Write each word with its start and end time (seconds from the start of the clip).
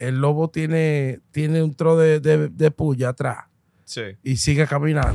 el 0.00 0.16
lobo 0.20 0.50
tiene, 0.50 1.20
tiene 1.30 1.62
un 1.62 1.74
tro 1.76 1.96
de, 1.96 2.18
de, 2.20 2.48
de 2.48 2.70
puya 2.72 3.10
atrás 3.10 3.44
Sí. 3.84 4.02
y 4.22 4.36
sigue 4.36 4.66
caminando. 4.66 5.14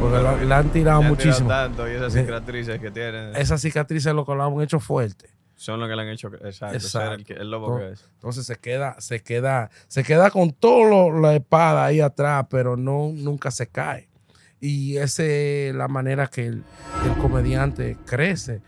Porque 0.00 0.18
la- 0.22 0.32
le 0.32 0.32
han 0.32 0.38
tirado 0.38 0.46
Le 0.46 0.54
han 0.54 0.70
tirado 0.72 1.02
muchísimo. 1.02 1.48
tanto 1.48 1.88
y 1.90 1.92
esas 1.94 2.12
cicatrices 2.12 2.80
que 2.80 2.90
tiene 2.90 3.32
Esas 3.40 3.60
cicatrices 3.60 4.12
lo 4.14 4.24
que 4.26 4.34
lo 4.34 4.44
han 4.44 4.60
hecho 4.60 4.78
fuerte. 4.80 5.30
son 5.54 5.78
lo 5.78 5.86
que 5.86 5.94
le 5.94 6.02
han 6.02 6.08
hecho. 6.08 6.26
Exacto. 6.44 6.74
Exacto. 6.76 7.10
ser 7.10 7.12
el, 7.20 7.24
que- 7.24 7.34
el 7.34 7.50
lobo 7.50 7.78
que 7.78 7.90
es. 7.92 8.08
Entonces 8.14 8.44
se 8.46 8.56
queda, 8.56 8.96
se 9.00 9.20
queda, 9.22 9.70
se 9.86 10.02
queda 10.02 10.30
con 10.30 10.52
toda 10.52 11.10
la 11.20 11.34
espada 11.36 11.84
ahí 11.84 12.00
atrás, 12.00 12.46
pero 12.50 12.76
no, 12.76 13.12
nunca 13.14 13.50
se 13.52 13.68
cae. 13.68 14.08
Y 14.60 14.96
esa 14.98 15.22
es 15.24 15.74
la 15.74 15.86
manera 15.88 16.26
que 16.28 16.46
el, 16.46 16.64
el 17.04 17.12
comediante 17.20 17.96
crece. 18.06 18.60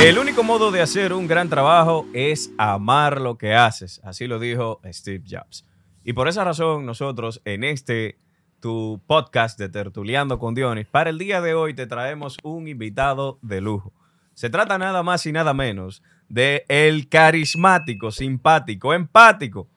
El 0.00 0.18
único 0.18 0.42
modo 0.42 0.70
de 0.70 0.82
hacer 0.82 1.12
un 1.14 1.26
gran 1.26 1.48
trabajo 1.48 2.06
es 2.12 2.52
amar 2.58 3.20
lo 3.20 3.38
que 3.38 3.54
haces. 3.54 4.00
Así 4.04 4.26
lo 4.26 4.38
dijo 4.38 4.80
Steve 4.84 5.24
Jobs. 5.28 5.64
Y 6.04 6.12
por 6.12 6.28
esa 6.28 6.44
razón, 6.44 6.84
nosotros 6.84 7.40
en 7.44 7.64
este 7.64 8.18
tu 8.60 9.02
podcast 9.06 9.58
de 9.58 9.68
Tertuleando 9.68 10.38
con 10.38 10.54
Dionis, 10.54 10.86
para 10.86 11.10
el 11.10 11.18
día 11.18 11.40
de 11.40 11.54
hoy 11.54 11.74
te 11.74 11.86
traemos 11.86 12.36
un 12.42 12.68
invitado 12.68 13.38
de 13.42 13.60
lujo. 13.60 13.92
Se 14.34 14.50
trata 14.50 14.76
nada 14.76 15.02
más 15.02 15.24
y 15.26 15.32
nada 15.32 15.54
menos 15.54 16.02
de 16.28 16.64
el 16.68 17.08
carismático, 17.08 18.10
simpático, 18.10 18.92
empático 18.92 19.68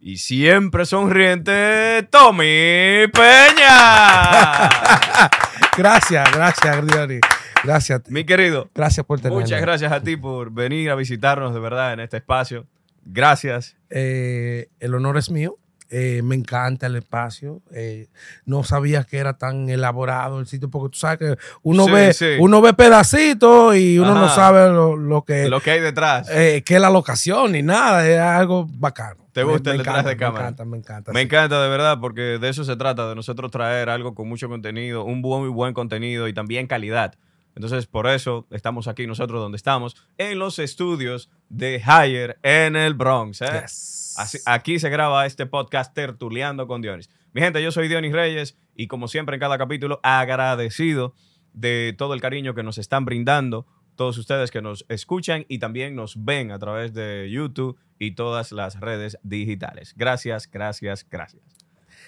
y 0.00 0.16
siempre 0.16 0.86
sonriente 0.86 2.08
Tommy 2.10 3.06
Peña. 3.12 4.68
Gracias, 5.76 6.32
gracias, 6.32 6.86
Dionis. 6.86 7.20
Gracias. 7.64 8.02
Mi 8.08 8.24
querido, 8.24 8.68
Gracias 8.74 9.04
por 9.06 9.20
tenerme. 9.20 9.42
Muchas 9.42 9.60
gracias 9.60 9.92
a 9.92 10.00
ti 10.02 10.16
por 10.16 10.50
venir 10.52 10.90
a 10.90 10.94
visitarnos 10.94 11.52
de 11.54 11.60
verdad 11.60 11.92
en 11.92 12.00
este 12.00 12.16
espacio. 12.18 12.66
Gracias. 13.04 13.76
Eh, 13.90 14.68
el 14.80 14.94
honor 14.94 15.16
es 15.18 15.30
mío. 15.30 15.56
Eh, 15.90 16.20
me 16.22 16.34
encanta 16.34 16.86
el 16.86 16.96
espacio. 16.96 17.62
Eh, 17.72 18.08
no 18.44 18.62
sabía 18.62 19.04
que 19.04 19.16
era 19.16 19.38
tan 19.38 19.70
elaborado 19.70 20.38
el 20.38 20.46
sitio, 20.46 20.68
porque 20.68 20.92
tú 20.92 20.98
sabes 20.98 21.18
que 21.18 21.36
uno 21.62 21.86
Sí, 21.86 21.90
ve, 21.90 22.12
sí. 22.12 22.26
uno 22.38 22.60
ve 22.60 22.74
pedacitos 22.74 23.74
y 23.74 23.98
uno 23.98 24.14
no 24.14 24.28
sabe 24.28 24.68
lo, 24.68 24.96
lo 24.96 25.22
que 25.24 25.48
Lo 25.48 25.60
que 25.62 25.70
hay 25.70 25.80
detrás. 25.80 26.28
eh, 26.30 26.62
que 26.66 26.74
es 26.74 26.80
la 26.80 26.90
locación 26.90 27.52
ni 27.52 27.62
nada. 27.62 28.06
Es 28.06 28.20
algo 28.20 28.66
bacano. 28.70 29.26
¿Te 29.32 29.42
gusta 29.44 29.70
me 29.70 29.76
el 29.76 29.78
detrás 29.78 29.94
encanta, 29.94 30.10
de 30.10 30.16
cámara? 30.18 30.44
Me 30.44 30.48
encanta, 30.50 30.64
me 30.66 30.76
encanta. 30.76 31.12
Me 31.12 31.20
sí. 31.20 31.24
encanta 31.24 31.62
de 31.62 31.68
verdad 31.70 31.98
porque 32.00 32.20
de 32.38 32.48
eso 32.50 32.64
se 32.64 32.76
trata, 32.76 33.08
de 33.08 33.14
nosotros 33.14 33.50
traer 33.50 33.88
algo 33.88 34.14
con 34.14 34.28
mucho 34.28 34.48
contenido, 34.50 35.04
un 35.04 35.22
buen, 35.22 35.40
muy 35.42 35.50
buen 35.50 35.72
contenido 35.72 36.28
y 36.28 36.34
también 36.34 36.66
calidad. 36.66 37.14
Entonces, 37.58 37.86
por 37.88 38.06
eso 38.06 38.46
estamos 38.52 38.86
aquí 38.86 39.08
nosotros 39.08 39.40
donde 39.40 39.56
estamos, 39.56 39.96
en 40.16 40.38
los 40.38 40.60
estudios 40.60 41.28
de 41.48 41.82
Higher 41.84 42.38
en 42.44 42.76
el 42.76 42.94
Bronx. 42.94 43.42
¿eh? 43.42 43.46
Yes. 43.62 44.14
Así- 44.16 44.38
aquí 44.46 44.78
se 44.78 44.88
graba 44.90 45.26
este 45.26 45.44
podcast 45.44 45.92
Tertuleando 45.92 46.68
con 46.68 46.82
Dionis. 46.82 47.10
Mi 47.32 47.40
gente, 47.40 47.60
yo 47.60 47.72
soy 47.72 47.88
Dionis 47.88 48.12
Reyes 48.12 48.56
y 48.76 48.86
como 48.86 49.08
siempre 49.08 49.34
en 49.34 49.40
cada 49.40 49.58
capítulo 49.58 49.98
agradecido 50.04 51.14
de 51.52 51.96
todo 51.98 52.14
el 52.14 52.20
cariño 52.20 52.54
que 52.54 52.62
nos 52.62 52.78
están 52.78 53.04
brindando 53.04 53.66
todos 53.96 54.16
ustedes 54.18 54.52
que 54.52 54.62
nos 54.62 54.86
escuchan 54.88 55.44
y 55.48 55.58
también 55.58 55.96
nos 55.96 56.24
ven 56.24 56.52
a 56.52 56.60
través 56.60 56.94
de 56.94 57.28
YouTube 57.28 57.76
y 57.98 58.12
todas 58.12 58.52
las 58.52 58.78
redes 58.78 59.18
digitales. 59.24 59.94
Gracias, 59.96 60.48
gracias, 60.48 61.04
gracias. 61.10 61.42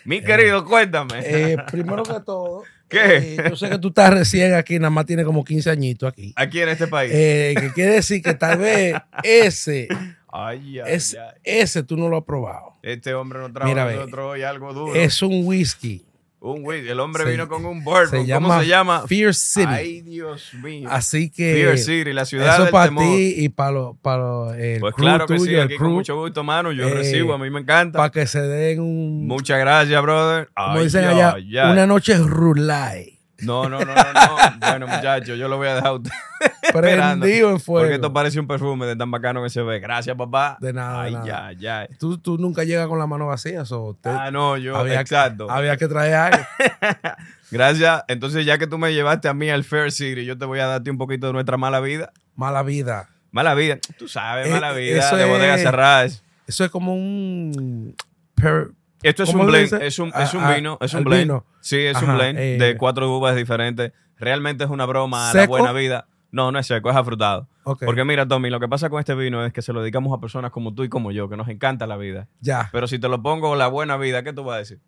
Mi 0.04 0.22
querido, 0.22 0.64
cuéntame. 0.64 1.14
Eh, 1.24 1.56
primero 1.72 2.04
que 2.04 2.20
todo, 2.24 2.62
¿Qué? 2.90 3.16
eh, 3.16 3.36
yo 3.48 3.56
sé 3.56 3.70
que 3.70 3.78
tú 3.78 3.88
estás 3.88 4.10
recién 4.12 4.54
aquí, 4.54 4.78
nada 4.78 4.90
más 4.90 5.06
tienes 5.06 5.24
como 5.24 5.44
15 5.44 5.70
añitos 5.70 6.08
aquí. 6.08 6.32
Aquí 6.36 6.60
en 6.60 6.68
este 6.68 6.86
país. 6.88 7.12
Eh, 7.14 7.54
que 7.58 7.72
quiere 7.72 7.92
decir 7.94 8.20
que 8.22 8.34
tal 8.34 8.58
vez 8.58 8.96
ese, 9.22 9.88
ay, 10.32 10.80
ay, 10.80 10.82
es, 10.86 11.14
ay. 11.14 11.36
ese 11.44 11.82
tú 11.82 11.96
no 11.96 12.08
lo 12.08 12.18
has 12.18 12.24
probado. 12.24 12.74
Este 12.82 13.14
hombre 13.14 13.38
nos 13.38 13.52
trajo 13.52 13.68
Mira, 13.68 13.90
nosotros 13.90 14.32
hoy 14.32 14.42
algo 14.42 14.74
duro. 14.74 14.94
Es 14.94 15.22
un 15.22 15.46
whisky. 15.46 16.04
Un 16.42 16.64
whisky. 16.64 16.88
El 16.88 17.00
hombre 17.00 17.24
Se- 17.24 17.30
vino 17.32 17.48
con 17.48 17.66
un 17.66 17.84
bourbon. 17.84 18.10
¿Cómo 18.10 18.24
llama, 18.24 18.60
se 18.60 18.66
llama? 18.66 19.06
Fear 19.06 19.34
City. 19.34 19.66
Ay, 19.68 20.00
Dios 20.00 20.54
mío. 20.54 20.88
Así 20.90 21.28
que 21.30 21.52
Fear 21.54 21.76
City, 21.78 22.12
la 22.14 22.24
ciudad 22.24 22.54
eso 22.54 22.62
del 22.64 22.72
para 22.72 22.88
ti 22.96 23.34
y 23.36 23.48
para 23.50 23.70
lo, 23.72 23.98
para 24.00 24.16
lo- 24.18 24.54
el 24.54 24.80
Pues 24.80 24.94
crew 24.94 25.04
claro 25.04 25.26
que 25.26 25.36
tuyo, 25.36 25.44
sí, 25.52 25.56
aquí 25.58 25.76
con 25.76 25.86
crew, 25.86 25.90
mucho 25.96 26.16
gusto, 26.16 26.42
mano. 26.42 26.72
Yo 26.72 26.88
eh, 26.88 26.94
recibo, 26.94 27.34
a 27.34 27.38
mí 27.38 27.50
me 27.50 27.60
encanta. 27.60 27.98
para 27.98 28.10
que 28.10 28.26
se 28.26 28.40
den 28.40 28.80
un, 28.80 29.26
Muchas 29.26 29.58
gracias, 29.58 30.00
brother. 30.02 30.48
como 30.56 30.78
Ay, 30.78 30.84
dicen 30.84 31.04
allá, 31.04 31.36
una 31.70 31.86
noche 31.86 32.16
rulay. 32.16 33.18
No, 33.42 33.68
no, 33.68 33.78
no, 33.80 33.86
no, 33.94 33.94
no. 33.94 34.36
bueno, 34.60 34.86
muchachos, 34.86 35.38
yo 35.38 35.46
lo 35.48 35.56
voy 35.58 35.68
a 35.68 35.74
dejar 35.76 35.88
a 35.88 35.92
usted. 35.92 36.10
Prendido 36.72 37.50
en 37.50 37.60
fuego. 37.60 37.80
Porque 37.82 37.94
esto 37.96 38.12
parece 38.12 38.38
un 38.40 38.46
perfume 38.46 38.86
de 38.86 38.96
tan 38.96 39.10
bacano 39.10 39.42
que 39.42 39.50
se 39.50 39.62
ve. 39.62 39.80
Gracias, 39.80 40.16
papá. 40.16 40.56
De 40.60 40.72
nada, 40.72 41.02
de 41.02 41.08
Ay, 41.08 41.14
nada. 41.14 41.52
ya, 41.52 41.86
ya. 41.88 41.96
Tú, 41.98 42.18
tú 42.18 42.38
nunca 42.38 42.64
llegas 42.64 42.86
con 42.88 42.98
la 42.98 43.06
mano 43.06 43.26
vacía, 43.26 43.64
so 43.64 43.96
te- 44.00 44.08
Ah, 44.08 44.30
no, 44.30 44.56
yo, 44.56 44.76
había, 44.76 45.00
exacto. 45.00 45.50
había 45.50 45.76
que 45.76 45.88
traer 45.88 46.14
algo. 46.14 46.44
Gracias. 47.50 48.04
Entonces, 48.08 48.46
ya 48.46 48.58
que 48.58 48.66
tú 48.66 48.78
me 48.78 48.92
llevaste 48.94 49.28
a 49.28 49.34
mí 49.34 49.50
al 49.50 49.64
Fair 49.64 49.90
City, 49.92 50.24
yo 50.24 50.38
te 50.38 50.44
voy 50.44 50.60
a 50.60 50.66
darte 50.66 50.90
un 50.90 50.98
poquito 50.98 51.26
de 51.28 51.32
nuestra 51.32 51.56
mala 51.56 51.80
vida. 51.80 52.12
Mala 52.36 52.62
vida. 52.62 53.08
Mala 53.32 53.54
vida. 53.54 53.78
Tú 53.98 54.08
sabes, 54.08 54.46
Eh, 54.48 54.50
mala 54.50 54.72
vida 54.72 54.98
eso 54.98 55.16
de 55.16 55.24
bodegas 55.24 55.58
es- 55.58 55.64
cerradas. 55.64 56.24
Eso 56.46 56.64
es 56.64 56.70
como 56.70 56.94
un... 56.94 57.94
per- 58.34 58.70
Esto 59.02 59.22
es 59.22 59.30
¿Cómo 59.30 59.44
un 59.44 59.52
le 59.52 59.66
blend, 59.66 59.82
es 59.82 59.98
un, 60.00 60.10
A- 60.14 60.24
es 60.24 60.34
un 60.34 60.42
a- 60.42 60.54
vino, 60.54 60.78
es 60.80 60.94
un 60.94 61.04
blend. 61.04 61.22
vino. 61.22 61.44
Sí, 61.60 61.78
es 61.78 62.00
un 62.02 62.16
blend 62.16 62.38
eh. 62.38 62.56
de 62.58 62.76
cuatro 62.76 63.16
uvas 63.16 63.36
diferentes. 63.36 63.92
Realmente 64.18 64.64
es 64.64 64.70
una 64.70 64.84
broma 64.84 65.30
a 65.30 65.34
la 65.34 65.46
buena 65.46 65.72
vida. 65.72 66.06
No, 66.32 66.52
no 66.52 66.58
es 66.58 66.66
seco, 66.66 66.90
es 66.90 66.96
afrutado. 66.96 67.48
Ok, 67.64 67.82
Porque 67.84 68.04
mira, 68.04 68.26
Tommy, 68.26 68.50
lo 68.50 68.60
que 68.60 68.68
pasa 68.68 68.88
con 68.88 69.00
este 69.00 69.14
vino 69.14 69.44
es 69.44 69.52
que 69.52 69.62
se 69.62 69.72
lo 69.72 69.80
dedicamos 69.80 70.16
a 70.16 70.20
personas 70.20 70.50
como 70.52 70.74
tú 70.74 70.84
y 70.84 70.88
como 70.88 71.10
yo, 71.12 71.28
que 71.28 71.36
nos 71.36 71.48
encanta 71.48 71.86
la 71.86 71.96
vida. 71.96 72.28
ya. 72.40 72.68
Pero 72.72 72.86
si 72.86 72.98
te 72.98 73.08
lo 73.08 73.20
pongo 73.22 73.56
la 73.56 73.68
buena 73.68 73.96
vida, 73.96 74.22
¿qué 74.22 74.32
tú 74.32 74.44
vas 74.44 74.54
a 74.54 74.58
decir? 74.58 74.80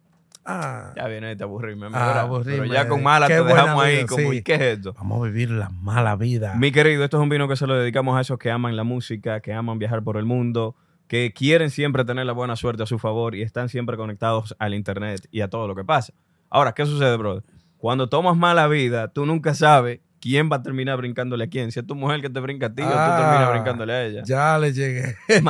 Ah, 0.44 0.92
Ya 0.97 1.06
viene 1.06 1.32
este 1.32 1.44
aburrirme. 1.44 1.86
Ah. 1.92 2.28
Pero 2.44 2.64
ya 2.64 2.88
con 2.88 3.02
mala 3.02 3.28
Qué 3.28 3.34
te 3.36 3.44
dejamos 3.44 3.84
ahí 3.84 4.06
como, 4.06 4.31
sí. 4.31 4.36
¿y 4.38 4.42
qué 4.42 4.54
es 4.54 4.60
esto? 4.60 4.92
vamos 4.94 5.20
a 5.22 5.25
vivir 5.31 5.50
la 5.50 5.69
mala 5.70 6.16
vida. 6.16 6.54
Mi 6.56 6.72
querido, 6.72 7.04
esto 7.04 7.16
es 7.19 7.22
un 7.22 7.28
vino 7.28 7.47
que 7.48 7.56
se 7.56 7.66
lo 7.66 7.75
dedicamos 7.76 8.16
a 8.16 8.20
esos 8.22 8.38
que 8.38 8.50
aman 8.50 8.75
la 8.76 8.82
música, 8.84 9.41
que 9.41 9.52
aman 9.52 9.78
viajar 9.78 10.02
por 10.02 10.16
el 10.16 10.25
mundo, 10.25 10.75
que 11.06 11.32
quieren 11.32 11.70
siempre 11.70 12.04
tener 12.04 12.26
la 12.26 12.32
buena 12.32 12.56
suerte 12.56 12.82
a 12.82 12.86
su 12.86 12.98
favor 12.98 13.34
y 13.36 13.42
están 13.42 13.69
siempre 13.69 13.97
conectados 13.97 14.56
al 14.58 14.75
internet 14.75 15.28
y 15.31 15.42
a 15.42 15.48
todo 15.48 15.69
lo 15.69 15.75
que 15.76 15.84
pasa. 15.84 16.12
Ahora, 16.50 16.72
¿qué 16.72 16.86
sucede, 16.86 17.16
brother? 17.16 17.44
Cuando 17.78 18.08
tomas 18.08 18.36
mala 18.36 18.66
vida, 18.69 19.08
tú 19.08 19.26
nunca 19.26 19.54
sabes 19.54 20.00
quién 20.22 20.48
va 20.50 20.56
a 20.56 20.62
terminar 20.62 20.96
brincándole 20.96 21.44
a 21.44 21.48
quién. 21.48 21.70
Si 21.72 21.80
es 21.80 21.86
tu 21.86 21.94
mujer 21.96 22.20
que 22.22 22.30
te 22.30 22.38
brinca 22.40 22.66
a 22.66 22.74
ti 22.74 22.80
o 22.82 22.86
tú 22.86 22.92
Ah, 22.94 23.16
terminas 23.20 23.50
brincándole 23.50 23.92
a 23.92 24.04
ella. 24.04 24.22
Ya 24.24 24.56
le 24.58 24.72
llegué. 24.72 25.16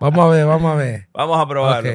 Vamos 0.00 0.24
a 0.24 0.28
ver, 0.28 0.46
vamos 0.46 0.72
a 0.72 0.74
ver. 0.74 1.08
Vamos 1.12 1.38
a 1.40 1.46
probarlo. 1.48 1.90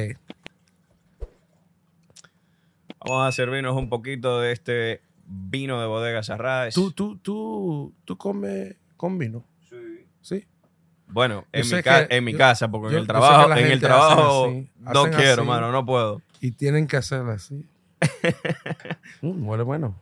Vamos 3.06 3.28
a 3.28 3.32
servirnos 3.32 3.76
un 3.76 3.88
poquito 3.88 4.40
de 4.40 4.52
este 4.52 5.02
vino 5.26 5.80
de 5.80 5.86
bodega 5.86 6.22
Sarraes. 6.22 6.74
¿Tú, 6.74 6.92
tú, 6.92 7.18
tú, 7.18 7.92
tú 8.04 8.16
comes 8.16 8.76
con 8.96 9.18
vino? 9.18 9.44
Sí. 10.22 10.46
Bueno, 11.06 11.44
Yo 11.52 11.60
en, 11.60 11.70
mi, 11.70 11.82
ca- 11.82 12.08
que- 12.08 12.16
en 12.16 12.24
mi 12.24 12.32
yo- 12.32 12.38
casa, 12.38 12.70
porque 12.70 12.86
yo- 12.92 12.96
en 12.96 13.02
el 13.02 13.06
trabajo, 13.06 13.52
en 13.52 13.66
el 13.66 13.80
trabajo 13.80 14.46
así, 14.46 14.68
no 14.78 15.04
quiero, 15.10 15.42
así. 15.42 15.48
mano, 15.48 15.70
no 15.70 15.84
puedo. 15.84 16.22
Y 16.40 16.52
tienen 16.52 16.86
que 16.86 16.96
hacerlo 16.96 17.32
así. 17.32 17.66
Mm, 19.20 19.46
huele 19.46 19.62
bueno. 19.64 19.94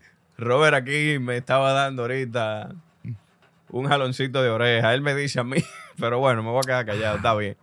Robert 0.43 0.75
aquí 0.75 1.19
me 1.19 1.37
estaba 1.37 1.73
dando 1.73 2.03
ahorita 2.03 2.75
un 3.71 3.89
jaloncito 3.89 4.43
de 4.43 4.51
oreja. 4.51 4.93
Él 4.95 5.01
me 5.01 5.15
dice 5.15 5.41
a 5.41 5.45
mí, 5.45 5.57
pero 5.99 6.19
bueno, 6.19 6.43
me 6.43 6.51
voy 6.51 6.59
a 6.59 6.67
quedar 6.67 6.87
callado, 6.87 7.17
está 7.17 7.35
bien. 7.35 7.57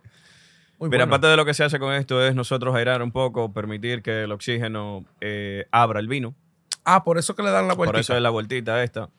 Muy 0.78 0.88
Mira, 0.88 1.04
bueno. 1.04 1.10
parte 1.10 1.26
de 1.26 1.36
lo 1.36 1.44
que 1.44 1.52
se 1.52 1.62
hace 1.62 1.78
con 1.78 1.92
esto 1.92 2.24
es 2.24 2.34
nosotros 2.34 2.74
airar 2.74 3.02
un 3.02 3.12
poco, 3.12 3.52
permitir 3.52 4.02
que 4.02 4.22
el 4.22 4.32
oxígeno 4.32 5.04
eh, 5.20 5.66
abra 5.70 6.00
el 6.00 6.08
vino. 6.08 6.34
Ah, 6.84 7.04
por 7.04 7.18
eso 7.18 7.36
que 7.36 7.42
le 7.42 7.50
dan 7.50 7.68
la 7.68 7.74
vuelta. 7.74 7.92
Por 7.92 8.00
eso 8.00 8.16
es 8.16 8.22
la 8.22 8.30
vueltita 8.30 8.82
esta. 8.82 9.10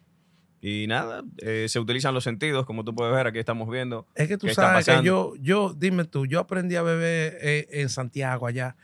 Y 0.59 0.85
nada, 0.88 1.23
eh, 1.38 1.67
se 1.69 1.79
utilizan 1.79 2.13
los 2.13 2.23
sentidos, 2.23 2.66
como 2.66 2.84
tú 2.84 2.93
puedes 2.93 3.13
ver, 3.13 3.28
aquí 3.28 3.40
estamos 3.40 3.69
viendo. 3.69 4.08
Es 4.16 4.28
que 4.28 4.37
tú 4.37 4.46
¿Qué 4.47 4.52
está 4.52 4.81
sabes 4.81 4.85
que 4.85 5.03
yo, 5.03 5.34
yo, 5.40 5.73
dime 5.75 6.05
tú, 6.05 6.25
yo 6.25 6.40
aprendí 6.40 6.75
a 6.75 6.81
beber 6.84 7.37
eh, 7.41 7.67
en 7.72 7.90
Santiago 7.90 8.47
allá. 8.47 8.75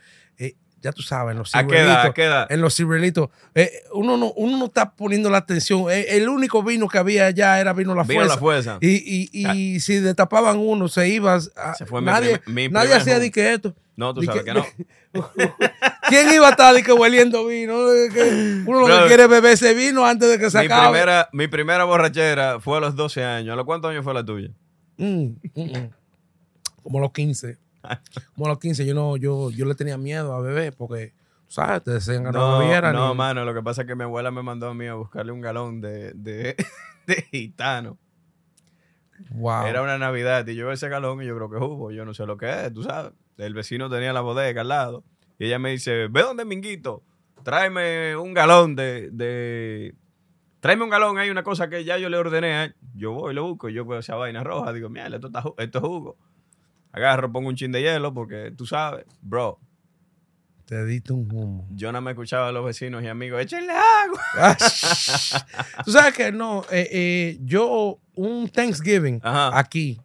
Ya 0.80 0.92
tú 0.92 1.02
sabes, 1.02 1.32
en 1.32 1.38
los 1.38 1.54
¿A 1.56 1.66
qué 1.66 1.74
edad? 1.74 1.80
ciruelitos. 2.04 2.10
¿A 2.10 2.14
qué 2.14 2.24
edad? 2.24 2.46
En 2.52 2.60
los 2.60 2.76
ciruelitos. 2.76 3.30
Eh, 3.54 3.70
uno, 3.94 4.16
no, 4.16 4.32
uno 4.36 4.58
no 4.58 4.66
está 4.66 4.94
poniendo 4.94 5.28
la 5.28 5.38
atención. 5.38 5.90
Eh, 5.90 6.06
el 6.16 6.28
único 6.28 6.62
vino 6.62 6.86
que 6.86 6.98
había 6.98 7.26
allá 7.26 7.58
era 7.58 7.72
vino 7.72 7.96
La 7.96 8.04
Vino 8.04 8.20
Fuerza. 8.20 8.34
la 8.34 8.40
fuerza. 8.40 8.78
Y, 8.80 9.28
y, 9.32 9.50
y 9.74 9.80
si 9.80 9.96
destapaban 9.98 10.56
uno, 10.58 10.86
se 10.86 11.08
iba. 11.08 11.34
a- 11.56 11.74
Se 11.74 11.84
fue 11.84 12.00
mi 12.00 12.06
nadie 12.06 12.38
primer- 12.38 12.70
mi 12.70 12.72
nadie 12.72 12.94
hacía 12.94 13.18
de 13.18 13.30
que 13.32 13.54
esto. 13.54 13.74
No, 13.96 14.14
tú 14.14 14.22
sabes 14.22 14.44
que, 14.44 14.54
no. 14.54 14.64
¿Quién 16.08 16.32
iba 16.32 16.46
a 16.46 16.50
estar 16.50 16.72
de 16.72 16.82
que 16.84 16.92
hueliendo 16.92 17.44
vino? 17.46 17.74
Uno 18.66 18.86
lo 18.86 19.00
que 19.02 19.06
quiere 19.08 19.24
es 19.24 19.28
beber 19.28 19.52
ese 19.54 19.74
vino 19.74 20.06
antes 20.06 20.28
de 20.28 20.38
que 20.38 20.48
se 20.50 20.58
Mi 20.60 20.66
acabe. 20.66 20.90
primera, 20.90 21.28
mi 21.32 21.48
primera 21.48 21.82
borrachera 21.84 22.60
fue 22.60 22.76
a 22.78 22.80
los 22.80 22.94
12 22.94 23.24
años. 23.24 23.52
¿A 23.52 23.56
los 23.56 23.64
cuántos 23.64 23.90
años 23.90 24.04
fue 24.04 24.14
la 24.14 24.24
tuya? 24.24 24.50
Mm, 24.96 25.06
mm, 25.54 25.60
mm. 25.60 25.90
Como 26.84 26.98
a 26.98 27.02
los 27.02 27.12
15. 27.12 27.58
Como 28.34 28.46
a 28.46 28.48
los 28.50 28.58
15. 28.58 28.84
Yo, 28.86 28.94
no, 28.94 29.16
yo, 29.16 29.50
yo 29.50 29.64
le 29.66 29.74
tenía 29.74 29.96
miedo 29.98 30.32
a 30.34 30.40
beber 30.40 30.74
porque 30.76 31.12
¿sabes? 31.48 31.82
Te 31.82 31.92
decían 31.92 32.24
que 32.24 32.32
no, 32.32 32.52
No, 32.52 32.58
bebieran. 32.58 32.94
no, 32.94 33.12
y- 33.12 33.16
mano, 33.16 33.44
lo 33.44 33.54
que 33.54 33.62
pasa 33.62 33.82
es 33.82 33.88
que 33.88 33.94
mi 33.94 34.02
abuela 34.04 34.30
me 34.30 34.42
mandó 34.42 34.68
a 34.68 34.74
mí 34.74 34.86
a 34.86 34.94
buscarle 34.94 35.32
un 35.32 35.40
galón 35.40 35.80
de, 35.80 36.12
de, 36.14 36.54
de 37.06 37.22
gitano. 37.30 37.96
Wow. 39.30 39.66
Era 39.66 39.82
una 39.82 39.98
Navidad 39.98 40.46
y 40.46 40.54
yo 40.54 40.66
veo 40.66 40.74
ese 40.74 40.88
galón 40.88 41.22
y 41.22 41.26
yo 41.26 41.34
creo 41.36 41.50
que 41.50 41.58
jugo, 41.58 41.90
yo 41.90 42.04
no 42.04 42.14
sé 42.14 42.24
lo 42.26 42.36
que 42.36 42.48
es, 42.66 42.72
tú 42.72 42.82
sabes. 42.84 43.12
El 43.36 43.52
vecino 43.54 43.90
tenía 43.90 44.12
la 44.12 44.20
bodega 44.20 44.60
al 44.60 44.68
lado 44.68 45.04
y 45.38 45.46
ella 45.46 45.58
me 45.58 45.70
dice, 45.70 46.06
ve 46.08 46.22
donde 46.22 46.44
Minguito, 46.44 47.02
tráeme 47.42 48.14
un 48.16 48.32
galón 48.34 48.76
de, 48.76 49.10
de... 49.10 49.94
Tráeme 50.60 50.84
un 50.84 50.90
galón, 50.90 51.18
hay 51.18 51.30
una 51.30 51.42
cosa 51.44 51.68
que 51.68 51.84
ya 51.84 51.98
yo 51.98 52.08
le 52.08 52.16
ordené. 52.16 52.52
a 52.54 52.64
él". 52.64 52.76
Yo 52.94 53.12
voy, 53.12 53.32
lo 53.34 53.44
busco, 53.44 53.68
yo 53.68 53.84
veo 53.84 54.00
esa 54.00 54.16
vaina 54.16 54.42
roja, 54.44 54.72
digo, 54.72 54.88
mira, 54.88 55.06
esto, 55.06 55.28
está 55.28 55.42
esto 55.56 55.78
es 55.78 55.84
jugo. 55.84 56.16
Agarro, 56.92 57.30
pongo 57.30 57.48
un 57.48 57.56
chin 57.56 57.70
de 57.72 57.82
hielo 57.82 58.12
porque 58.14 58.52
tú 58.56 58.66
sabes, 58.66 59.04
bro, 59.20 59.58
Te 60.64 60.84
diste 60.86 61.12
un 61.12 61.30
humo. 61.32 61.66
yo 61.70 61.92
no 61.92 62.00
me 62.00 62.10
escuchaba 62.12 62.48
a 62.48 62.52
los 62.52 62.64
vecinos 62.64 63.02
y 63.02 63.08
amigos, 63.08 63.40
échenle 63.40 63.72
agua. 63.72 64.20
Ah. 64.38 64.56
Tú 65.84 65.92
sabes 65.92 66.14
que 66.14 66.32
no, 66.32 66.64
eh, 66.70 66.88
eh, 66.90 67.38
yo 67.42 67.98
un 68.14 68.48
Thanksgiving 68.48 69.20
Ajá. 69.22 69.58
aquí, 69.58 70.00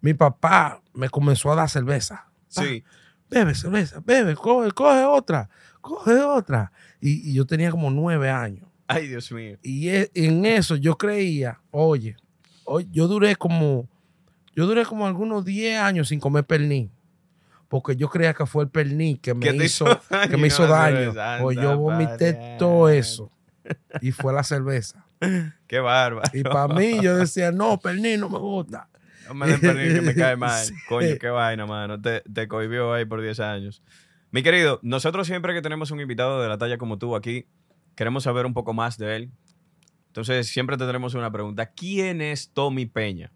mi 0.00 0.14
papá 0.14 0.80
me 0.94 1.08
comenzó 1.08 1.52
a 1.52 1.56
dar 1.56 1.68
cerveza. 1.68 2.26
Sí. 2.48 2.82
Bebe 3.30 3.54
cerveza, 3.54 4.00
bebe, 4.04 4.34
coge, 4.34 4.70
coge 4.72 5.04
otra, 5.04 5.50
coge 5.80 6.14
otra. 6.14 6.72
Y, 7.00 7.30
y 7.30 7.34
yo 7.34 7.44
tenía 7.46 7.70
como 7.70 7.90
nueve 7.90 8.30
años. 8.30 8.66
Ay, 8.86 9.06
Dios 9.08 9.30
mío. 9.32 9.58
Y 9.62 9.88
e- 9.90 10.10
en 10.14 10.46
eso 10.46 10.74
yo 10.76 10.96
creía, 10.96 11.60
oye, 11.70 12.16
yo 12.90 13.06
duré 13.06 13.36
como, 13.36 13.86
yo 14.54 14.66
duré 14.66 14.84
como 14.84 15.06
algunos 15.06 15.44
10 15.44 15.80
años 15.80 16.08
sin 16.08 16.20
comer 16.20 16.44
pernil. 16.44 16.90
Porque 17.68 17.96
yo 17.96 18.08
creía 18.08 18.32
que 18.32 18.46
fue 18.46 18.64
el 18.64 18.70
pernil 18.70 19.20
que 19.20 19.34
me 19.34 19.46
¿Qué 19.46 19.52
te 19.52 19.64
hizo, 19.66 19.84
daño 19.84 20.30
que 20.30 20.36
me 20.38 20.46
hizo 20.46 20.66
daño. 20.66 21.12
O 21.42 21.52
yo 21.52 21.60
Anda, 21.60 21.74
vomité 21.74 22.32
padre. 22.32 22.56
todo 22.58 22.88
eso. 22.88 23.30
Y 24.00 24.10
fue 24.12 24.32
la 24.32 24.42
cerveza. 24.42 25.04
Qué 25.66 25.78
bárbaro. 25.80 26.28
Y 26.32 26.42
para 26.42 26.68
mí 26.72 26.98
yo 27.02 27.16
decía, 27.16 27.52
no, 27.52 27.78
pernil 27.78 28.20
no 28.20 28.30
me 28.30 28.38
gusta. 28.38 28.88
No 29.28 29.34
me 29.34 29.46
den 29.46 29.60
pernil 29.60 29.94
que 29.94 30.00
me 30.00 30.14
cae 30.14 30.36
mal. 30.38 30.64
Sí. 30.64 30.72
Coño, 30.88 31.16
qué 31.20 31.28
vaina, 31.28 31.66
mano. 31.66 32.00
Te, 32.00 32.22
te 32.22 32.48
cohibió 32.48 32.94
ahí 32.94 33.04
por 33.04 33.20
10 33.20 33.40
años. 33.40 33.82
Mi 34.30 34.42
querido, 34.42 34.80
nosotros 34.82 35.26
siempre 35.26 35.52
que 35.52 35.60
tenemos 35.60 35.90
un 35.90 36.00
invitado 36.00 36.40
de 36.40 36.48
la 36.48 36.56
talla 36.56 36.78
como 36.78 36.96
tú 36.96 37.14
aquí, 37.14 37.46
queremos 37.94 38.24
saber 38.24 38.46
un 38.46 38.54
poco 38.54 38.72
más 38.72 38.96
de 38.96 39.16
él. 39.16 39.30
Entonces, 40.06 40.48
siempre 40.48 40.78
tendremos 40.78 41.12
una 41.14 41.30
pregunta. 41.30 41.66
¿Quién 41.66 42.22
es 42.22 42.50
Tommy 42.52 42.86
Peña? 42.86 43.30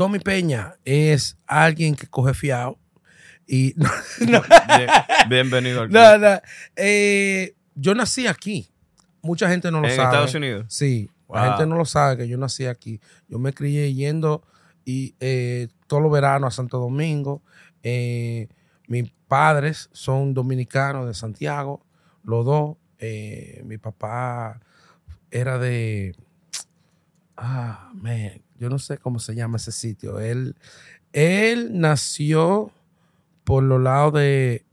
Tommy 0.00 0.18
Peña 0.18 0.76
es 0.86 1.36
alguien 1.46 1.94
que 1.94 2.06
coge 2.06 2.32
fiado. 2.32 2.78
Y 3.46 3.74
no, 3.76 3.90
no, 4.20 4.40
Bien- 4.78 4.88
bienvenido 5.28 5.82
al 5.82 5.88
club. 5.90 6.00
no, 6.00 6.16
no. 6.16 6.40
Eh, 6.74 7.54
yo 7.74 7.94
nací 7.94 8.26
aquí. 8.26 8.70
Mucha 9.20 9.50
gente 9.50 9.70
no 9.70 9.82
lo 9.82 9.88
¿En 9.88 9.96
sabe. 9.96 10.08
Estados 10.08 10.34
Unidos? 10.34 10.64
Sí, 10.70 11.10
la 11.28 11.48
gente 11.50 11.66
no 11.66 11.76
lo 11.76 11.84
sabe 11.84 12.16
que 12.16 12.28
yo 12.28 12.38
nací 12.38 12.64
aquí. 12.64 12.98
Yo 13.28 13.38
me 13.38 13.52
crié 13.52 13.92
yendo 13.92 14.42
y 14.86 15.16
eh, 15.20 15.68
todos 15.86 16.02
los 16.02 16.10
veranos 16.10 16.54
a 16.54 16.56
Santo 16.56 16.78
Domingo. 16.78 17.42
Eh, 17.82 18.48
mis 18.86 19.10
padres 19.28 19.90
son 19.92 20.32
dominicanos 20.32 21.06
de 21.08 21.12
Santiago, 21.12 21.84
los 22.22 22.46
dos. 22.46 22.78
Eh, 22.98 23.60
mi 23.66 23.76
papá 23.76 24.60
era 25.30 25.58
de. 25.58 26.16
Ah, 27.36 27.90
man, 27.94 28.40
yo 28.60 28.68
no 28.68 28.78
sé 28.78 28.98
cómo 28.98 29.18
se 29.18 29.34
llama 29.34 29.56
ese 29.56 29.72
sitio. 29.72 30.20
Él, 30.20 30.54
él 31.14 31.80
nació 31.80 32.70
por 33.42 33.62
los 33.62 33.80
lados 33.80 34.12
de 34.12 34.66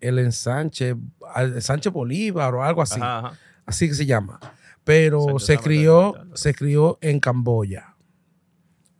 el 0.00 0.18
ensanche, 0.18 0.96
ensanche 1.36 1.90
Bolívar 1.90 2.54
o 2.56 2.64
algo 2.64 2.82
así 2.82 3.00
Ajá, 3.00 3.18
ajá. 3.18 3.38
así 3.64 3.88
que 3.88 3.94
se 3.94 4.04
llama. 4.04 4.40
Pero 4.82 5.38
se 5.38 5.56
crió, 5.58 6.14
se 6.34 6.54
crió 6.54 6.98
en 7.00 7.20
Camboya. 7.20 7.94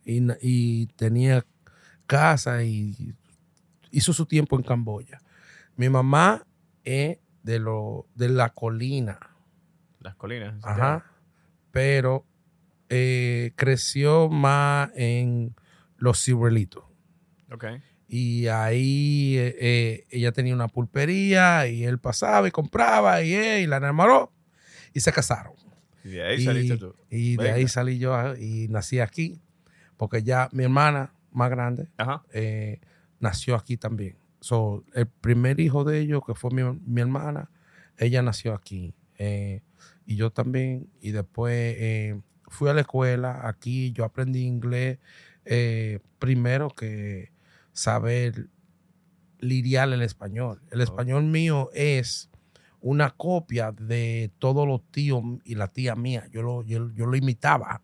Y, 0.05 0.21
y 0.41 0.85
tenía 0.95 1.45
casa 2.07 2.63
y 2.63 3.13
hizo 3.91 4.13
su 4.13 4.25
tiempo 4.25 4.55
en 4.55 4.63
Camboya. 4.63 5.21
Mi 5.75 5.89
mamá 5.89 6.47
es 6.85 7.17
de, 7.43 7.59
lo, 7.59 8.07
de 8.15 8.29
la 8.29 8.49
colina. 8.49 9.19
Las 9.99 10.15
colinas. 10.15 10.55
Ajá. 10.63 11.05
Pero 11.71 12.25
eh, 12.95 13.51
creció 13.55 14.29
más 14.29 14.89
en 14.95 15.55
los 15.97 16.23
ciruelitos. 16.23 16.83
Ok. 17.51 17.65
Y 18.07 18.47
ahí 18.47 19.35
eh, 19.37 19.55
eh, 19.59 20.05
ella 20.11 20.31
tenía 20.31 20.53
una 20.53 20.67
pulpería 20.67 21.67
y 21.67 21.83
él 21.83 21.99
pasaba 21.99 22.47
y 22.47 22.51
compraba 22.51 23.21
y, 23.23 23.33
eh, 23.33 23.61
y 23.61 23.67
la 23.67 23.77
enamoró 23.77 24.31
y 24.93 24.99
se 24.99 25.11
casaron. 25.11 25.53
Y 26.03 26.09
de 26.09 26.23
ahí 26.23 26.41
y, 26.41 26.45
saliste 26.45 26.77
tú. 26.77 26.95
y 27.09 27.35
de 27.37 27.51
ahí 27.51 27.67
salí 27.67 27.97
yo 27.97 28.13
ah, 28.13 28.35
y 28.39 28.67
nací 28.69 28.99
aquí, 28.99 29.41
porque 29.97 30.21
ya 30.23 30.49
mi 30.51 30.63
hermana 30.63 31.13
más 31.31 31.49
grande 31.49 31.87
Ajá. 31.97 32.23
eh, 32.31 32.79
nació 33.19 33.55
aquí 33.55 33.75
también. 33.77 34.15
So, 34.39 34.83
el 34.93 35.07
primer 35.07 35.59
hijo 35.59 35.83
de 35.83 35.99
ellos, 35.99 36.21
que 36.25 36.35
fue 36.35 36.51
mi, 36.51 36.61
mi 36.85 37.01
hermana, 37.01 37.49
ella 37.97 38.21
nació 38.21 38.53
aquí. 38.53 38.93
eh, 39.17 39.61
y 40.05 40.15
yo 40.17 40.29
también. 40.29 40.87
Y 41.01 41.11
después 41.11 41.75
eh, 41.79 42.21
fui 42.55 42.69
a 42.69 42.73
la 42.73 42.81
escuela 42.81 43.41
aquí, 43.47 43.91
yo 43.91 44.03
aprendí 44.05 44.43
inglés 44.45 44.97
eh, 45.45 45.99
primero 46.19 46.69
que 46.69 47.31
saber 47.73 48.47
lidiar 49.39 49.91
el 49.93 50.01
español. 50.01 50.61
El 50.71 50.79
Oh. 50.79 50.83
español 50.83 51.23
mío 51.25 51.69
es 51.73 52.29
una 52.81 53.11
copia 53.11 53.71
de 53.71 54.31
todos 54.39 54.67
los 54.67 54.81
tíos 54.91 55.21
y 55.43 55.55
la 55.55 55.67
tía 55.67 55.95
mía. 55.95 56.27
Yo 56.31 56.41
lo, 56.41 56.63
yo, 56.63 56.91
yo 56.95 57.05
lo 57.05 57.15
imitaba. 57.15 57.81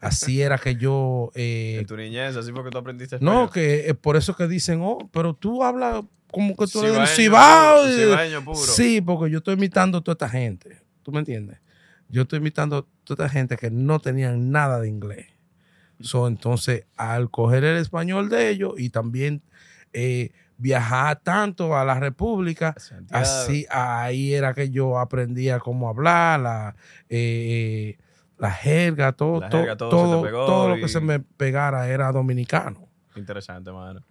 Así 0.00 0.42
era 0.42 0.58
que 0.58 0.74
yo... 0.76 1.30
eh, 1.34 1.76
En 1.80 1.86
tu 1.86 1.96
niñez, 1.96 2.36
así 2.36 2.50
fue 2.52 2.64
que 2.64 2.70
tú 2.70 2.78
aprendiste 2.78 3.18
no, 3.20 3.44
español. 3.44 3.50
que 3.52 3.88
es 3.90 3.96
por 3.96 4.16
eso 4.16 4.34
que 4.34 4.48
dicen, 4.48 4.80
oh, 4.82 5.08
pero 5.12 5.32
tú 5.34 5.62
hablas 5.62 6.04
como 6.30 6.56
que 6.56 6.66
tú 6.66 6.82
eres 6.84 7.14
Cibaeño 7.14 8.40
Cibao. 8.40 8.54
Sí, 8.56 9.00
porque 9.00 9.30
yo 9.30 9.38
estoy 9.38 9.54
imitando 9.54 9.98
a 9.98 10.00
toda 10.00 10.14
esta 10.14 10.28
gente. 10.28 10.78
¿Tú 11.02 11.12
me 11.12 11.20
entiendes? 11.20 11.58
Yo 12.12 12.22
estoy 12.22 12.40
imitando 12.40 12.76
a 12.76 12.84
toda 13.04 13.24
esta 13.24 13.38
gente 13.38 13.56
que 13.56 13.70
no 13.70 13.98
tenían 13.98 14.50
nada 14.50 14.78
de 14.78 14.88
inglés. 14.88 15.28
So, 16.00 16.28
entonces, 16.28 16.84
al 16.96 17.30
coger 17.30 17.64
el 17.64 17.78
español 17.78 18.28
de 18.28 18.50
ellos 18.50 18.74
y 18.76 18.90
también 18.90 19.42
eh, 19.94 20.30
viajar 20.58 21.20
tanto 21.20 21.76
a 21.76 21.84
la 21.86 21.98
República, 21.98 22.74
Santiago. 22.76 23.22
así 23.22 23.66
ahí 23.70 24.34
era 24.34 24.52
que 24.52 24.70
yo 24.70 24.98
aprendía 24.98 25.58
cómo 25.58 25.88
hablar, 25.88 26.40
la, 26.40 26.76
eh, 27.08 27.96
la 28.38 28.50
jerga, 28.50 29.12
todo, 29.12 29.40
La 29.40 29.48
todo, 29.48 29.60
jerga, 29.60 29.76
todo 29.76 30.46
todo, 30.46 30.68
lo 30.68 30.76
que 30.76 30.88
se 30.88 31.00
me 31.00 31.18
pegara 31.18 31.88
era 31.88 32.12
dominicano. 32.12 32.88
Interesante, 33.16 33.72
mano. 33.72 34.02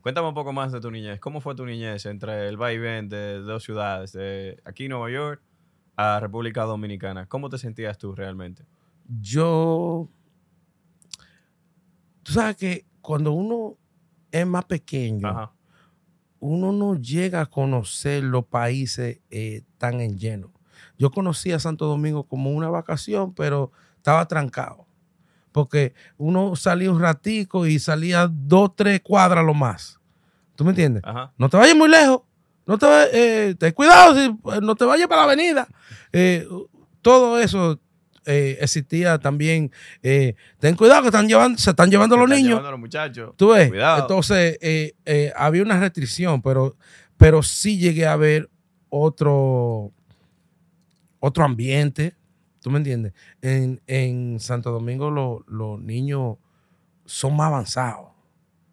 Cuéntame 0.00 0.28
un 0.28 0.34
poco 0.34 0.52
más 0.52 0.70
de 0.70 0.80
tu 0.80 0.90
niñez. 0.92 1.18
¿Cómo 1.18 1.40
fue 1.40 1.56
tu 1.56 1.66
niñez 1.66 2.06
entre 2.06 2.48
el 2.48 2.56
vaivén 2.56 3.08
de 3.08 3.40
dos 3.40 3.64
ciudades, 3.64 4.12
de 4.12 4.60
aquí 4.64 4.88
Nueva 4.88 5.10
York 5.10 5.42
a 5.98 6.20
República 6.20 6.62
Dominicana? 6.62 7.26
¿Cómo 7.26 7.50
te 7.50 7.58
sentías 7.58 7.98
tú 7.98 8.14
realmente? 8.14 8.64
Yo, 9.20 10.08
tú 12.22 12.32
sabes 12.32 12.56
que 12.56 12.86
cuando 13.00 13.32
uno 13.32 13.76
es 14.30 14.46
más 14.46 14.64
pequeño, 14.66 15.26
Ajá. 15.26 15.52
uno 16.38 16.70
no 16.70 16.94
llega 16.94 17.40
a 17.40 17.46
conocer 17.46 18.22
los 18.22 18.44
países 18.44 19.20
eh, 19.30 19.62
tan 19.76 20.00
en 20.00 20.16
lleno. 20.16 20.52
Yo 20.96 21.10
conocí 21.10 21.50
a 21.50 21.58
Santo 21.58 21.86
Domingo 21.86 22.28
como 22.28 22.52
una 22.52 22.68
vacación, 22.70 23.34
pero 23.34 23.72
estaba 23.96 24.26
trancado. 24.28 24.86
Porque 25.50 25.94
uno 26.16 26.54
salía 26.54 26.92
un 26.92 27.00
ratico 27.00 27.66
y 27.66 27.80
salía 27.80 28.28
dos, 28.30 28.76
tres 28.76 29.00
cuadras 29.00 29.44
lo 29.44 29.54
más. 29.54 29.98
¿Tú 30.54 30.62
me 30.62 30.70
entiendes? 30.70 31.02
Ajá. 31.04 31.32
No 31.36 31.48
te 31.48 31.56
vayas 31.56 31.76
muy 31.76 31.88
lejos. 31.88 32.20
No 32.68 32.78
te 32.78 32.86
eh, 33.48 33.54
ten 33.56 33.72
cuidado, 33.72 34.14
si, 34.14 34.26
eh, 34.26 34.60
no 34.62 34.76
te 34.76 34.84
vayas 34.84 35.08
para 35.08 35.22
la 35.22 35.32
avenida. 35.32 35.66
Eh, 36.12 36.46
todo 37.02 37.40
eso 37.40 37.80
eh, 38.26 38.58
existía 38.60 39.18
también. 39.18 39.72
eh, 40.02 40.34
ten 40.60 40.76
cuidado 40.76 41.00
que 41.02 41.08
están 41.08 41.26
llevando, 41.26 41.58
se 41.58 41.70
están 41.70 41.90
llevando 41.90 42.14
Se 42.14 42.20
los 42.20 42.26
están 42.28 42.36
niños. 42.38 42.50
llevando 42.50 42.70
los 42.70 42.80
muchachos. 42.80 43.32
Tú 43.36 43.48
ves, 43.54 43.68
Cuidado. 43.70 44.02
entonces 44.02 44.58
eh, 44.60 44.92
eh, 45.06 45.32
había 45.34 45.62
una 45.62 45.80
restricción, 45.80 46.42
pero, 46.42 46.76
pero 47.16 47.42
sí 47.42 47.78
llegué 47.78 48.06
a 48.06 48.16
ver 48.16 48.50
otro, 48.90 49.90
otro 51.20 51.44
ambiente. 51.44 52.14
¿Tú 52.60 52.70
me 52.70 52.78
entiendes? 52.78 53.14
En, 53.40 53.80
en 53.86 54.40
Santo 54.40 54.70
Domingo 54.72 55.10
lo- 55.10 55.44
los 55.48 55.80
niños 55.80 56.36
son 57.06 57.34
más 57.36 57.46
avanzados 57.46 58.08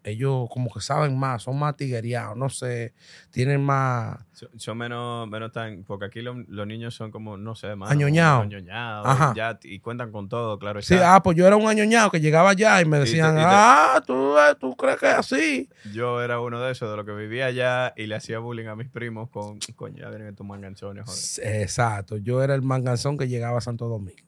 ellos 0.06 0.48
como 0.50 0.70
que 0.72 0.80
saben 0.80 1.18
más, 1.18 1.42
son 1.42 1.58
más 1.58 1.76
tiguereados, 1.76 2.36
no 2.36 2.48
sé, 2.48 2.94
tienen 3.30 3.62
más... 3.64 4.18
Son, 4.32 4.48
son 4.56 4.78
menos, 4.78 5.28
menos 5.28 5.50
tan. 5.52 5.82
Porque 5.84 6.04
aquí 6.06 6.20
lo- 6.22 6.44
los 6.48 6.66
niños 6.66 6.94
son 6.94 7.10
como, 7.10 7.36
no 7.36 7.54
sé, 7.54 7.74
más. 7.74 7.90
Añoñados. 7.90 8.42
Añoñados. 8.44 9.06
Ajá. 9.08 9.32
ya, 9.34 9.58
y 9.62 9.80
cuentan 9.80 10.12
con 10.12 10.28
todo, 10.28 10.58
claro. 10.58 10.80
Sí, 10.82 10.94
ah, 11.02 11.20
pues 11.22 11.36
yo 11.36 11.46
era 11.46 11.56
un 11.56 11.66
añoñado 11.68 12.10
que 12.10 12.20
llegaba 12.20 12.50
allá 12.50 12.80
y 12.80 12.84
me 12.84 12.98
Y 12.98 13.00
te- 13.00 13.06
decían, 13.06 13.34
y 13.34 13.40
te- 13.40 13.44
ah, 13.46 14.02
¿tú, 14.06 14.36
eh, 14.38 14.54
tú 14.60 14.76
crees 14.76 14.98
que 14.98 15.06
es 15.08 15.14
así. 15.14 15.68
Yo 15.92 16.22
era 16.22 16.38
uno 16.40 16.60
de 16.60 16.72
esos, 16.72 16.90
de 16.90 16.96
los 16.96 17.06
que 17.06 17.12
vivía 17.12 17.46
allá 17.46 17.92
y 17.96 18.06
le 18.06 18.14
hacía 18.14 18.38
bullying 18.38 18.66
a 18.66 18.76
mis 18.76 18.88
primos 18.88 19.30
con, 19.30 19.58
coño, 19.74 19.96
ya 20.02 20.08
vienen 20.10 20.28
estos 20.28 20.46
manganzones, 20.46 21.04
joder. 21.06 21.62
Exacto, 21.62 22.16
yo 22.18 22.42
era 22.42 22.54
el 22.54 22.62
manganzón 22.62 23.16
que 23.18 23.28
llegaba 23.28 23.58
a 23.58 23.60
Santo 23.62 23.88
Domingo. 23.88 24.20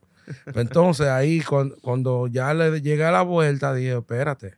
Entonces 0.55 1.07
ahí 1.09 1.41
cuan- 1.41 1.75
cuando, 1.83 2.27
ya 2.27 2.53
le 2.55 2.81
llegué 2.81 3.05
a 3.05 3.11
la 3.11 3.23
vuelta, 3.23 3.73
dije, 3.75 3.97
espérate, 3.97 4.55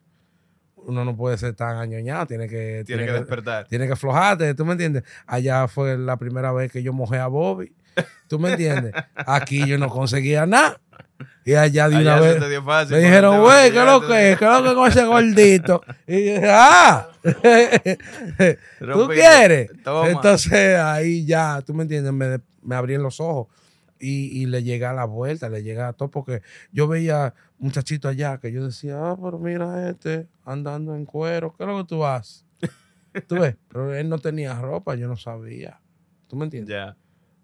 uno 0.87 1.05
no 1.05 1.17
puede 1.17 1.37
ser 1.39 1.55
tan 1.55 1.77
añoñado, 1.77 2.27
tiene 2.27 2.49
que, 2.49 2.83
Tiene 2.87 3.07
que 3.07 3.13
despertar. 3.13 3.67
tiene 3.69 3.87
que 3.87 3.93
aflojarte, 3.93 4.55
¿tú 4.55 4.65
me 4.65 4.73
entiendes? 4.73 5.05
Allá 5.27 5.69
fue 5.69 5.97
la 5.99 6.17
primera 6.17 6.53
vez 6.53 6.71
que 6.73 6.83
yo 6.83 6.93
mojé 6.93 7.19
a 7.19 7.27
Bobby, 7.27 7.73
¿tú 8.29 8.39
me 8.39 8.51
entiendes? 8.53 8.93
Aquí 9.15 9.67
yo 9.67 9.79
no 9.79 9.89
conseguía 9.89 10.47
nada. 10.47 10.81
Y 11.45 11.55
allá 11.55 11.89
de 11.89 11.97
una 11.97 12.15
Allá 12.17 12.23
vez 12.23 12.39
te 12.39 12.49
dio 12.49 12.63
fácil. 12.63 12.97
me 12.97 13.03
dijeron, 13.03 13.41
güey, 13.41 13.71
¿qué 13.73 13.79
es 13.79 13.85
lo 13.85 14.01
que 14.07 14.33
es? 14.33 14.39
¿Qué 14.39 14.45
es 14.45 14.51
lo 14.51 14.63
que 14.63 14.75
con 14.75 14.89
ese 14.89 15.05
gordito? 15.05 15.83
Y 16.07 16.13
yo 16.27 16.35
dije, 16.35 16.49
ah, 16.51 17.09
¿tú 18.79 19.09
quieres? 19.09 19.71
Toma. 19.83 20.09
Entonces 20.11 20.79
ahí 20.79 21.25
ya, 21.25 21.61
¿tú 21.65 21.75
me 21.75 21.83
entiendes? 21.83 22.13
Me, 22.13 22.41
me 22.63 22.75
abrían 22.75 23.03
los 23.03 23.21
ojos 23.21 23.49
y, 23.99 24.43
y 24.43 24.47
le 24.47 24.63
llega 24.63 24.93
la 24.93 25.05
vuelta, 25.05 25.49
le 25.49 25.63
llega 25.63 25.89
a 25.89 25.93
todo, 25.93 26.11
porque 26.11 26.43
yo 26.73 26.89
veía 26.89 27.35
muchachito 27.61 28.09
allá 28.09 28.39
que 28.39 28.51
yo 28.51 28.65
decía, 28.65 28.99
ah, 28.99 29.17
pero 29.23 29.39
mira 29.39 29.89
este 29.89 30.29
andando 30.45 30.95
en 30.97 31.05
cuero, 31.05 31.55
¿qué 31.57 31.63
es 31.63 31.69
lo 31.69 31.79
que 31.79 31.85
tú 31.85 32.05
haces? 32.05 32.45
¿Tú 33.29 33.37
ves? 33.37 33.57
Pero 33.69 33.95
él 33.95 34.09
no 34.09 34.19
tenía 34.19 34.59
ropa, 34.61 34.95
yo 34.97 35.07
no 35.07 35.17
sabía. 35.17 35.81
¿Tú 36.27 36.37
me 36.37 36.45
entiendes? 36.45 36.71
Ya. 36.75 36.97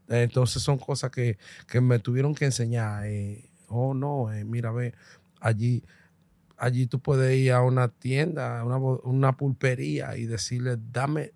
Entonces 0.09 0.63
son 0.63 0.79
cosas 0.79 1.11
que, 1.11 1.39
que 1.69 1.81
me 1.81 1.99
tuvieron 1.99 2.35
que 2.35 2.45
enseñar. 2.47 3.07
eh, 3.07 3.49
oh, 3.69 3.93
no, 3.95 4.33
eh, 4.33 4.45
mira, 4.45 4.71
ve, 4.73 4.95
allí, 5.41 5.83
allí 6.57 6.87
tú 6.87 7.01
puedes 7.01 7.37
ir 7.37 7.53
a 7.53 7.63
una 7.63 7.89
tienda, 7.89 8.61
a 8.61 8.65
una, 8.65 8.77
una 8.79 9.37
pulpería 9.37 10.17
y 10.17 10.27
decirle, 10.27 10.77
dame 10.93 11.33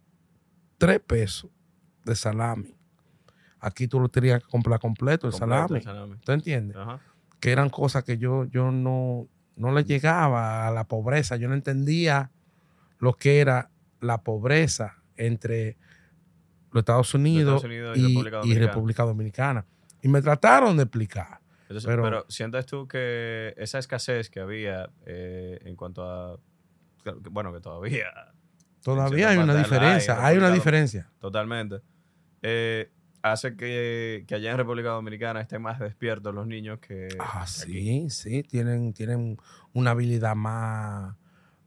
tres 0.78 1.00
pesos 1.00 1.50
de 2.04 2.14
salami. 2.14 2.74
Aquí 3.58 3.86
tú 3.88 4.00
lo 4.00 4.08
tenías 4.08 4.42
que 4.42 4.48
comprar 4.48 4.80
completo, 4.80 5.26
el 5.26 5.32
Completo, 5.32 5.38
salami. 5.54 5.76
el 5.78 5.82
salami. 5.82 6.16
¿Tú 6.24 6.32
entiendes? 6.32 6.76
Ajá. 6.76 7.00
Que 7.40 7.52
eran 7.52 7.70
cosas 7.70 8.04
que 8.04 8.18
yo, 8.18 8.44
yo 8.44 8.70
no, 8.70 9.26
no 9.56 9.72
le 9.72 9.84
llegaba 9.84 10.68
a 10.68 10.70
la 10.70 10.84
pobreza. 10.84 11.36
Yo 11.36 11.48
no 11.48 11.54
entendía 11.54 12.30
lo 12.98 13.14
que 13.14 13.40
era 13.40 13.70
la 14.00 14.22
pobreza 14.22 14.96
entre 15.16 15.76
los 16.72 16.82
Estados 16.82 17.14
Unidos, 17.14 17.64
Estados 17.64 17.64
Unidos 17.64 17.96
y 17.96 18.00
y, 18.00 18.04
República 18.14 18.36
y 18.36 18.40
Dominicana. 18.40 18.66
República 18.66 19.02
Dominicana. 19.04 19.66
Y 20.02 20.08
me 20.08 20.22
trataron 20.22 20.76
de 20.76 20.84
explicar. 20.84 21.40
Entonces, 21.62 21.86
Pero- 21.86 22.02
pero, 22.02 22.26
sientes 22.28 22.66
tú 22.66 22.88
que 22.88 23.54
esa 23.56 23.78
escasez 23.78 24.28
que 24.28 24.40
había 24.40 24.90
eh, 25.06 25.60
en 25.64 25.76
cuanto 25.76 26.04
a. 26.04 26.38
Bueno, 27.30 27.52
que 27.52 27.60
todavía. 27.60 28.06
Todavía 28.82 29.28
hay 29.30 29.38
una 29.38 29.54
diferencia, 29.54 30.14
en 30.14 30.24
hay 30.24 30.38
una 30.38 30.50
diferencia. 30.50 31.10
Totalmente. 31.20 31.80
Eh, 32.42 32.90
hace 33.22 33.56
que, 33.56 34.24
que 34.26 34.34
allá 34.34 34.52
en 34.52 34.56
República 34.56 34.90
Dominicana 34.90 35.40
estén 35.40 35.62
más 35.62 35.78
despiertos 35.78 36.34
los 36.34 36.46
niños 36.46 36.78
que. 36.80 37.08
Ah, 37.18 37.44
que 37.46 37.62
aquí. 37.62 37.72
sí, 37.72 38.10
sí, 38.10 38.42
tienen, 38.42 38.92
tienen 38.92 39.38
una 39.72 39.90
habilidad 39.92 40.34
más 40.36 41.14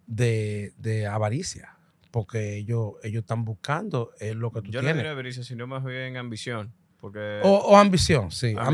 de, 0.07 0.73
de 0.77 1.07
avaricia, 1.07 1.77
porque 2.11 2.57
ellos, 2.57 2.93
ellos 3.03 3.21
están 3.21 3.45
buscando 3.45 4.11
es 4.19 4.35
lo 4.35 4.51
que 4.51 4.61
tú 4.61 4.71
Yo 4.71 4.81
no 4.81 4.85
tienes. 4.87 4.97
diría 4.97 5.11
avaricia, 5.11 5.43
sino 5.43 5.67
más 5.67 5.83
bien 5.83 6.17
ambición. 6.17 6.73
Porque. 6.99 7.41
O, 7.43 7.49
o 7.57 7.77
ambición, 7.77 8.31
sí, 8.31 8.55
Ambición, 8.57 8.67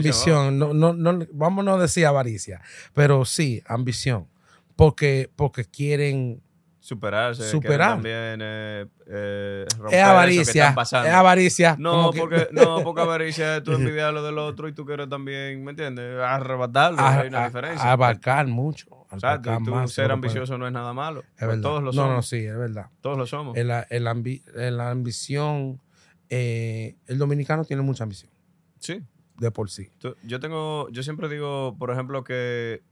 ambición. 0.56 0.60
No, 0.60 0.74
no, 0.74 0.94
no, 0.94 1.26
vamos 1.34 1.64
a 1.64 1.66
no 1.66 1.78
decir 1.80 2.06
avaricia, 2.06 2.62
pero 2.94 3.26
sí, 3.26 3.64
ambición. 3.66 4.28
Porque, 4.76 5.30
porque 5.36 5.66
quieren. 5.66 6.42
Superarse. 6.90 7.50
Superar. 7.50 7.92
También 7.94 8.40
eh, 8.42 8.86
eh, 9.08 9.66
romper 9.78 9.78
Es 9.78 9.78
eso 9.78 9.90
que 9.90 10.02
avaricia. 10.02 10.76
pasando. 10.76 11.08
Es 11.08 11.14
avaricia. 11.14 11.76
No, 11.80 12.12
que- 12.12 12.20
porque, 12.20 12.48
no, 12.52 12.84
porque 12.84 13.02
avaricia 13.02 13.58
es 13.58 13.64
tú 13.64 13.72
envidiar 13.74 14.14
lo 14.14 14.24
del 14.24 14.38
otro 14.38 14.68
y 14.68 14.74
tú 14.74 14.86
quieres 14.86 15.08
también, 15.08 15.64
¿me 15.64 15.72
entiendes? 15.72 16.20
Arrebatarlo, 16.20 17.00
a- 17.00 17.20
hay 17.20 17.28
una 17.28 17.44
a- 17.44 17.48
diferencia. 17.48 17.92
abarcar 17.92 18.48
mucho. 18.48 18.88
Exacto, 19.12 19.52
y 19.54 19.64
tú 19.64 19.72
más 19.72 19.92
ser 19.92 20.06
puede- 20.06 20.14
ambicioso 20.14 20.58
no 20.58 20.68
es 20.68 20.74
nada 20.74 20.94
malo. 20.94 21.22
Es 21.22 21.26
Pues 21.38 21.48
verdad. 21.48 21.62
todos 21.64 21.80
lo 21.84 21.86
no, 21.88 21.94
somos. 21.94 22.16
no, 22.16 22.22
sí, 22.22 22.38
es 22.46 22.58
verdad. 22.58 22.88
Todos 23.02 23.18
lo 23.18 23.26
somos. 23.26 23.58
El, 23.58 23.72
el 23.90 24.06
ambi- 24.08 24.44
la 24.54 24.92
ambición, 24.92 25.82
eh, 26.30 26.96
el 27.08 27.18
dominicano 27.18 27.64
tiene 27.66 27.82
mucha 27.82 28.04
ambición, 28.04 28.32
sí. 28.80 29.02
de 29.38 29.52
por 29.52 29.70
sí. 29.72 29.90
Tú- 30.00 30.16
yo 30.24 30.40
tengo, 30.40 30.90
yo 30.92 31.02
siempre 31.02 31.28
digo, 31.30 31.76
por 31.80 31.90
ejemplo, 31.92 32.24
que 32.24 32.84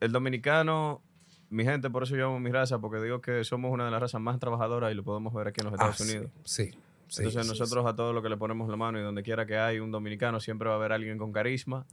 el 0.00 0.10
dominicano, 0.12 1.02
mi 1.50 1.64
gente, 1.64 1.88
por 1.90 2.02
eso 2.02 2.16
yo 2.16 2.26
amo 2.26 2.40
mi 2.40 2.50
raza, 2.50 2.78
porque 2.78 3.00
digo 3.02 3.20
que 3.20 3.42
somos 3.44 3.72
una 3.72 3.84
de 3.86 3.90
las 3.90 4.00
razas 4.00 4.20
más 4.20 4.38
trabajadoras 4.38 4.92
y 4.92 4.94
lo 4.94 5.02
podemos 5.04 5.32
ver 5.34 5.48
aquí 5.48 5.60
en 5.60 5.66
los 5.66 5.74
Estados 5.74 6.00
Ah, 6.00 6.04
sí, 6.04 6.10
Unidos. 6.16 6.30
Sí. 6.44 6.70
sí, 7.08 7.22
Entonces 7.22 7.42
sí, 7.42 7.48
nosotros 7.48 7.86
a 7.86 7.94
todo 7.96 8.12
lo 8.12 8.22
que 8.22 8.28
le 8.28 8.36
ponemos 8.36 8.68
la 8.68 8.76
mano 8.76 8.98
y 8.98 9.02
donde 9.02 9.22
quiera 9.22 9.46
que 9.46 9.56
hay 9.58 9.78
un 9.80 9.90
dominicano, 9.90 10.40
siempre 10.40 10.68
va 10.68 10.74
a 10.74 10.78
haber 10.78 10.92
alguien 10.92 11.16
con 11.18 11.32
carisma, 11.32 11.86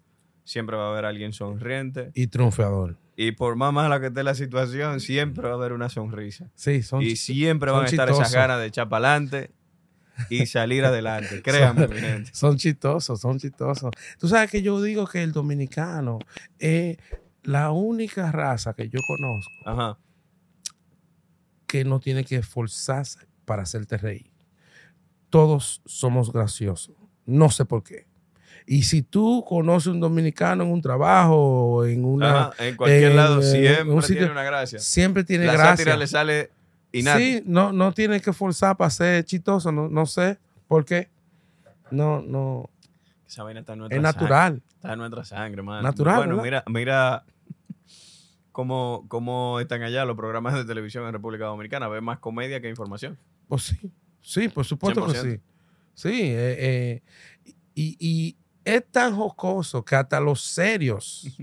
siempre 0.44 0.76
va 0.76 0.88
a 0.88 0.92
haber 0.92 1.06
alguien 1.06 1.32
sonriente. 1.34 2.12
Y 2.14 2.28
triunfador. 2.28 2.98
Y 3.16 3.32
por 3.32 3.56
más 3.56 3.72
mala 3.72 4.00
que 4.02 4.08
esté 4.08 4.24
la 4.24 4.36
situación, 4.36 5.00
siempre 5.00 5.46
va 5.48 5.52
a 5.52 5.58
haber 5.58 5.72
una 5.72 5.88
sonrisa. 5.90 6.52
Sí, 6.56 6.84
son 6.84 7.02
Y 7.02 7.16
siempre 7.16 7.70
son 7.70 7.78
van 7.78 7.86
a 7.86 7.90
estar 7.90 8.10
esas 8.10 8.34
ganas 8.34 8.60
de 8.60 8.66
echar 8.68 8.90
para 8.90 9.12
adelante 9.16 9.52
y 10.30 10.46
salir 10.48 10.84
adelante. 10.86 11.42
Créanme, 11.42 11.88
mi 11.88 11.96
gente. 11.98 12.30
Son 12.34 12.58
chistosos, 12.58 13.22
son 13.22 13.40
chistosos. 13.40 13.90
Tú 14.20 14.28
sabes 14.28 14.52
que 14.52 14.62
yo 14.62 14.82
digo 14.82 15.08
que 15.08 15.24
el 15.24 15.32
dominicano 15.32 16.20
es 16.60 16.98
la 17.46 17.72
única 17.72 18.32
raza 18.32 18.74
que 18.74 18.90
yo 18.90 19.00
conozco 19.08 19.52
Ajá. 19.66 19.98
que 21.68 21.84
no 21.86 22.00
tiene 22.00 22.24
que 22.24 22.38
esforzarse 22.38 23.28
para 23.46 23.64
hacerte 23.64 23.98
reír. 23.98 24.32
Todos 25.30 25.82
somos 25.86 26.32
graciosos. 26.32 26.96
No 27.26 27.50
sé 27.50 27.66
por 27.66 27.84
qué. 27.84 28.08
Y 28.68 28.84
si 28.84 29.02
tú 29.04 29.44
conoces 29.48 29.88
un 29.88 30.00
dominicano 30.00 30.64
en 30.64 30.72
un 30.72 30.82
trabajo 30.82 31.36
o 31.36 31.86
en 31.86 32.04
una... 32.06 32.48
Ajá, 32.48 32.66
En 32.66 32.76
cualquier 32.76 33.12
en- 33.12 33.16
lado 33.18 33.36
en 33.42 33.44
siempre 33.44 33.94
un 33.94 34.02
sitio- 34.02 34.18
tiene 34.18 34.32
una 34.32 34.44
gracia. 34.44 34.80
Siempre 34.80 35.24
tiene 35.24 35.46
la 35.46 35.54
gracia. 35.54 35.78
sátira 35.78 35.98
le 35.98 36.08
sale 36.08 36.52
innata. 36.92 37.18
Sí, 37.20 37.44
no, 37.46 37.72
no 37.74 37.92
tiene 37.92 38.22
que 38.22 38.34
forzar 38.34 38.78
para 38.78 38.90
ser 38.90 39.24
chistoso. 39.26 39.72
No, 39.72 39.88
no 39.90 40.06
sé 40.06 40.40
por 40.68 40.86
qué. 40.86 41.10
No, 41.92 42.22
no. 42.22 42.70
Esa 43.28 43.44
vaina 43.44 43.60
está 43.60 43.74
en 43.74 43.80
nuestra 43.80 43.98
Es 43.98 44.04
sangre. 44.04 44.20
natural. 44.22 44.64
Está 44.76 44.94
en 44.94 45.00
nuestra 45.00 45.26
sangre, 45.26 45.62
man. 45.62 45.84
Natural, 45.84 46.18
Bueno, 46.18 46.42
¿verdad? 46.42 46.64
mira, 46.68 46.80
mira 46.80 47.26
cómo, 48.56 49.04
cómo 49.10 49.60
están 49.60 49.84
allá 49.84 50.06
los 50.06 50.16
programas 50.16 50.54
de 50.54 50.64
televisión 50.64 51.06
en 51.06 51.12
República 51.12 51.44
Dominicana. 51.44 51.90
Ven 51.90 52.06
más 52.06 52.20
comedia 52.20 52.62
que 52.62 52.70
información. 52.70 53.20
Pues 53.50 53.64
sí. 53.64 53.92
Sí, 54.22 54.48
por 54.48 54.64
supuesto 54.64 55.06
que 55.06 55.12
100%. 55.12 55.22
sí. 55.22 55.42
Sí. 55.94 56.22
eh, 56.22 56.56
eh, 56.58 57.54
y, 57.76 57.98
y 58.00 58.38
es 58.64 58.90
tan 58.90 59.14
jocoso 59.14 59.84
que 59.84 59.98
hasta 59.98 60.22
los 60.22 60.40
serios, 60.40 61.38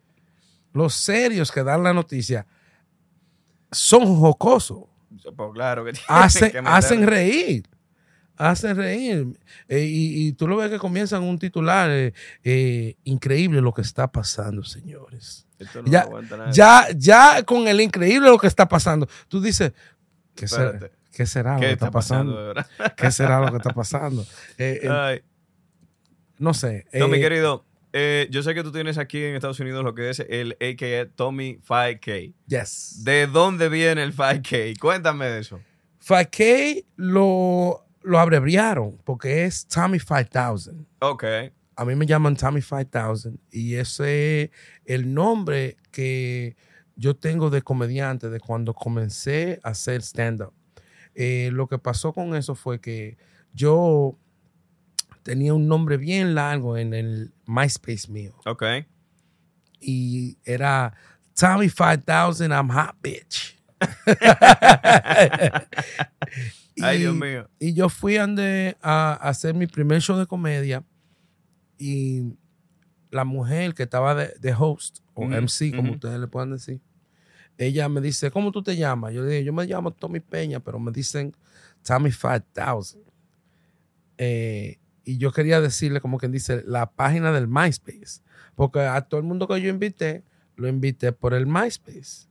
los 0.72 0.94
serios 0.94 1.52
que 1.52 1.62
dan 1.62 1.82
la 1.82 1.92
noticia, 1.92 2.46
son 3.70 4.16
jocosos. 4.18 4.84
Pues 5.36 5.50
claro 5.52 5.84
que 5.84 5.92
tienen 5.92 6.08
hacen, 6.08 6.52
que 6.52 6.58
hacen 6.64 7.06
reír. 7.06 7.68
Hacen 8.36 8.76
reír. 8.76 9.38
Eh, 9.68 9.84
y, 9.84 10.28
y 10.28 10.32
tú 10.32 10.46
lo 10.46 10.56
ves 10.56 10.70
que 10.70 10.78
comienzan 10.78 11.22
un 11.22 11.38
titular 11.38 11.90
eh, 11.90 12.12
eh, 12.44 12.96
increíble 13.04 13.60
lo 13.60 13.72
que 13.72 13.82
está 13.82 14.10
pasando, 14.10 14.62
señores. 14.64 15.46
Esto 15.58 15.82
no 15.82 15.90
Ya-. 15.90 16.08
Ya, 16.52 16.86
ya 16.94 17.42
con 17.44 17.68
el 17.68 17.80
increíble 17.80 18.28
lo 18.28 18.38
que 18.38 18.46
está 18.46 18.68
pasando, 18.68 19.08
tú 19.28 19.40
dices, 19.40 19.72
¿qué 20.34 20.46
será, 20.48 20.70
Espérate. 20.72 20.96
¿qué 21.12 21.26
será 21.26 21.54
lo 21.54 21.60
¿Qué 21.60 21.66
que 21.66 21.72
está 21.72 21.90
pasando? 21.90 22.54
¿Qué 22.96 23.10
será 23.10 23.40
lo 23.40 23.50
que 23.50 23.56
está 23.56 23.72
pasando? 23.72 24.26
No 26.38 26.52
sé. 26.52 26.84
No, 26.92 27.08
mi 27.08 27.18
querido, 27.18 27.64
eh, 27.98 28.28
yo 28.30 28.42
sé 28.42 28.54
que 28.54 28.62
tú 28.62 28.72
tienes 28.72 28.98
aquí 28.98 29.24
en 29.24 29.34
Estados 29.34 29.58
Unidos 29.58 29.82
lo 29.82 29.94
que 29.94 30.10
es 30.10 30.20
el 30.20 30.52
AKA 30.60 31.10
Tommy 31.16 31.58
5K. 31.66 32.34
Yes. 32.46 33.04
¿De 33.04 33.26
dónde 33.26 33.70
viene 33.70 34.02
el 34.02 34.14
5K? 34.14 34.78
Cuéntame 34.78 35.24
de 35.24 35.40
eso. 35.40 35.62
5K 36.06 36.84
lo, 36.96 37.85
lo 38.06 38.18
abreviaron 38.20 38.98
porque 39.04 39.44
es 39.44 39.66
Tommy 39.66 39.98
5000. 39.98 40.86
Ok. 41.00 41.24
A 41.74 41.84
mí 41.84 41.94
me 41.96 42.06
llaman 42.06 42.36
Tommy 42.36 42.62
5000 42.62 43.38
y 43.50 43.74
ese 43.74 44.42
es 44.44 44.50
el 44.84 45.12
nombre 45.12 45.76
que 45.90 46.56
yo 46.94 47.16
tengo 47.16 47.50
de 47.50 47.62
comediante 47.62 48.30
de 48.30 48.38
cuando 48.40 48.72
comencé 48.74 49.60
a 49.62 49.70
hacer 49.70 50.02
stand-up. 50.02 50.52
Eh, 51.14 51.50
lo 51.52 51.66
que 51.66 51.78
pasó 51.78 52.12
con 52.12 52.34
eso 52.36 52.54
fue 52.54 52.80
que 52.80 53.18
yo 53.52 54.16
tenía 55.22 55.52
un 55.52 55.66
nombre 55.66 55.96
bien 55.96 56.34
largo 56.34 56.78
en 56.78 56.94
el 56.94 57.32
MySpace 57.46 58.10
mío 58.10 58.34
Ok. 58.46 58.62
y 59.80 60.38
era 60.44 60.94
Tommy 61.34 61.68
5000 61.68 62.52
I'm 62.52 62.70
hot 62.70 62.94
bitch. 63.02 63.56
Ay, 66.82 66.96
Y- 66.98 67.00
Dios 67.00 67.14
mío. 67.16 67.48
Y 67.58 67.72
yo 67.74 67.88
fui 67.88 68.16
ande 68.16 68.76
a, 68.82 69.12
a 69.12 69.28
hacer 69.28 69.54
mi 69.54 69.66
primer 69.66 70.00
show 70.00 70.16
de 70.18 70.26
comedia 70.26 70.84
y 71.78 72.34
la 73.10 73.24
mujer 73.24 73.74
que 73.74 73.84
estaba 73.84 74.14
de, 74.14 74.34
de 74.40 74.54
host 74.54 75.00
o 75.14 75.24
MC, 75.26 75.70
como 75.74 75.88
ujú. 75.88 75.94
ustedes 75.94 76.20
le 76.20 76.26
puedan 76.26 76.50
decir, 76.50 76.80
ella 77.58 77.88
me 77.88 78.00
dice, 78.02 78.30
¿cómo 78.30 78.52
tú 78.52 78.62
te 78.62 78.76
llamas? 78.76 79.14
Yo 79.14 79.22
le 79.22 79.30
dije, 79.30 79.44
yo 79.44 79.52
me 79.52 79.64
llamo 79.64 79.90
Tommy 79.92 80.20
Peña, 80.20 80.60
pero 80.60 80.78
me 80.78 80.92
dicen 80.92 81.34
Tommy 81.82 82.10
5000. 82.12 83.02
Eh, 84.18 84.78
y 85.04 85.18
yo 85.18 85.32
quería 85.32 85.60
decirle, 85.60 86.00
como 86.00 86.18
quien 86.18 86.32
dice, 86.32 86.62
la 86.66 86.90
página 86.90 87.32
del 87.32 87.46
MySpace. 87.48 88.20
Porque 88.54 88.80
a 88.80 89.00
todo 89.02 89.20
el 89.20 89.26
mundo 89.26 89.46
que 89.46 89.60
yo 89.60 89.70
invité, 89.70 90.24
lo 90.56 90.68
invité 90.68 91.12
por 91.12 91.32
el 91.32 91.46
MySpace. 91.46 92.26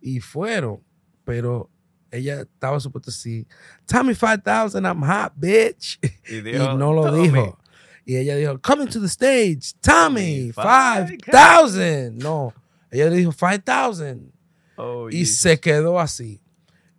Y 0.00 0.20
fueron, 0.20 0.80
pero 1.24 1.68
ella 2.12 2.42
estaba 2.42 2.78
supuesto 2.78 3.10
decir, 3.10 3.46
Tommy 3.86 4.14
5000, 4.14 4.84
I'm 4.84 5.02
hot, 5.02 5.32
bitch. 5.36 5.98
Y, 6.28 6.36
Y 6.36 6.40
dijo, 6.42 6.74
no 6.74 6.92
lo 6.92 7.06
"Tommy". 7.06 7.22
dijo. 7.28 7.58
Y 8.04 8.16
ella 8.16 8.36
dijo, 8.36 8.60
coming 8.60 8.86
to 8.88 9.00
the 9.00 9.06
stage, 9.06 9.74
Tommy, 9.80 10.52
Five 10.52 11.18
5000. 11.24 12.18
No, 12.18 12.52
ella 12.90 13.08
le 13.10 13.16
dijo 13.16 13.32
5000. 13.32 14.32
Oh, 14.76 15.08
Y 15.10 15.18
Jesus. 15.20 15.38
se 15.38 15.60
quedó 15.60 15.98
así. 16.00 16.40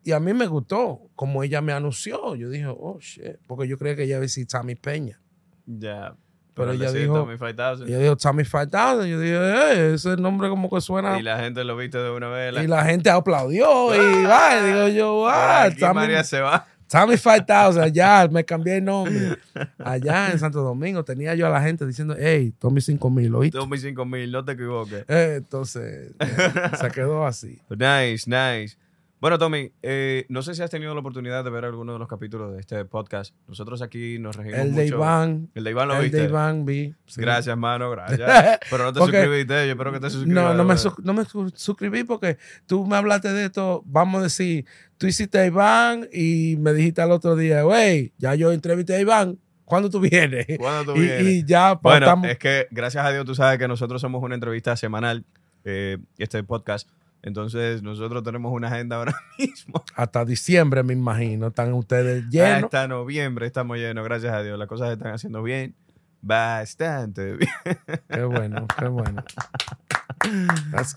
Y 0.05 0.12
a 0.12 0.20
mí 0.20 0.34
me 0.34 0.48
gustó 0.48 1.10
como 1.15 1.43
ella 1.43 1.62
me 1.62 1.72
anunció. 1.74 2.36
Yo 2.36 2.50
dije, 2.50 2.65
oh, 2.67 2.98
shit. 3.00 3.38
Porque 3.48 3.67
yo 3.67 3.77
creía 3.77 3.96
que 3.96 4.03
ella 4.03 4.12
iba 4.15 4.17
a 4.20 4.22
decir 4.22 4.46
Tommy 4.48 4.75
Peña. 4.75 5.20
Ya. 5.65 6.15
Pero 6.55 6.72
ella 6.72 6.91
dijo- 6.91 7.13
Tommy 7.15 7.38
5000, 7.38 7.88
Ella 7.88 8.00
dijo 8.00 8.17
Tommy 8.17 8.43
5000. 8.45 9.07
Yo 9.10 9.19
dije, 9.19 9.36
eh, 9.36 9.93
ese 9.95 10.15
nombre 10.17 10.50
como 10.50 10.69
que 10.69 10.81
suena. 10.81 11.19
Y 11.19 11.24
la 11.24 11.39
gente 11.39 11.63
lo 11.63 11.75
viste 11.75 11.98
de 11.98 12.12
una 12.12 12.29
vez. 12.29 12.53
Y 12.63 12.67
la 12.67 12.83
gente 12.86 13.10
aplaudió. 13.10 13.93
Y 13.95 14.24
va, 14.25 14.60
y 14.60 14.65
digo 14.67 14.88
yo, 14.89 15.27
ah, 15.27 15.63
aquí 15.63 15.79
Tommy, 15.79 15.93
María 15.95 16.24
se 16.24 16.39
va. 16.41 16.67
Tommy 16.88 17.17
5000. 17.17 17.79
Allá 17.81 18.27
me 18.31 18.45
cambié 18.45 18.77
el 18.77 18.86
nombre. 18.86 19.38
Allá 19.83 20.31
en 20.31 20.38
Santo 20.38 20.62
Domingo 20.62 21.03
tenía 21.03 21.33
yo 21.33 21.48
a 21.48 21.50
la 21.50 21.60
gente 21.62 21.88
diciendo, 21.88 22.15
hey, 22.19 22.53
Tommy 22.60 22.81
5000, 22.81 23.33
¿oíste? 23.33 23.57
Tommy 23.57 23.79
5000, 23.79 24.31
no 24.31 24.45
te 24.45 24.51
equivoques. 24.51 25.05
Eh, 25.07 25.36
entonces, 25.38 26.12
se 26.79 26.91
quedó 26.91 27.25
así. 27.25 27.60
Nice, 27.69 28.29
nice. 28.29 28.77
Bueno, 29.23 29.39
Tommy, 29.39 29.71
eh, 29.81 30.25
no 30.27 30.41
sé 30.41 30.53
si 30.53 30.61
has 30.63 30.69
tenido 30.69 30.93
la 30.93 30.99
oportunidad 30.99 31.45
de 31.45 31.49
ver 31.49 31.63
alguno 31.63 31.93
de 31.93 31.99
los 31.99 32.09
capítulos 32.09 32.51
de 32.53 32.59
este 32.59 32.83
podcast. 32.83 33.33
Nosotros 33.47 33.81
aquí 33.81 34.19
nos 34.19 34.35
regimos 34.35 34.59
El 34.59 34.75
de 34.75 34.83
mucho. 34.83 34.95
Iván, 34.97 35.49
El 35.55 35.63
de 35.63 35.69
Iván 35.71 35.87
lo 35.87 35.95
el 35.95 36.01
viste. 36.01 36.17
de 36.17 36.23
Iván 36.25 36.65
vi. 36.65 36.93
sí. 37.05 37.21
Gracias, 37.21 37.55
mano, 37.57 37.89
gracias. 37.89 38.19
Pero 38.69 38.83
no 38.83 38.91
te 38.91 38.99
Porque- 38.99 39.21
suscribiste, 39.21 39.53
yo 39.65 39.71
espero 39.71 39.93
que 39.93 40.01
te 40.01 40.09
suscribas. 40.09 40.43
No, 40.43 40.53
no 40.53 40.65
me, 40.65 40.75
de 40.75 40.91
no 41.03 41.51
suscribí 41.55 42.03
porque 42.03 42.37
tú 42.65 42.85
me 42.85 42.97
hablaste 42.97 43.31
de 43.31 43.45
esto, 43.45 43.81
vamos 43.85 44.19
a 44.19 44.23
decir, 44.23 44.65
tú 44.97 45.07
hiciste 45.07 45.39
a 45.39 45.45
Iván 45.45 46.09
y 46.11 46.57
me 46.59 46.73
dijiste 46.73 47.01
al 47.01 47.11
otro 47.13 47.37
día, 47.37 47.65
wey, 47.65 48.11
ya 48.17 48.35
yo 48.35 48.51
entrevisté 48.51 48.95
a 48.95 48.99
Iván, 48.99 49.39
¿cuándo 49.63 49.89
tú 49.89 50.01
vienes? 50.01 50.47
¿Cuándo 50.57 50.91
tú 50.91 50.99
Y, 50.99 51.03
vienes? 51.03 51.23
y 51.27 51.45
ya 51.45 51.79
pues, 51.79 51.93
Bueno, 51.93 52.05
estamos- 52.07 52.27
es 52.29 52.37
que 52.39 52.67
gracias 52.71 53.05
a 53.05 53.11
Dios 53.13 53.23
tú 53.23 53.35
sabes 53.35 53.57
que 53.57 53.69
nosotros 53.69 54.01
somos 54.01 54.21
una 54.21 54.35
entrevista 54.35 54.75
semanal, 54.75 55.23
eh, 55.63 55.97
este 56.17 56.43
podcast. 56.43 56.89
Entonces 57.23 57.81
nosotros 57.81 58.21
tenemos 58.21 58.51
una 58.53 58.67
agenda 58.67 58.97
ahora 58.97 59.15
mismo. 59.39 59.83
hasta 59.95 60.25
diciembre, 60.25 60.83
me 60.83 60.93
imagino, 60.93 61.47
están 61.47 61.73
ustedes 61.73 62.25
llenos. 62.29 62.65
Hasta 62.65 62.87
noviembre 62.87 63.47
estamos 63.47 63.77
llenos, 63.77 64.03
gracias 64.03 64.33
a 64.33 64.43
Dios. 64.43 64.59
Las 64.59 64.67
cosas 64.67 64.89
se 64.89 64.93
están 64.93 65.13
haciendo 65.13 65.41
bien. 65.41 65.75
Bastante 66.21 67.33
bien. 67.37 67.49
Qué 68.09 68.23
bueno, 68.23 68.67
qué 68.77 68.87
bueno. 68.87 69.23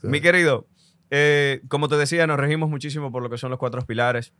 Mi 0.02 0.20
querido, 0.20 0.68
eh, 1.10 1.62
como 1.68 1.88
te 1.88 1.96
decía, 1.96 2.26
nos 2.26 2.38
regimos 2.38 2.68
muchísimo 2.68 3.10
por 3.10 3.22
lo 3.22 3.30
que 3.30 3.38
son 3.38 3.50
los 3.50 3.58
cuatro 3.58 3.82
pilares. 3.82 4.32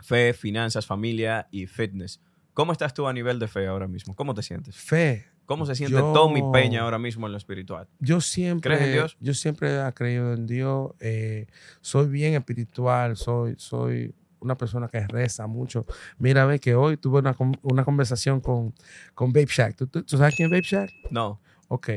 Fe, 0.00 0.32
finanzas, 0.32 0.86
familia 0.86 1.48
y 1.50 1.66
fitness. 1.66 2.20
¿Cómo 2.54 2.72
estás 2.72 2.94
tú 2.94 3.06
a 3.06 3.12
nivel 3.12 3.38
de 3.38 3.48
fe 3.48 3.66
ahora 3.66 3.88
mismo? 3.88 4.14
¿Cómo 4.14 4.34
te 4.34 4.42
sientes? 4.42 4.76
Fe. 4.76 5.26
¿Cómo 5.46 5.64
se 5.64 5.74
siente 5.74 5.94
Yo- 5.96 6.12
Tommy 6.12 6.42
Peña 6.52 6.82
ahora 6.82 6.98
mismo 6.98 7.26
en 7.26 7.32
lo 7.32 7.38
espiritual? 7.38 7.88
Yo 8.00 8.20
siempre, 8.20 8.74
¿Crees 8.74 8.86
en 8.88 8.92
Dios? 8.92 9.16
yo 9.20 9.32
siempre 9.34 9.76
he 9.80 9.92
creído 9.92 10.32
en 10.34 10.46
Dios. 10.46 10.92
eh, 11.00 11.46
soy 11.80 12.08
bien 12.08 12.34
espiritual, 12.34 13.16
soy, 13.16 13.54
soy 13.58 14.14
una 14.40 14.56
persona 14.56 14.88
que 14.88 15.00
reza 15.06 15.46
mucho. 15.46 15.86
Mira, 16.18 16.44
ve 16.46 16.58
que 16.58 16.74
hoy 16.74 16.96
tuve 16.96 17.20
una, 17.20 17.34
una 17.62 17.84
conversación 17.84 18.40
con, 18.40 18.74
con 19.14 19.32
Babe 19.32 19.46
Shack. 19.48 19.76
¿Tú, 19.76 19.86
tú- 19.86 20.02
tú 20.02 20.16
sabes 20.18 20.34
quién 20.36 20.46
es 20.46 20.50
Babe 20.50 20.62
Shack? 20.62 20.90
No. 21.10 21.40
Ok. 21.68 21.88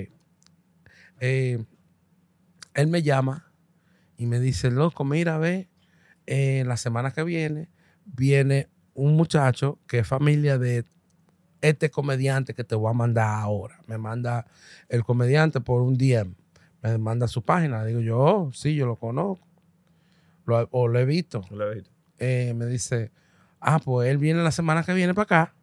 Eh, 1.19 1.63
él 2.73 2.87
me 2.87 3.01
llama 3.01 3.51
y 4.17 4.25
me 4.25 4.39
dice, 4.39 4.71
loco, 4.71 5.03
mira, 5.03 5.37
ve, 5.37 5.69
eh, 6.27 6.63
la 6.65 6.77
semana 6.77 7.11
que 7.11 7.23
viene 7.23 7.69
viene 8.05 8.69
un 8.93 9.15
muchacho 9.15 9.79
que 9.87 9.99
es 9.99 10.07
familia 10.07 10.57
de 10.57 10.85
este 11.61 11.89
comediante 11.91 12.53
que 12.53 12.63
te 12.63 12.75
voy 12.75 12.89
a 12.89 12.93
mandar 12.93 13.27
ahora. 13.41 13.79
Me 13.87 13.97
manda 13.97 14.45
el 14.87 15.03
comediante 15.03 15.59
por 15.61 15.81
un 15.81 15.97
DM. 15.97 16.33
Me 16.81 16.97
manda 16.97 17.27
su 17.27 17.41
página. 17.43 17.83
Digo 17.85 17.99
yo, 17.99 18.17
oh, 18.19 18.51
sí, 18.53 18.75
yo 18.75 18.85
lo 18.85 18.95
conozco. 18.95 19.45
Lo- 20.45 20.67
o 20.71 20.87
lo 20.87 20.99
he 20.99 21.05
visto. 21.05 21.41
Lo 21.51 21.71
he 21.71 21.75
visto. 21.75 21.91
Eh, 22.17 22.53
me 22.55 22.65
dice, 22.65 23.11
ah, 23.59 23.79
pues 23.79 24.09
él 24.09 24.17
viene 24.17 24.41
la 24.43 24.51
semana 24.51 24.83
que 24.83 24.93
viene 24.93 25.13
para 25.13 25.23
acá 25.23 25.55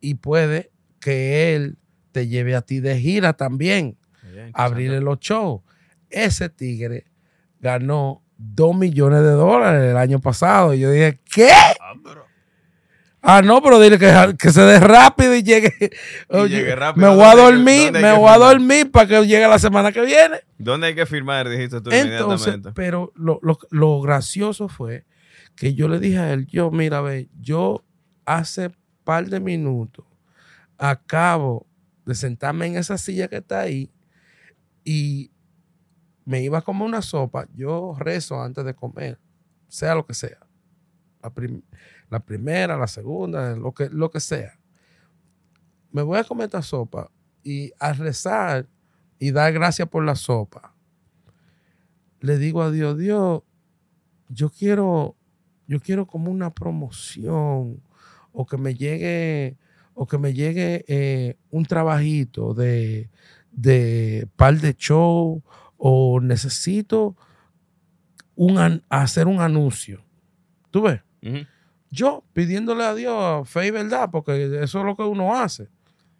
y 0.00 0.14
puede 0.14 0.70
que 1.00 1.54
él 1.54 1.78
te 2.12 2.26
lleve 2.28 2.54
a 2.54 2.62
ti 2.62 2.80
de 2.80 2.98
gira 2.98 3.32
también, 3.34 3.96
Bien, 4.32 4.50
abrirle 4.54 5.00
los 5.00 5.18
shows. 5.20 5.62
Ese 6.10 6.48
tigre 6.50 7.06
ganó 7.60 8.22
2 8.36 8.76
millones 8.76 9.20
de 9.20 9.30
dólares 9.30 9.90
el 9.90 9.96
año 9.96 10.20
pasado. 10.20 10.74
Y 10.74 10.80
yo 10.80 10.90
dije, 10.90 11.20
¿qué? 11.32 11.50
Ah, 11.80 11.94
pero- 12.04 12.26
Ah, 13.24 13.40
no, 13.40 13.62
pero 13.62 13.78
dile 13.78 13.98
que, 14.00 14.34
que 14.36 14.50
se 14.50 14.62
dé 14.62 14.80
rápido 14.80 15.34
y 15.36 15.42
llegue. 15.44 15.72
Oye, 16.28 16.56
llegue 16.56 16.74
rápido. 16.74 17.08
Me 17.08 17.14
voy 17.14 17.24
a 17.24 17.34
¿Dónde 17.36 17.42
hay 17.42 17.46
que- 17.46 17.52
dormir, 17.54 17.92
me 18.02 18.12
voy 18.18 18.28
a 18.30 18.38
dormir 18.38 18.90
para 18.90 19.06
que 19.06 19.20
llegue 19.26 19.46
la 19.46 19.58
semana 19.60 19.92
que 19.92 20.00
viene. 20.00 20.40
¿Dónde 20.58 20.88
hay 20.88 20.94
que 20.96 21.06
firmar? 21.06 21.48
Dijiste 21.48 21.80
tú 21.80 21.90
Entonces, 21.90 22.04
inmediatamente. 22.48 22.72
pero 22.74 23.12
lo, 23.14 23.38
lo- 23.42 23.58
lo 23.70 24.00
gracioso 24.00 24.68
fue 24.68 25.04
que 25.54 25.74
yo 25.74 25.86
le 25.88 26.00
dije 26.00 26.18
a 26.18 26.32
él, 26.32 26.46
yo, 26.46 26.70
mira, 26.72 27.00
ve, 27.00 27.28
yo 27.40 27.84
hace 28.26 28.70
par 29.04 29.26
de 29.28 29.38
minutos 29.40 30.04
acabo 30.78 31.66
de 32.04 32.14
sentarme 32.16 32.66
en 32.66 32.76
esa 32.76 32.98
silla 32.98 33.28
que 33.28 33.36
está 33.36 33.60
ahí 33.60 33.90
y 34.84 35.30
me 36.24 36.42
iba 36.42 36.58
a 36.58 36.62
comer 36.62 36.82
una 36.88 37.02
sopa. 37.02 37.46
Yo 37.54 37.94
rezo 37.98 38.42
antes 38.42 38.64
de 38.64 38.74
comer, 38.74 39.18
sea 39.68 39.94
lo 39.94 40.06
que 40.06 40.14
sea. 40.14 40.38
La, 41.22 41.32
la 42.10 42.20
primera, 42.20 42.76
la 42.76 42.86
segunda, 42.86 43.56
lo 43.56 43.72
que, 43.72 43.88
lo 43.88 44.10
que 44.10 44.20
sea. 44.20 44.58
Me 45.90 46.02
voy 46.02 46.18
a 46.18 46.24
comer 46.24 46.46
esta 46.46 46.62
sopa 46.62 47.10
y 47.42 47.72
al 47.78 47.96
rezar 47.96 48.66
y 49.18 49.30
dar 49.30 49.52
gracias 49.52 49.88
por 49.88 50.04
la 50.04 50.16
sopa, 50.16 50.74
le 52.20 52.38
digo 52.38 52.62
a 52.62 52.70
Dios, 52.70 52.98
Dios, 52.98 53.42
yo 54.28 54.50
quiero, 54.50 55.16
yo 55.66 55.80
quiero 55.80 56.06
como 56.06 56.30
una 56.30 56.50
promoción 56.50 57.82
o 58.32 58.46
que 58.46 58.56
me 58.56 58.74
llegue, 58.74 59.58
o 59.94 60.06
que 60.06 60.18
me 60.18 60.34
llegue 60.34 60.84
eh, 60.88 61.36
un 61.50 61.66
trabajito 61.66 62.54
de, 62.54 63.10
de 63.52 64.26
par 64.36 64.58
de 64.58 64.74
show 64.74 65.42
o 65.76 66.20
necesito 66.20 67.16
un, 68.34 68.82
hacer 68.88 69.26
un 69.26 69.40
anuncio. 69.40 70.04
¿Tú 70.70 70.82
ves? 70.82 71.00
Yo 71.90 72.24
pidiéndole 72.32 72.84
a 72.84 72.94
Dios 72.94 73.48
fe 73.48 73.66
y 73.66 73.70
verdad, 73.70 74.10
porque 74.10 74.46
eso 74.62 74.80
es 74.80 74.84
lo 74.84 74.96
que 74.96 75.02
uno 75.02 75.36
hace. 75.36 75.68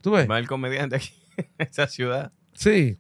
¿Tú 0.03 0.13
ves? 0.13 0.29
Va 0.31 0.39
el 0.39 0.47
comediante 0.47 0.97
aquí 0.97 1.13
en 1.37 1.47
esa 1.59 1.87
ciudad. 1.87 2.33
Sí. 2.55 2.99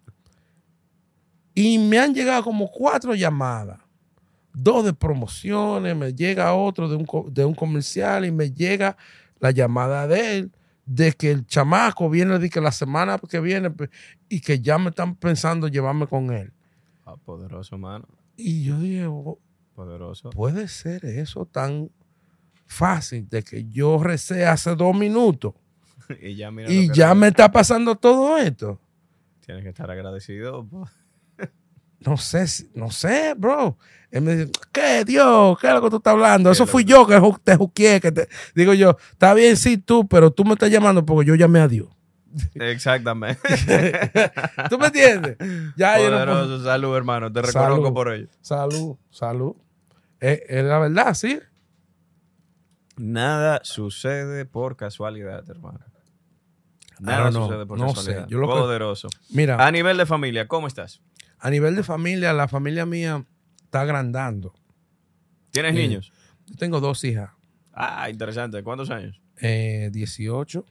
Y 1.55 1.79
me 1.79 1.99
han 1.99 2.15
llegado 2.15 2.43
como 2.45 2.71
cuatro 2.71 3.15
llamadas. 3.15 3.79
Dos 4.55 4.85
de 4.85 4.93
promociones, 4.93 5.97
me 5.97 6.15
llega 6.15 6.53
otro 6.55 6.88
de 6.88 6.97
un, 6.97 7.07
de 7.33 7.45
un 7.45 7.55
comercial 7.55 8.25
y 8.25 8.31
me 8.31 8.51
llega 8.53 8.97
la 9.41 9.51
llamada 9.51 10.07
de 10.07 10.38
él, 10.38 10.53
de 10.85 11.12
que 11.12 11.31
el 11.31 11.47
chamaco 11.47 12.09
viene 12.11 12.38
de 12.38 12.51
que 12.51 12.61
la 12.61 12.73
semana 12.73 13.19
que 13.19 13.41
viene 13.41 13.71
y 14.29 14.41
que 14.41 14.61
ya 14.61 14.79
me 14.79 14.91
están 14.91 15.15
pensando 15.17 15.69
llevarme 15.69 16.07
con 16.07 16.31
él. 16.33 16.53
Ah, 17.07 17.17
poderoso, 17.17 17.79
mano. 17.79 18.07
Y 18.37 18.65
yo 18.65 18.79
dije, 18.79 19.07
"Oh, 19.07 19.38
Poderoso. 19.75 20.31
¿puede 20.31 20.69
ser 20.69 21.05
eso 21.05 21.47
tan 21.47 21.91
fácil 22.67 23.29
de 23.29 23.43
que 23.43 23.65
yo 23.69 24.03
recé 24.03 24.47
hace 24.47 24.75
dos 24.77 24.95
minutos 24.95 25.55
y 26.23 26.37
ya 26.37 26.51
mira 26.51 26.71
y 26.71 26.93
ya 26.93 27.15
me 27.15 27.29
está 27.29 27.51
pasando 27.51 27.97
todo 27.97 28.39
esto? 28.39 28.81
Tienes 29.45 29.65
que 29.65 29.71
estar 29.71 29.91
agradecido. 29.91 30.67
No 32.05 32.17
sé, 32.17 32.47
no 32.75 32.91
sé, 32.91 33.35
bro. 33.37 33.79
Él 34.11 34.23
me 34.23 34.35
dice, 34.35 34.51
¿qué, 34.73 35.05
Dios? 35.05 35.59
¿Qué 35.61 35.69
es 35.69 35.73
lo 35.73 35.83
que 35.83 35.91
tú 35.91 35.97
estás 35.97 36.13
hablando? 36.13 36.51
Eso 36.51 36.67
fui 36.67 36.85
yo 36.85 37.07
que 37.07 37.21
te 37.45 37.57
juqué. 37.57 38.01
Que 38.01 38.11
te... 38.11 38.29
Digo 38.55 38.75
yo, 38.75 38.97
está 39.13 39.33
bien, 39.35 39.57
sí, 39.57 39.79
tú, 39.79 40.09
pero 40.09 40.33
tú 40.33 40.45
me 40.45 40.55
estás 40.55 40.71
llamando 40.71 41.07
porque 41.07 41.29
yo 41.29 41.35
llamé 41.35 41.61
a 41.61 41.69
Dios. 41.69 41.89
Exactamente. 42.55 43.40
¿Tú 44.71 44.79
me 44.79 44.87
entiendes? 44.87 45.37
Ya, 45.77 45.99
yo 45.99 46.11
no 46.11 46.16
Poderoso. 46.16 46.64
Salud, 46.64 46.97
hermano. 46.97 47.33
Te 47.33 47.40
Salud. 47.47 47.53
reconozco 47.77 47.95
por 47.95 48.12
ello. 48.12 48.29
Salud, 48.40 48.97
salud. 49.11 49.55
Es, 50.21 50.40
es 50.49 50.64
la 50.64 50.79
verdad, 50.79 51.14
sí. 51.14 51.40
Nada 52.97 53.61
sucede 53.64 54.45
por 54.45 54.77
casualidad, 54.77 55.49
hermano. 55.49 55.81
Nada 57.01 57.33
sucede 57.33 57.66
por 57.66 57.79
No 57.79 57.88
sé. 57.90 57.95
casualidad. 57.97 58.29
Yo 58.29 58.38
lo 58.38 58.47
que- 58.47 58.53
Poderoso. 58.55 59.09
Mira, 59.31 59.64
A 59.66 59.71
nivel 59.71 59.97
de 59.97 60.07
familia, 60.07 60.47
¿cómo 60.49 60.66
estás? 60.66 61.01
a 61.45 61.51
nivel 61.51 61.75
de 61.75 61.83
familia, 61.83 62.33
la 62.33 62.47
familia 62.47 62.87
mía 62.87 63.25
está 63.64 63.81
agrandando. 63.81 64.55
¿Tienes 65.51 65.75
Sí. 65.75 65.79
niños? 65.88 66.12
Yo 66.47 66.55
tengo 66.57 66.79
dos 66.81 67.03
hijas, 67.03 67.31
Ah, 67.73 68.09
interesante. 68.11 68.62
¿Cuántos 68.62 68.90
años? 68.90 69.21
eh, 69.40 69.88
18 69.92 70.64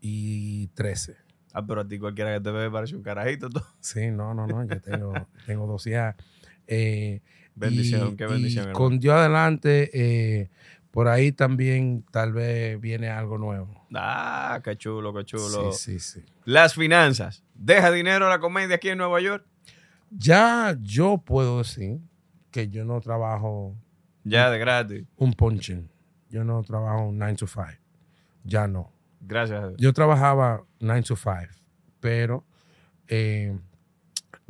y 0.00 0.68
13. 0.68 1.16
Ah, 1.52 1.64
pero 1.66 1.80
a 1.80 1.88
ti 1.88 1.98
cualquiera 1.98 2.32
que 2.34 2.40
te 2.40 2.50
ve 2.50 2.70
parece 2.70 2.94
un 2.96 3.02
carajito. 3.02 3.48
tú. 3.50 3.60
Sí, 3.80 4.10
no, 4.10 4.34
no, 4.34 4.46
no. 4.46 4.64
Yo 4.64 4.80
tengo, 4.80 5.12
tengo 5.46 5.66
dos 5.66 5.86
hijas. 5.86 6.14
Eh, 6.66 7.20
Bendición, 7.54 8.12
y- 8.12 8.16
qué 8.16 8.26
bendición. 8.26 8.70
y 8.70 8.72
con 8.72 8.98
Dios 9.00 9.14
adelante, 9.16 9.90
eh, 9.92 10.50
por 10.92 11.08
ahí 11.08 11.32
también 11.32 12.04
tal 12.10 12.32
vez 12.32 12.80
viene 12.80 13.08
algo 13.10 13.36
nuevo. 13.38 13.86
Ah, 13.94 14.60
qué 14.64 14.76
chulo, 14.76 15.12
qué 15.12 15.24
chulo. 15.24 15.72
Sí, 15.72 15.98
sí, 15.98 16.20
sí. 16.20 16.24
Las 16.44 16.74
finanzas. 16.74 17.42
¿Deja 17.54 17.90
dinero 17.90 18.28
la 18.28 18.38
comedia 18.38 18.76
aquí 18.76 18.88
en 18.88 18.98
Nueva 18.98 19.20
York? 19.20 19.44
Ya 20.10 20.76
yo 20.80 21.18
puedo 21.18 21.58
decir 21.58 21.98
que 22.50 22.68
yo 22.68 22.84
no 22.84 23.00
trabajo 23.00 23.76
Ya, 24.24 24.50
de 24.50 24.58
gratis. 24.58 25.04
un 25.16 25.32
punching. 25.32 25.88
Yo 26.30 26.44
no 26.44 26.62
trabajo 26.62 27.08
un 27.08 27.18
9 27.18 27.34
to 27.36 27.46
5. 27.46 27.66
Ya 28.44 28.66
no. 28.68 28.92
Gracias. 29.20 29.74
Yo 29.76 29.92
trabajaba 29.92 30.64
9 30.80 31.02
to 31.02 31.16
5, 31.16 31.36
pero 32.00 32.44
eh, 33.08 33.56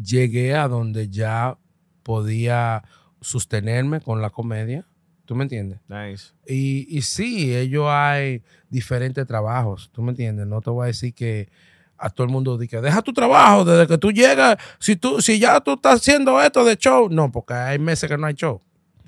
llegué 0.02 0.54
a 0.54 0.68
donde 0.68 1.09
ya 1.09 1.59
podía 2.02 2.83
sostenerme 3.20 4.00
con 4.00 4.22
la 4.22 4.30
comedia. 4.30 4.87
¿Tú 5.24 5.37
me 5.37 5.44
entiendes? 5.44 5.80
Nice. 5.88 6.33
Y, 6.46 6.87
y 6.88 7.02
sí, 7.02 7.54
ellos 7.54 7.87
hay 7.88 8.42
diferentes 8.68 9.26
trabajos, 9.26 9.90
¿tú 9.92 10.02
me 10.02 10.11
entiendes? 10.11 10.46
No 10.46 10.61
te 10.61 10.70
voy 10.70 10.85
a 10.85 10.87
decir 10.88 11.14
que 11.14 11.48
a 11.96 12.11
todo 12.11 12.26
el 12.26 12.33
mundo 12.33 12.56
diga, 12.59 12.80
deja 12.80 13.02
tu 13.02 13.12
trabajo 13.12 13.64
desde 13.64 13.87
que 13.87 13.98
tú 13.98 14.11
llegas, 14.11 14.56
si 14.78 14.96
tú 14.96 15.20
si 15.20 15.38
ya 15.38 15.61
tú 15.61 15.74
estás 15.74 16.00
haciendo 16.00 16.40
esto 16.40 16.64
de 16.64 16.76
show, 16.76 17.09
no, 17.11 17.30
porque 17.30 17.54
hay 17.54 17.78
meses 17.78 18.09
que 18.09 18.16
no 18.16 18.26
hay 18.26 18.35
show, 18.35 18.61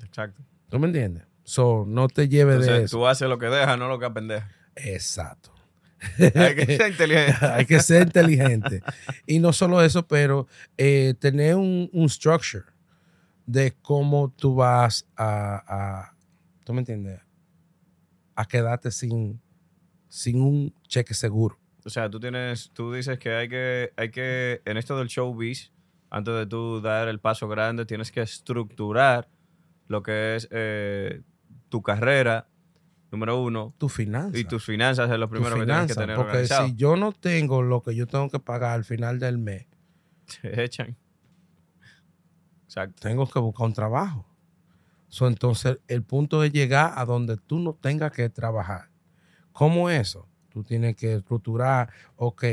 Exacto. 0.03 0.41
¿tú 0.69 0.79
me 0.79 0.87
entiendes? 0.87 1.23
So, 1.43 1.83
no 1.87 2.07
te 2.07 2.29
lleves 2.29 2.65
de 2.65 2.83
eso. 2.83 2.97
tú 2.97 3.07
haces 3.07 3.27
lo 3.27 3.37
que 3.37 3.47
dejas, 3.47 3.77
no 3.77 3.89
lo 3.89 3.99
que 3.99 4.05
apendejas. 4.05 4.49
Exacto. 4.75 5.52
Hay 6.35 6.55
que 6.55 6.65
ser 6.77 6.91
inteligente. 6.91 7.45
hay 7.45 7.65
que 7.65 7.79
ser 7.79 8.01
inteligente. 8.03 8.81
Y 9.25 9.39
no 9.39 9.53
solo 9.53 9.81
eso, 9.83 10.07
pero 10.07 10.47
eh, 10.77 11.13
tener 11.19 11.55
un, 11.55 11.89
un 11.93 12.09
structure 12.09 12.65
de 13.45 13.73
cómo 13.81 14.31
tú 14.31 14.55
vas 14.55 15.05
a, 15.15 15.63
a- 15.67 16.15
¿tú 16.63 16.73
me 16.73 16.79
entiendes? 16.79 17.19
A 18.35 18.45
quedarte 18.45 18.89
sin, 18.91 19.39
sin 20.09 20.41
un 20.41 20.73
cheque 20.87 21.13
seguro. 21.13 21.59
O 21.85 21.89
sea, 21.89 22.09
tú 22.09 22.19
tienes, 22.19 22.71
tú 22.73 22.93
dices 22.93 23.19
que 23.19 23.31
hay 23.33 23.49
que, 23.49 23.91
hay 23.97 24.09
que, 24.09 24.61
en 24.65 24.77
esto 24.77 24.97
del 24.97 25.07
showbiz, 25.07 25.71
antes 26.09 26.33
de 26.33 26.45
tú 26.45 26.79
dar 26.81 27.07
el 27.09 27.19
paso 27.19 27.47
grande, 27.47 27.85
tienes 27.85 28.11
que 28.11 28.21
estructurar 28.21 29.27
lo 29.87 30.01
que 30.01 30.35
es 30.35 30.47
eh, 30.51 31.21
tu 31.69 31.81
carrera, 31.81 32.47
número 33.13 33.41
uno, 33.41 33.73
Tu 33.77 33.89
finanza. 33.89 34.37
y 34.37 34.43
tus 34.43 34.65
finanzas 34.65 35.09
es 35.11 35.17
lo 35.19 35.29
primero 35.29 35.55
que 35.55 35.65
tienes 35.65 35.87
que 35.87 35.93
tener 35.93 36.15
Porque 36.15 36.31
organizado. 36.31 36.67
si 36.67 36.75
yo 36.75 36.95
no 36.95 37.11
tengo 37.11 37.61
lo 37.61 37.81
que 37.81 37.93
yo 37.95 38.07
tengo 38.07 38.29
que 38.29 38.39
pagar 38.39 38.71
al 38.71 38.83
final 38.85 39.19
del 39.19 39.37
mes, 39.37 39.67
Se 40.27 40.63
echan. 40.63 40.97
Exacto. 42.65 43.07
tengo 43.07 43.29
que 43.29 43.39
buscar 43.39 43.67
un 43.67 43.73
trabajo. 43.73 44.25
So, 45.07 45.27
entonces, 45.27 45.77
el 45.87 46.01
punto 46.01 46.43
es 46.43 46.51
llegar 46.51 46.93
a 46.95 47.05
donde 47.05 47.37
tú 47.37 47.59
no 47.59 47.73
tengas 47.73 48.11
que 48.11 48.29
trabajar. 48.29 48.89
¿Cómo 49.51 49.91
eso? 49.91 50.27
Tú 50.49 50.63
tienes 50.63 50.95
que 50.95 51.13
estructurar, 51.15 51.91
ok, 52.15 52.43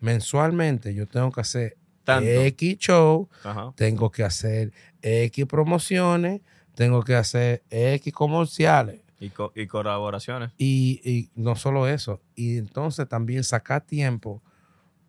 mensualmente 0.00 0.94
yo 0.94 1.06
tengo 1.06 1.30
que 1.30 1.40
hacer 1.42 1.76
Tanto. 2.04 2.26
X 2.30 2.78
show, 2.78 3.28
Ajá. 3.44 3.72
tengo 3.76 4.10
que 4.10 4.22
hacer 4.24 4.72
X 5.02 5.44
promociones, 5.46 6.40
tengo 6.74 7.02
que 7.02 7.14
hacer 7.16 7.62
X 7.68 8.12
comerciales. 8.14 9.02
Y, 9.18 9.30
co- 9.30 9.52
y 9.54 9.66
colaboraciones. 9.66 10.52
Y, 10.58 11.00
y 11.04 11.30
no 11.40 11.56
solo 11.56 11.88
eso, 11.88 12.20
y 12.34 12.58
entonces 12.58 13.08
también 13.08 13.44
sacar 13.44 13.80
tiempo 13.80 14.42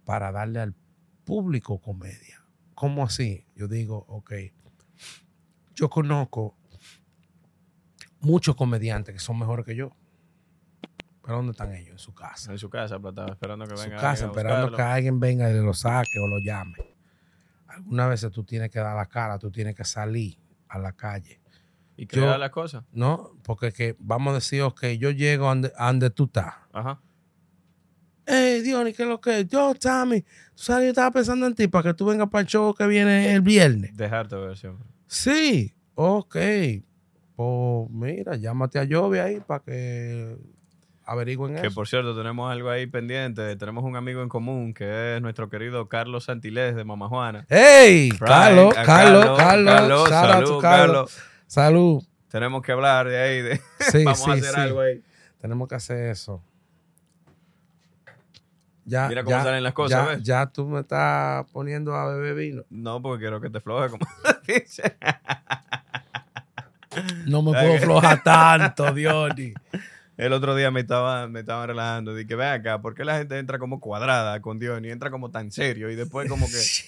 para 0.05 0.31
darle 0.31 0.61
al 0.61 0.73
público 1.25 1.79
comedia. 1.79 2.41
¿Cómo 2.73 3.03
así? 3.03 3.45
Yo 3.55 3.67
digo, 3.67 4.05
ok, 4.07 4.33
yo 5.75 5.89
conozco 5.89 6.55
muchos 8.21 8.55
comediantes 8.55 9.13
que 9.13 9.19
son 9.19 9.37
mejores 9.39 9.65
que 9.65 9.75
yo. 9.75 9.91
¿Pero 11.23 11.37
dónde 11.37 11.51
están 11.51 11.73
ellos? 11.75 11.91
En 11.91 11.99
su 11.99 12.13
casa. 12.13 12.51
En 12.51 12.57
su 12.57 12.69
casa, 12.69 12.97
pero 12.99 13.09
estaba 13.09 13.31
esperando 13.31 13.65
que 13.65 13.71
En 13.73 13.77
su 13.77 13.83
venga. 13.83 13.97
casa, 13.97 14.23
a 14.25 14.27
esperando 14.29 14.71
que 14.71 14.81
alguien 14.81 15.19
venga 15.19 15.49
y 15.51 15.53
lo 15.55 15.73
saque 15.73 16.19
o 16.19 16.27
lo 16.27 16.39
llame. 16.39 16.77
Algunas 17.67 18.09
veces 18.09 18.31
tú 18.31 18.43
tienes 18.45 18.71
que 18.71 18.79
dar 18.79 18.95
la 18.95 19.05
cara, 19.07 19.37
tú 19.37 19.51
tienes 19.51 19.75
que 19.75 19.83
salir 19.83 20.37
a 20.69 20.79
la 20.79 20.93
calle. 20.93 21.41
Y 21.97 22.03
yo- 22.05 22.21
crear 22.21 22.39
las 22.39 22.51
cosas. 22.51 22.83
¿No? 22.93 23.31
Porque 23.43 23.71
que 23.73 23.95
vamos 23.99 24.31
a 24.31 24.36
decir, 24.36 24.62
ok, 24.62 24.86
yo 24.99 25.10
llego 25.12 25.49
a 25.49 25.55
donde, 25.88 26.10
tú 26.12 26.25
estás. 26.25 26.53
Ajá. 26.71 27.01
Hey, 28.25 28.62
Diony, 28.62 28.93
¿qué 28.93 29.03
es 29.03 29.10
lo 29.10 29.21
que 29.21 29.39
es? 29.39 29.47
Yo, 29.47 29.73
Tommy, 29.75 30.21
tú 30.21 30.27
sabes, 30.55 30.83
yo 30.86 30.89
estaba 30.89 31.12
pensando 31.12 31.47
en 31.47 31.55
ti 31.55 31.67
para 31.67 31.83
que 31.83 31.93
tú 31.93 32.05
vengas 32.05 32.29
para 32.29 32.41
el 32.41 32.47
show 32.47 32.73
que 32.73 32.86
viene 32.86 33.33
el 33.33 33.41
viernes. 33.41 33.95
Dejarte 33.95 34.36
ver 34.36 34.57
siempre. 34.57 34.86
Sí, 35.07 35.73
ok. 35.95 36.36
Pues 37.36 37.89
mira, 37.89 38.36
llámate 38.36 38.79
a 38.79 38.88
Jovi 38.89 39.19
ahí 39.19 39.39
para 39.39 39.63
que 39.63 40.36
averigüen 41.05 41.55
Que 41.55 41.67
eso. 41.67 41.75
por 41.75 41.88
cierto, 41.88 42.17
tenemos 42.17 42.51
algo 42.51 42.69
ahí 42.69 42.86
pendiente. 42.88 43.55
Tenemos 43.55 43.86
un 43.86 43.95
amigo 43.95 44.21
en 44.21 44.27
común 44.27 44.73
que 44.73 45.15
es 45.15 45.21
nuestro 45.21 45.49
querido 45.49 45.88
Carlos 45.88 46.25
Santilés 46.25 46.75
de 46.75 46.83
Mama 46.83 47.07
Juana. 47.07 47.45
¡Hey! 47.47 48.10
Carlos, 48.19 48.73
Carlos, 48.73 49.38
Carlos, 49.38 49.38
Carlos, 49.38 50.03
to 50.03 50.10
salud, 50.10 50.62
Carlos. 50.62 50.62
Carlos. 50.62 51.17
Salud. 51.47 52.03
Tenemos 52.29 52.62
que 52.62 52.71
hablar 52.73 53.07
de 53.07 53.17
ahí. 53.17 53.41
De, 53.41 53.62
Sí, 53.91 54.03
vamos 54.05 54.23
sí, 54.23 54.29
a 54.29 54.33
hacer 54.33 54.53
sí. 54.53 54.60
algo 54.60 54.81
ahí. 54.81 55.01
Tenemos 55.39 55.67
que 55.67 55.75
hacer 55.75 56.10
eso. 56.10 56.43
Ya, 58.86 59.10
Mira 59.10 59.23
cómo 59.23 59.36
ya, 59.36 59.43
salen 59.43 59.63
las 59.63 59.73
cosas, 59.73 60.05
ya, 60.05 60.13
¿ves? 60.13 60.23
ya 60.23 60.45
tú 60.45 60.65
me 60.65 60.79
estás 60.79 61.45
poniendo 61.51 61.93
a 61.93 62.07
beber 62.07 62.36
vino. 62.36 62.63
No, 62.69 63.01
porque 63.01 63.23
quiero 63.23 63.41
que 63.41 63.49
te 63.49 63.60
floje, 63.60 63.89
como 63.89 64.07
dice. 64.47 64.95
No 67.25 67.41
me 67.41 67.51
puedo 67.51 67.77
flojar 67.79 68.23
tanto, 68.23 68.93
Diony. 68.93 69.53
El 70.15 70.31
otro 70.31 70.55
día 70.55 70.71
me 70.71 70.79
estaba, 70.79 71.27
me 71.27 71.41
estaban 71.41 71.67
relajando. 71.67 72.15
Dije, 72.15 72.33
ve 72.36 72.47
acá, 72.47 72.81
¿por 72.81 72.95
qué 72.95 73.03
la 73.03 73.17
gente 73.17 73.38
entra 73.38 73.60
como 73.60 73.81
cuadrada 73.81 74.41
con 74.41 74.57
Dios 74.57 74.79
y 74.81 74.89
entra 74.89 75.12
como 75.12 75.31
tan 75.31 75.51
serio? 75.51 75.91
Y 75.91 75.95
después 75.95 76.29
como 76.29 76.45
que 76.47 76.53
se 76.53 76.86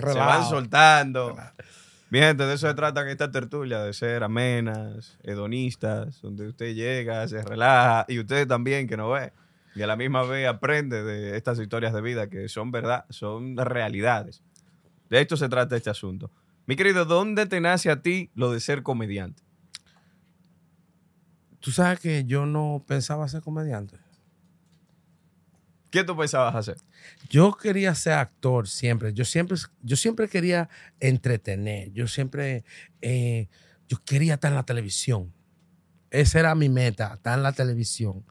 van 0.00 0.14
Relajado. 0.14 0.66
Mi 2.10 2.20
gente, 2.20 2.46
de 2.46 2.54
eso 2.54 2.66
se 2.66 2.74
trata 2.74 3.08
esta 3.10 3.30
tertulia, 3.30 3.80
de 3.80 3.92
ser 3.92 4.24
amenas, 4.24 5.18
hedonistas, 5.22 6.22
donde 6.22 6.48
usted 6.48 6.74
llega, 6.74 7.28
se 7.28 7.42
relaja, 7.42 8.06
y 8.08 8.18
usted 8.18 8.48
también 8.48 8.88
que 8.88 8.96
no 8.96 9.10
ve, 9.10 9.32
y 9.74 9.82
a 9.82 9.86
la 9.86 9.94
misma 9.94 10.22
vez 10.22 10.48
aprende 10.48 11.02
de 11.04 11.36
estas 11.36 11.58
historias 11.58 11.92
de 11.92 12.00
vida 12.00 12.28
que 12.28 12.48
son 12.48 12.70
verdad, 12.70 13.04
son 13.10 13.58
realidades. 13.58 14.42
De 15.10 15.20
esto 15.20 15.36
se 15.36 15.50
trata 15.50 15.76
este 15.76 15.90
asunto. 15.90 16.30
Mi 16.66 16.76
querido, 16.76 17.04
¿dónde 17.04 17.44
te 17.46 17.60
nace 17.60 17.90
a 17.90 18.00
ti 18.00 18.30
lo 18.34 18.52
de 18.52 18.60
ser 18.60 18.82
comediante? 18.82 19.42
Tú 21.60 21.70
sabes 21.72 22.00
que 22.00 22.24
yo 22.24 22.46
no 22.46 22.84
pensaba 22.86 23.28
ser 23.28 23.42
comediante. 23.42 23.98
¿Qué 25.90 26.04
tú 26.04 26.16
pensabas 26.16 26.54
hacer? 26.54 26.76
Yo 27.30 27.56
quería 27.56 27.94
ser 27.94 28.14
actor 28.14 28.68
siempre. 28.68 29.12
Yo 29.14 29.24
siempre, 29.24 29.56
yo 29.82 29.96
siempre 29.96 30.28
quería 30.28 30.68
entretener. 31.00 31.92
Yo 31.92 32.06
siempre, 32.08 32.64
eh, 33.00 33.48
yo 33.88 33.98
quería 34.04 34.34
estar 34.34 34.50
en 34.50 34.56
la 34.56 34.64
televisión. 34.64 35.32
Esa 36.10 36.40
era 36.40 36.54
mi 36.54 36.68
meta, 36.68 37.14
estar 37.14 37.36
en 37.38 37.42
la 37.42 37.52
televisión. 37.52 38.24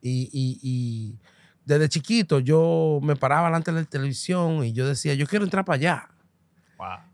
Y, 0.00 0.28
y- 0.32 0.58
y 0.62 1.18
desde 1.64 1.88
chiquito 1.88 2.40
yo 2.40 2.98
me 3.02 3.14
paraba 3.16 3.46
delante 3.46 3.72
de 3.72 3.80
la 3.80 3.86
televisión 3.86 4.64
y 4.64 4.72
yo 4.72 4.86
decía, 4.88 5.14
yo 5.14 5.26
quiero 5.26 5.44
entrar 5.44 5.64
para 5.64 5.76
allá. 5.76 6.08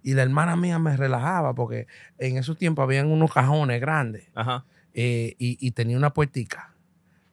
Y 0.02 0.14
la 0.14 0.22
hermana 0.22 0.56
mía 0.56 0.78
me 0.78 0.96
relajaba 0.96 1.54
porque 1.54 1.86
en 2.18 2.38
esos 2.38 2.56
tiempos 2.56 2.84
habían 2.84 3.08
unos 3.08 3.32
cajones 3.32 3.80
grandes 3.80 4.28
Ajá. 4.34 4.64
eh, 4.94 5.34
y, 5.38 5.58
y 5.60 5.72
tenía 5.72 5.96
una 5.98 6.14
puertica. 6.14 6.72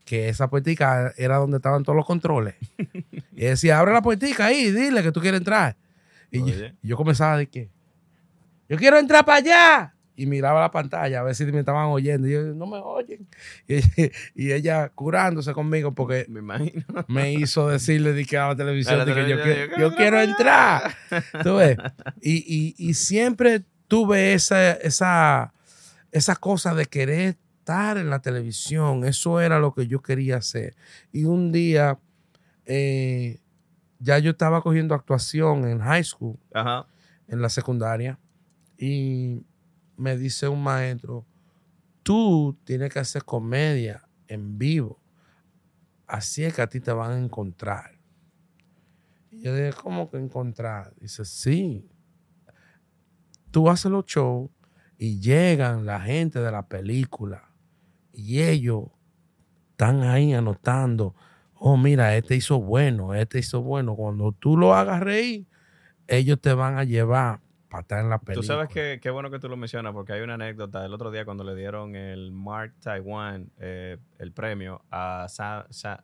Que 0.05 0.29
esa 0.29 0.49
puertica 0.49 1.13
era 1.17 1.37
donde 1.37 1.57
estaban 1.57 1.83
todos 1.83 1.95
los 1.97 2.05
controles. 2.05 2.55
y 3.35 3.41
decía, 3.45 3.79
abre 3.79 3.91
la 3.91 4.01
puertica 4.01 4.45
ahí, 4.45 4.71
dile 4.71 5.03
que 5.03 5.11
tú 5.11 5.19
quieres 5.19 5.39
entrar. 5.39 5.75
Y 6.31 6.43
yo, 6.83 6.95
comenzaba 6.97 7.37
de 7.37 7.47
que, 7.47 7.69
yo 8.69 8.77
quiero 8.77 8.97
entrar 8.99 9.25
para 9.25 9.37
allá. 9.39 9.91
Y 10.17 10.27
miraba 10.27 10.61
la 10.61 10.71
pantalla 10.71 11.19
a 11.19 11.23
ver 11.23 11.35
si 11.35 11.43
me 11.45 11.59
estaban 11.59 11.87
oyendo. 11.87 12.27
Y 12.27 12.31
yo, 12.31 12.41
no 12.53 12.65
me 12.67 12.77
oyen. 12.77 13.27
Y, 13.67 13.81
y 14.35 14.51
ella 14.53 14.89
curándose 14.89 15.51
conmigo 15.53 15.93
porque 15.93 16.25
Me 16.29 16.39
imagino. 16.39 16.83
me 17.07 17.33
hizo 17.33 17.67
decirle 17.69 18.13
de 18.13 18.23
que 18.25 18.37
a 18.37 18.47
la 18.49 18.55
televisión 18.55 18.97
la 18.99 19.05
que 19.05 19.27
yo, 19.29 19.41
quiero- 19.41 19.77
yo 19.77 19.95
quiero 19.95 20.21
entrar. 20.21 20.95
¿Tú 21.43 21.55
ves? 21.55 21.77
Y, 22.21 22.35
y- 22.47 22.75
y 22.77 22.93
siempre 22.93 23.63
tuve 23.87 24.33
esa, 24.33 24.71
esa, 24.73 25.53
esa 26.11 26.35
cosa 26.37 26.73
de 26.73 26.85
querer 26.85 27.35
estar 27.65 27.97
en 27.97 28.11
la 28.11 28.19
televisión, 28.19 29.05
eso 29.05 29.41
era 29.41 29.57
lo 29.57 29.73
que 29.73 29.87
yo 29.87 29.99
quería 29.99 30.37
hacer. 30.37 30.75
Y 31.11 31.25
un 31.25 31.51
día, 31.51 31.97
eh, 32.65 33.41
ya 33.97 34.19
yo 34.19 34.31
estaba 34.31 34.61
cogiendo 34.61 34.93
actuación 34.93 35.67
en 35.67 35.79
high 35.79 36.03
school, 36.03 36.37
Ajá. 36.53 36.85
en 37.27 37.41
la 37.41 37.49
secundaria, 37.49 38.19
y 38.77 39.43
me 39.97 40.15
dice 40.15 40.47
un 40.47 40.61
maestro, 40.61 41.25
tú 42.03 42.55
tienes 42.65 42.93
que 42.93 42.99
hacer 42.99 43.23
comedia 43.23 44.07
en 44.27 44.59
vivo, 44.59 45.01
así 46.05 46.43
es 46.43 46.53
que 46.53 46.61
a 46.61 46.67
ti 46.67 46.79
te 46.79 46.91
van 46.91 47.11
a 47.13 47.17
encontrar. 47.17 47.97
Y 49.31 49.41
yo 49.41 49.55
dije, 49.55 49.73
¿cómo 49.73 50.11
que 50.11 50.17
encontrar? 50.17 50.93
Dice, 50.99 51.25
sí, 51.25 51.89
tú 53.49 53.71
haces 53.71 53.91
los 53.91 54.05
shows 54.05 54.51
y 54.99 55.19
llegan 55.19 55.87
la 55.87 55.99
gente 55.99 56.39
de 56.39 56.51
la 56.51 56.67
película 56.67 57.54
y 58.15 58.41
ellos 58.41 58.85
están 59.71 60.03
ahí 60.03 60.33
anotando, 60.33 61.15
oh, 61.55 61.77
mira, 61.77 62.15
este 62.15 62.35
hizo 62.35 62.59
bueno, 62.59 63.13
este 63.13 63.39
hizo 63.39 63.61
bueno. 63.61 63.95
Cuando 63.95 64.31
tú 64.31 64.57
lo 64.57 64.73
hagas 64.73 65.01
reír, 65.01 65.45
ellos 66.07 66.39
te 66.39 66.53
van 66.53 66.77
a 66.77 66.83
llevar 66.83 67.39
para 67.69 67.81
estar 67.81 67.99
en 67.99 68.09
la 68.09 68.19
película. 68.19 68.41
Tú 68.41 68.47
sabes 68.47 68.69
que 68.69 68.99
qué 69.01 69.09
bueno 69.09 69.29
que 69.31 69.39
tú 69.39 69.49
lo 69.49 69.57
mencionas 69.57 69.91
porque 69.93 70.13
hay 70.13 70.21
una 70.21 70.35
anécdota 70.35 70.85
el 70.85 70.93
otro 70.93 71.11
día 71.11 71.25
cuando 71.25 71.43
le 71.43 71.55
dieron 71.55 71.95
el 71.95 72.31
Mark 72.31 72.73
Taiwan 72.79 73.49
eh, 73.59 73.97
el 74.19 74.31
premio 74.31 74.83
a, 74.91 75.25
Sa- 75.27 75.65
Sa- 75.71 76.03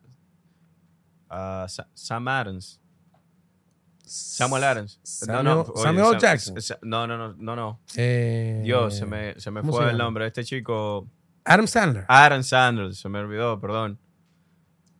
a 1.30 1.66
Sa- 1.68 1.88
Sam 1.94 2.28
Adams. 2.28 2.78
Samuel 4.04 4.64
Adams. 4.64 5.00
Samuel- 5.02 5.46
oye, 5.72 5.82
Samuel 5.82 6.04
Sam- 6.06 6.18
Jackson. 6.20 6.60
Sa- 6.60 6.78
No, 6.82 7.06
no, 7.06 7.16
no, 7.16 7.34
no, 7.38 7.56
no. 7.56 7.80
Eh, 7.96 8.60
Dios, 8.64 8.96
se 8.98 9.06
me, 9.06 9.38
se 9.40 9.50
me 9.50 9.60
¿cómo 9.60 9.72
fue 9.72 9.84
se 9.86 9.90
el 9.92 9.98
nombre. 9.98 10.26
Este 10.26 10.44
chico, 10.44 11.06
Adam 11.44 11.66
Sandler. 11.66 12.04
Aaron 12.08 12.44
Sanders, 12.44 12.98
se 12.98 13.08
me 13.08 13.18
olvidó, 13.18 13.60
perdón. 13.60 13.98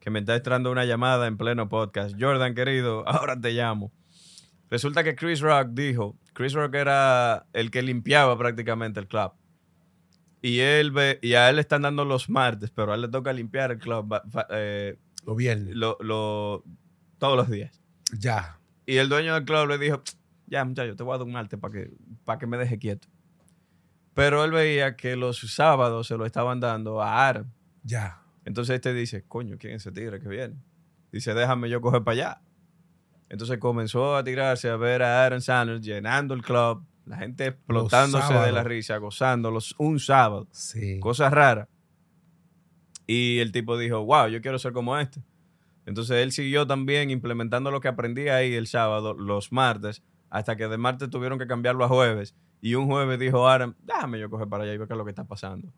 Que 0.00 0.11
me 0.11 0.18
está 0.18 0.35
entrando 0.37 0.70
una 0.72 0.85
llamada 0.85 1.26
en 1.28 1.37
pleno 1.37 1.68
podcast. 1.68 2.16
Jordan, 2.18 2.55
querido, 2.55 3.07
ahora 3.09 3.40
te 3.40 3.52
llamo. 3.52 3.92
Resulta 4.70 5.05
que 5.05 5.14
Chris 5.14 5.40
Rock 5.40 5.68
dijo, 5.72 6.16
Chris 6.33 6.55
Rock 6.55 6.74
era 6.74 7.46
el 7.52 7.70
que 7.70 7.83
limpiaba 7.83 8.37
prácticamente 8.37 8.98
el 9.00 9.07
club. 9.07 9.33
Y 10.40 10.59
él 10.59 10.90
ve, 10.90 11.20
y 11.22 11.35
a 11.35 11.48
él 11.50 11.57
le 11.57 11.61
están 11.62 11.83
dando 11.83 12.05
los 12.05 12.28
martes, 12.28 12.70
pero 12.70 12.90
a 12.90 12.94
él 12.96 13.02
le 13.02 13.09
toca 13.09 13.33
limpiar 13.33 13.70
el 13.70 13.78
club 13.78 14.12
eh, 14.50 14.98
Lo 15.24 15.37
viernes. 15.37 15.76
lo- 15.76 15.96
lo- 16.00 16.64
todos 17.18 17.37
los 17.37 17.48
días. 17.48 17.81
Ya. 18.18 18.59
Y 18.85 18.96
el 18.96 19.09
dueño 19.09 19.35
del 19.35 19.44
club 19.44 19.68
le 19.68 19.78
dijo, 19.78 20.02
ya 20.48 20.64
muchacho, 20.64 20.96
te 20.96 21.02
voy 21.05 21.14
a 21.14 21.18
dar 21.18 21.26
un 21.26 21.33
martes 21.33 21.61
para 21.61 21.72
que, 21.74 21.92
para 22.24 22.38
que 22.40 22.46
me 22.48 22.57
deje 22.59 22.78
quieto. 22.81 23.07
Pero 24.14 24.44
él 24.44 24.51
veía 24.51 24.96
que 24.96 25.16
los 25.16 25.38
sábados 25.55 26.07
se 26.07 26.16
lo 26.16 26.27
estaban 26.27 26.61
dando 26.61 27.01
a 27.03 27.27
Aaron. 27.29 27.53
Ya. 27.83 28.22
Entonces 28.44 28.75
este 28.77 28.92
dice, 28.92 29.25
coño, 29.27 29.57
¿quién 29.59 29.75
es 29.75 29.83
ese 29.83 29.92
tigre 29.92 30.20
que 30.20 30.29
viene? 30.29 30.57
Dice, 31.11 31.33
déjame 31.35 31.70
yo 31.70 31.81
coger 31.81 32.03
para 32.03 32.12
allá. 32.14 32.42
Entonces 33.29 33.59
comenzó 33.59 34.16
a 34.16 34.25
tirarse 34.25 34.68
a 34.68 34.77
ver 34.77 35.03
a 35.03 35.25
Aaron 35.25 35.40
Sanders 35.40 35.81
llenando 35.81 36.35
el 36.35 36.42
club, 36.42 36.85
la 37.07 37.16
gente 37.16 37.46
explotándose 37.46 38.35
de 38.35 38.53
la 38.53 38.62
risa, 38.62 38.98
gozándolos 38.98 39.75
un 39.79 39.98
sábado, 39.98 40.46
Sí. 40.51 41.01
cosas 41.01 41.33
raras. 41.33 41.68
Y 43.07 43.38
el 43.40 43.53
tipo 43.53 43.77
dijo, 43.79 44.05
wow, 44.05 44.29
yo 44.29 44.40
quiero 44.42 44.59
ser 44.59 44.72
como 44.72 44.98
este. 44.98 45.22
Entonces 45.87 46.16
él 46.22 46.33
siguió 46.33 46.66
también 46.66 47.11
implementando 47.11 47.70
lo 47.70 47.81
que 47.81 47.88
aprendí 47.88 48.29
ahí 48.29 48.55
el 48.55 48.66
sábado, 48.66 49.14
los 49.14 49.51
martes, 49.51 50.03
hasta 50.31 50.57
que 50.57 50.68
de 50.68 50.79
martes 50.79 51.11
tuvieron 51.11 51.38
que 51.38 51.46
cambiarlo 51.46 51.85
a 51.85 51.88
jueves. 51.88 52.35
Y 52.64 52.77
un 52.77 52.87
jueves 52.87 53.18
dijo 53.18 53.48
Aaron, 53.48 53.77
déjame 53.83 54.20
yo 54.20 54.31
coger 54.31 54.48
para 54.48 54.62
allá 54.62 54.72
y 54.72 54.79
ver 54.79 54.87
qué 54.87 54.94
es 54.94 54.98
lo 54.98 55.05
que 55.05 55.11
está 55.11 55.25
pasando. 55.25 55.75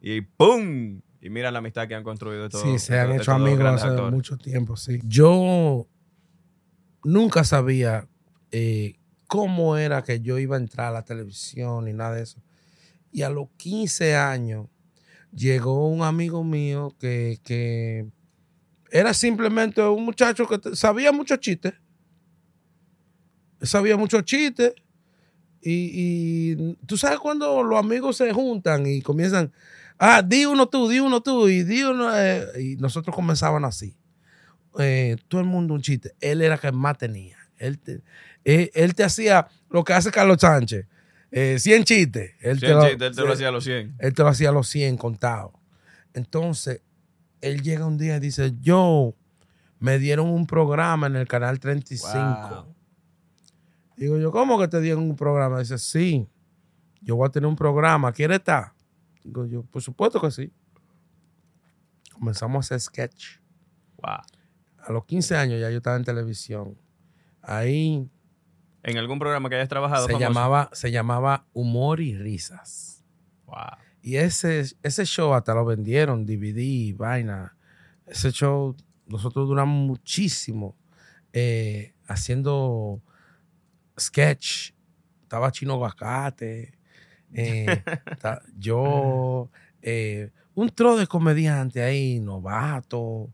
Y 0.00 0.20
¡pum! 0.20 1.00
Y 1.20 1.30
mira 1.30 1.50
la 1.50 1.58
amistad 1.58 1.88
que 1.88 1.96
han 1.96 2.04
construido 2.04 2.44
estos 2.46 2.62
Sí, 2.62 2.78
se 2.78 2.96
han 2.96 3.10
hecho 3.10 3.32
amigos 3.32 3.66
hace 3.66 3.88
actores. 3.88 4.12
mucho 4.12 4.36
tiempo, 4.36 4.76
sí. 4.76 5.00
Yo 5.02 5.88
nunca 7.02 7.42
sabía 7.42 8.06
eh, 8.52 8.94
cómo 9.26 9.76
era 9.76 10.02
que 10.02 10.20
yo 10.20 10.38
iba 10.38 10.54
a 10.54 10.60
entrar 10.60 10.86
a 10.86 10.92
la 10.92 11.04
televisión 11.04 11.86
ni 11.86 11.92
nada 11.92 12.14
de 12.14 12.22
eso. 12.22 12.40
Y 13.10 13.22
a 13.22 13.30
los 13.30 13.48
15 13.56 14.14
años 14.14 14.68
llegó 15.34 15.88
un 15.88 16.02
amigo 16.02 16.44
mío 16.44 16.94
que, 17.00 17.40
que 17.42 18.06
era 18.92 19.12
simplemente 19.12 19.82
un 19.82 20.04
muchacho 20.04 20.46
que 20.46 20.76
sabía 20.76 21.10
muchos 21.10 21.40
chistes. 21.40 21.74
Sabía 23.60 23.96
muchos 23.96 24.22
chistes. 24.22 24.72
Y, 25.70 26.52
y 26.56 26.76
tú 26.86 26.96
sabes 26.96 27.18
cuando 27.18 27.62
los 27.62 27.78
amigos 27.78 28.16
se 28.16 28.32
juntan 28.32 28.86
y 28.86 29.02
comienzan, 29.02 29.52
ah, 29.98 30.22
di 30.22 30.46
uno 30.46 30.66
tú, 30.68 30.88
di 30.88 30.98
uno 31.00 31.20
tú, 31.20 31.48
y 31.48 31.62
di 31.62 31.82
uno. 31.82 32.10
eh, 32.16 32.46
y 32.58 32.76
nosotros 32.76 33.14
comenzábamos 33.14 33.68
así. 33.68 33.96
Eh, 34.78 35.16
todo 35.28 35.40
el 35.40 35.46
mundo 35.46 35.74
un 35.74 35.82
chiste. 35.82 36.14
Él 36.20 36.40
era 36.40 36.54
el 36.54 36.60
que 36.60 36.72
más 36.72 36.96
tenía. 36.96 37.36
Él 37.58 37.78
te, 37.78 38.00
él, 38.44 38.70
él 38.72 38.94
te 38.94 39.04
hacía 39.04 39.48
lo 39.68 39.84
que 39.84 39.92
hace 39.92 40.10
Carlos 40.10 40.38
Sánchez. 40.40 40.86
Eh, 41.30 41.58
100 41.58 41.84
chistes. 41.84 42.32
Él, 42.40 42.58
Cien 42.60 42.80
chistes, 42.80 43.08
él 43.08 43.14
te 43.16 43.22
lo 43.22 43.32
hacía 43.32 43.48
a 43.48 43.50
los 43.50 43.64
100. 43.64 43.96
él 43.98 44.14
te 44.14 44.22
lo 44.22 44.28
hacía 44.28 44.48
a 44.48 44.52
los 44.52 44.68
100 44.68 44.96
contados. 44.96 45.52
Entonces, 46.14 46.80
él 47.42 47.62
llega 47.62 47.84
un 47.84 47.98
día 47.98 48.16
y 48.16 48.20
dice, 48.20 48.54
yo, 48.60 49.14
me 49.80 49.98
dieron 49.98 50.28
un 50.28 50.46
programa 50.46 51.06
en 51.06 51.16
el 51.16 51.28
canal 51.28 51.60
35. 51.60 52.48
Wow. 52.48 52.74
Digo 53.98 54.16
yo, 54.16 54.30
¿cómo 54.30 54.58
que 54.58 54.68
te 54.68 54.80
dieron 54.80 55.02
un 55.02 55.16
programa? 55.16 55.58
Dice, 55.58 55.76
sí, 55.76 56.28
yo 57.00 57.16
voy 57.16 57.26
a 57.26 57.30
tener 57.30 57.48
un 57.48 57.56
programa. 57.56 58.12
¿Quieres 58.12 58.38
estar? 58.38 58.72
Digo 59.24 59.44
yo, 59.46 59.62
por 59.64 59.82
supuesto 59.82 60.20
que 60.20 60.30
sí. 60.30 60.52
Comenzamos 62.12 62.56
a 62.56 62.60
hacer 62.76 62.80
sketch. 62.80 63.38
Wow. 64.00 64.20
A 64.86 64.92
los 64.92 65.04
15 65.04 65.36
años 65.36 65.60
ya 65.60 65.70
yo 65.70 65.78
estaba 65.78 65.96
en 65.96 66.04
televisión. 66.04 66.78
Ahí 67.42 68.08
En 68.82 68.98
algún 68.98 69.18
programa 69.18 69.48
que 69.48 69.56
hayas 69.56 69.68
trabajado. 69.68 70.06
se 70.06 70.12
famoso? 70.12 70.28
llamaba, 70.28 70.70
se 70.72 70.90
llamaba 70.90 71.46
Humor 71.52 72.00
y 72.00 72.16
Risas. 72.16 73.04
Wow. 73.46 73.56
Y 74.00 74.16
ese, 74.16 74.64
ese 74.82 75.04
show 75.04 75.34
hasta 75.34 75.54
lo 75.54 75.64
vendieron, 75.64 76.24
DVD, 76.24 76.96
vaina. 76.96 77.56
Ese 78.06 78.30
show, 78.30 78.76
nosotros 79.06 79.48
duramos 79.48 79.84
muchísimo 79.86 80.76
eh, 81.32 81.94
haciendo 82.06 83.02
sketch. 83.98 84.72
Estaba 85.22 85.50
Chino 85.52 85.74
Aguacate, 85.74 86.72
eh, 87.34 87.84
ta- 88.20 88.42
yo, 88.56 89.50
eh, 89.82 90.30
un 90.54 90.70
tro 90.70 90.96
de 90.96 91.06
comediante 91.06 91.82
ahí, 91.82 92.18
novato. 92.20 93.32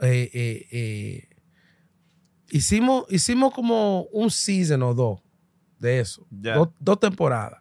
eh, 0.00 0.30
eh. 0.70 1.28
Hicimos, 2.50 3.04
hicimos 3.10 3.52
como 3.52 4.02
un 4.12 4.30
season 4.30 4.82
o 4.82 4.94
dos 4.94 5.20
de 5.78 6.00
eso, 6.00 6.26
dos, 6.30 7.00
temporadas. 7.00 7.60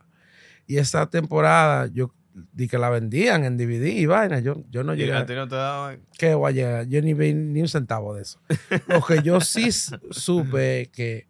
Y 0.67 0.77
esa 0.77 1.09
temporada 1.09 1.87
yo 1.91 2.13
di 2.53 2.67
que 2.67 2.77
la 2.77 2.89
vendían 2.89 3.43
en 3.43 3.57
DVD 3.57 3.89
y 3.91 4.05
vaina. 4.05 4.39
Yo, 4.39 4.63
yo 4.69 4.83
no 4.83 4.93
Y 4.93 4.97
llegué. 4.97 5.23
ti 5.25 5.33
no 5.33 5.47
te 5.47 5.55
daban. 5.55 6.01
¿Qué 6.17 6.33
voy 6.35 6.51
a 6.51 6.53
llegar? 6.53 6.87
Yo 6.87 7.01
ni 7.01 7.13
vi 7.13 7.33
ni 7.33 7.61
un 7.61 7.67
centavo 7.67 8.13
de 8.13 8.21
eso. 8.23 8.39
Lo 8.87 9.01
que 9.03 9.21
yo 9.21 9.41
sí 9.41 9.69
supe 10.11 10.89
que 10.93 11.27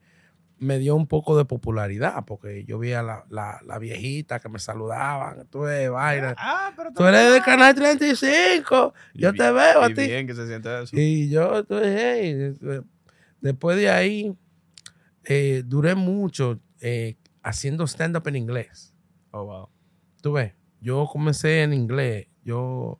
me 0.63 0.79
dio 0.79 0.95
un 0.95 1.07
poco 1.07 1.37
de 1.37 1.45
popularidad, 1.45 2.25
porque 2.25 2.63
yo 2.65 2.79
vi 2.79 2.93
a 2.93 3.03
la, 3.03 3.25
la, 3.29 3.59
la 3.65 3.77
viejita 3.79 4.39
que 4.39 4.49
me 4.49 4.59
saludaban, 4.59 5.45
tú 5.49 5.65
eres 5.67 5.91
vaina. 5.91 6.33
Ah, 6.37 6.71
pero 6.75 6.91
Tú 6.93 7.03
eres 7.05 7.31
del 7.33 7.43
canal 7.43 7.75
35, 7.75 8.93
yo 9.13 9.33
te 9.33 9.51
veo 9.51 9.81
a 9.81 9.87
ti. 9.87 9.93
bien 10.07 10.25
que 10.27 10.33
se 10.33 10.47
siente 10.47 10.81
eso. 10.83 10.95
Y 10.97 11.29
yo, 11.29 11.63
tú, 11.65 11.75
hey, 11.81 12.33
de- 12.33 12.83
después 13.41 13.77
de 13.77 13.89
ahí, 13.89 14.35
eh, 15.25 15.63
duré 15.65 15.95
mucho 15.95 16.59
eh, 16.81 17.17
haciendo 17.41 17.85
stand-up 17.87 18.27
en 18.27 18.35
inglés. 18.35 18.93
Oh, 19.31 19.45
wow. 19.45 19.69
Tú 20.21 20.33
ves, 20.33 20.53
yo 20.81 21.07
comencé 21.11 21.63
en 21.63 21.73
inglés. 21.73 22.27
Yo, 22.43 22.99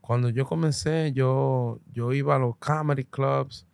cuando 0.00 0.30
yo 0.30 0.46
comencé, 0.46 1.12
yo, 1.12 1.80
yo 1.92 2.12
iba 2.12 2.36
a 2.36 2.38
los 2.38 2.56
comedy 2.56 3.04
clubs, 3.04 3.66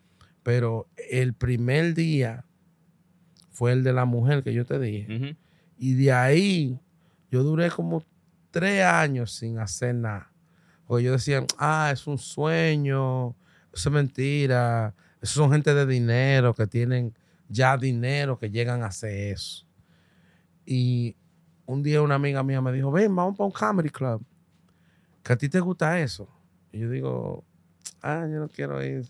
pero 0.42 0.88
el 1.10 1.34
primer 1.34 1.94
día 1.94 2.44
fue 3.54 3.72
el 3.72 3.84
de 3.84 3.92
la 3.92 4.04
mujer 4.04 4.42
que 4.42 4.52
yo 4.52 4.66
te 4.66 4.78
dije. 4.80 5.36
Y 5.78 5.94
de 5.94 6.12
ahí 6.12 6.80
yo 7.30 7.44
duré 7.44 7.70
como 7.70 8.04
tres 8.50 8.84
años 8.84 9.32
sin 9.32 9.58
hacer 9.58 9.94
nada. 9.94 10.32
Porque 10.86 11.04
yo 11.04 11.12
decía, 11.12 11.46
ah, 11.56 11.90
es 11.92 12.06
un 12.06 12.18
sueño, 12.18 13.36
eso 13.72 13.88
es 13.88 13.92
mentira. 13.92 14.92
Esos 15.22 15.36
son 15.36 15.52
gente 15.52 15.72
de 15.72 15.86
dinero 15.86 16.52
que 16.52 16.66
tienen 16.66 17.14
ya 17.48 17.78
dinero 17.78 18.38
que 18.38 18.50
llegan 18.50 18.82
a 18.82 18.86
hacer 18.86 19.32
eso. 19.32 19.64
Y 20.66 21.16
un 21.64 21.82
día 21.82 22.02
una 22.02 22.16
amiga 22.16 22.42
mía 22.42 22.60
me 22.60 22.72
dijo, 22.72 22.90
ven, 22.90 23.14
vamos 23.14 23.36
para 23.36 23.46
un 23.46 23.52
comedy 23.52 23.88
club. 23.88 24.20
Que 25.22 25.32
a 25.32 25.36
ti 25.36 25.48
te 25.48 25.60
gusta 25.60 26.00
eso. 26.00 26.28
Y 26.72 26.80
yo 26.80 26.90
digo, 26.90 27.44
ah, 28.02 28.26
yo 28.30 28.38
no 28.40 28.48
quiero 28.48 28.82
ir. 28.84 29.04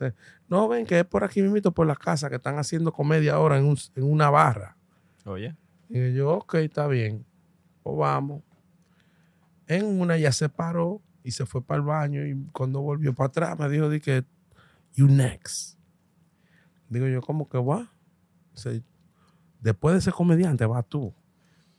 No, 0.48 0.68
ven, 0.68 0.86
que 0.86 1.00
es 1.00 1.04
por 1.04 1.24
aquí 1.24 1.42
mismo, 1.42 1.72
por 1.72 1.86
la 1.86 1.96
casa, 1.96 2.28
que 2.28 2.36
están 2.36 2.58
haciendo 2.58 2.92
comedia 2.92 3.34
ahora 3.34 3.58
en, 3.58 3.64
un- 3.64 3.78
en 3.96 4.04
una 4.04 4.30
barra. 4.30 4.76
Oye. 5.24 5.54
Y 5.88 6.12
yo, 6.14 6.30
ok, 6.32 6.54
está 6.56 6.86
bien. 6.86 7.24
Pues 7.82 7.96
vamos. 7.96 8.42
En 9.66 9.84
una 10.00 10.16
ya 10.18 10.32
se 10.32 10.48
paró 10.48 11.00
y 11.22 11.30
se 11.30 11.46
fue 11.46 11.62
para 11.62 11.78
el 11.78 11.86
baño 11.86 12.26
y 12.26 12.34
cuando 12.52 12.80
volvió 12.82 13.14
para 13.14 13.28
atrás 13.28 13.58
me 13.58 13.68
dijo, 13.68 13.88
di 13.88 14.00
que, 14.00 14.24
you 14.94 15.06
next. 15.06 15.78
Digo 16.88 17.06
yo, 17.06 17.20
¿cómo 17.22 17.48
que 17.48 17.58
va? 17.58 17.90
Dice, 18.54 18.82
Después 19.60 19.94
de 19.94 19.98
ese 20.00 20.12
comediante 20.12 20.66
va 20.66 20.82
tú. 20.82 21.14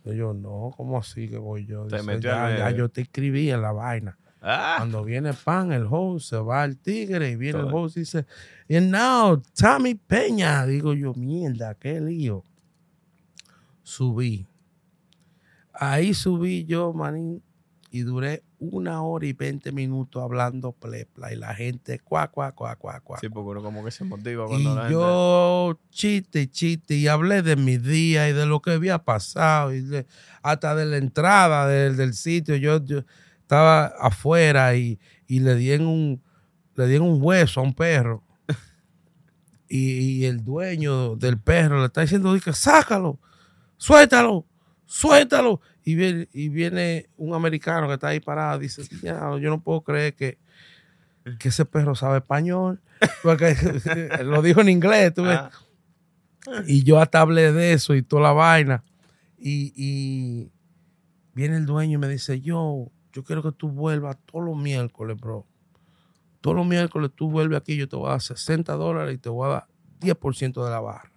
Y 0.03 0.15
yo, 0.15 0.33
no, 0.33 0.71
¿cómo 0.75 0.97
así 0.97 1.29
que 1.29 1.37
voy 1.37 1.65
yo? 1.67 1.87
Dice, 1.97 1.97
ya, 2.27 2.49
ya 2.57 2.69
yo 2.77 2.89
te 2.89 3.01
escribí 3.01 3.51
en 3.51 3.61
la 3.61 3.71
vaina. 3.71 4.17
Ah, 4.47 4.75
Cuando 4.77 5.03
viene 5.03 5.33
pan, 5.33 5.71
el 5.71 5.87
host, 5.89 6.29
se 6.29 6.37
va 6.37 6.63
el 6.65 6.77
tigre 6.77 7.31
y 7.31 7.35
viene 7.35 7.59
el 7.61 7.65
Todo. 7.65 7.75
host 7.77 7.97
y 7.97 8.01
dice, 8.01 8.27
and 8.69 8.91
now, 8.91 9.41
Tommy 9.59 9.95
Peña. 9.95 10.67
Digo 10.67 10.93
yo, 10.93 11.15
mierda, 11.15 11.73
qué 11.73 11.99
lío. 11.99 12.43
Subí. 13.81 14.45
Ahí 15.73 16.13
subí 16.13 16.63
yo, 16.65 16.93
manín, 16.93 17.41
y 17.91 18.01
duré 18.01 18.43
una 18.59 19.01
hora 19.03 19.25
y 19.25 19.33
veinte 19.33 19.71
minutos 19.71 20.21
hablando 20.23 20.71
plepla 20.71 21.33
y 21.33 21.35
la 21.35 21.53
gente, 21.53 21.99
cuá, 21.99 22.29
cuá, 22.29 22.51
cuá, 22.53 22.75
cuá, 22.77 22.99
cuá. 23.01 23.19
sí, 23.19 23.29
porque 23.29 23.49
uno 23.49 23.61
como 23.63 23.83
que 23.83 23.91
se 23.91 24.03
motiva 24.05 24.45
Y 24.45 24.47
cuando 24.47 24.75
la 24.75 24.81
gente... 24.83 24.93
yo 24.93 25.79
chiste, 25.89 26.49
chiste, 26.49 26.95
y 26.95 27.07
hablé 27.07 27.41
de 27.41 27.55
mi 27.55 27.77
día 27.77 28.29
y 28.29 28.33
de 28.33 28.45
lo 28.45 28.61
que 28.61 28.71
había 28.71 28.99
pasado, 29.03 29.73
y 29.73 29.81
de- 29.81 30.05
hasta 30.41 30.75
de 30.75 30.85
la 30.85 30.97
entrada 30.97 31.67
del, 31.67 31.97
del 31.97 32.13
sitio. 32.13 32.55
Yo, 32.55 32.83
yo 32.85 33.01
estaba 33.45 33.85
afuera 33.99 34.75
y, 34.75 34.99
y 35.27 35.39
le 35.39 35.55
di 35.55 35.71
en 35.71 35.85
un 35.85 36.21
le 36.75 36.87
di 36.87 36.95
en 36.95 37.03
un 37.03 37.19
hueso 37.21 37.59
a 37.59 37.63
un 37.63 37.73
perro. 37.73 38.23
Y, 39.67 39.99
y 40.21 40.25
el 40.25 40.43
dueño 40.43 41.15
del 41.15 41.39
perro 41.39 41.79
le 41.79 41.85
está 41.87 42.01
diciendo, 42.01 42.33
dice, 42.33 42.53
sácalo, 42.53 43.19
suéltalo, 43.77 44.45
suéltalo. 44.85 45.59
Y 45.83 45.95
viene, 45.95 46.29
y 46.33 46.49
viene 46.49 47.09
un 47.17 47.33
americano 47.33 47.87
que 47.87 47.95
está 47.95 48.09
ahí 48.09 48.19
parado, 48.19 48.59
dice, 48.59 48.83
"Ya, 49.01 49.19
yo 49.39 49.49
no 49.49 49.61
puedo 49.61 49.81
creer 49.81 50.13
que, 50.15 50.37
que 51.39 51.49
ese 51.49 51.65
perro 51.65 51.95
sabe 51.95 52.17
español. 52.17 52.79
Porque 53.23 53.55
lo 54.23 54.41
dijo 54.43 54.61
en 54.61 54.69
inglés, 54.69 55.13
tú 55.13 55.23
ves. 55.23 55.37
Ah, 55.39 55.51
Y 56.67 56.83
yo 56.83 56.99
hasta 56.99 57.21
hablé 57.21 57.51
de 57.51 57.73
eso 57.73 57.95
y 57.95 58.03
toda 58.03 58.21
la 58.21 58.31
vaina. 58.33 58.83
Y, 59.37 59.73
y 59.75 60.51
viene 61.33 61.57
el 61.57 61.65
dueño 61.65 61.95
y 61.97 62.01
me 62.01 62.07
dice, 62.07 62.39
yo, 62.41 62.91
yo 63.15 63.23
quiero 63.23 63.41
que 63.41 63.53
tú 63.53 63.69
vuelvas 63.69 64.17
todos 64.25 64.43
los 64.45 64.57
miércoles, 64.57 65.15
bro. 65.17 65.47
Todos 66.41 66.57
los 66.57 66.67
miércoles 66.67 67.11
tú 67.15 67.31
vuelves 67.31 67.57
aquí, 67.57 67.77
yo 67.77 67.87
te 67.87 67.95
voy 67.95 68.07
a 68.07 68.11
dar 68.11 68.21
60 68.21 68.73
dólares 68.73 69.15
y 69.15 69.17
te 69.17 69.29
voy 69.29 69.47
a 69.47 69.51
dar 69.53 69.67
10% 70.01 70.63
de 70.65 70.69
la 70.69 70.81
barra. 70.81 71.11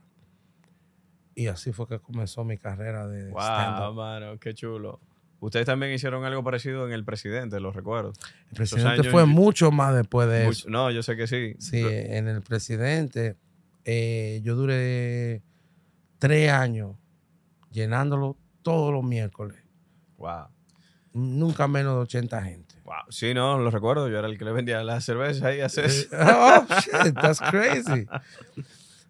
Y 1.34 1.48
así 1.48 1.72
fue 1.72 1.88
que 1.88 1.98
comenzó 1.98 2.44
mi 2.44 2.56
carrera 2.56 3.08
de 3.08 3.30
wow, 3.30 3.40
stand-up. 3.40 3.94
mano, 3.96 4.38
qué 4.38 4.54
chulo. 4.54 5.00
Ustedes 5.40 5.66
también 5.66 5.92
hicieron 5.92 6.24
algo 6.24 6.44
parecido 6.44 6.86
en 6.86 6.92
El 6.92 7.04
Presidente, 7.04 7.58
lo 7.58 7.72
recuerdo. 7.72 8.12
El 8.50 8.56
presidente 8.56 8.88
años 8.90 9.08
fue 9.08 9.24
mucho 9.26 9.72
más 9.72 9.94
después 9.94 10.28
de 10.28 10.44
Mucho- 10.44 10.50
eso. 10.60 10.70
no, 10.70 10.90
yo 10.92 11.02
sé 11.02 11.16
que 11.16 11.26
sí. 11.26 11.54
Sí, 11.58 11.82
en 11.84 12.28
el 12.28 12.42
presidente 12.42 13.36
eh, 13.84 14.40
yo 14.44 14.54
duré 14.54 15.42
tres 16.18 16.50
años 16.52 16.96
llenándolo 17.72 18.36
todos 18.62 18.92
los 18.92 19.02
miércoles. 19.04 19.56
Wow. 20.16 20.46
Nunca 21.12 21.68
menos 21.68 21.94
de 21.94 22.00
80 22.02 22.42
gente. 22.42 22.74
Wow. 22.84 22.94
Sí, 23.10 23.34
no, 23.34 23.58
lo 23.58 23.70
recuerdo. 23.70 24.08
Yo 24.08 24.18
era 24.18 24.28
el 24.28 24.38
que 24.38 24.44
le 24.44 24.52
vendía 24.52 24.82
la 24.82 25.00
cerveza 25.00 25.48
ahí 25.48 25.60
a 25.60 25.68
Cés. 25.68 26.08
oh, 26.12 26.66
shit, 26.80 27.14
that's 27.14 27.40
crazy. 27.40 28.06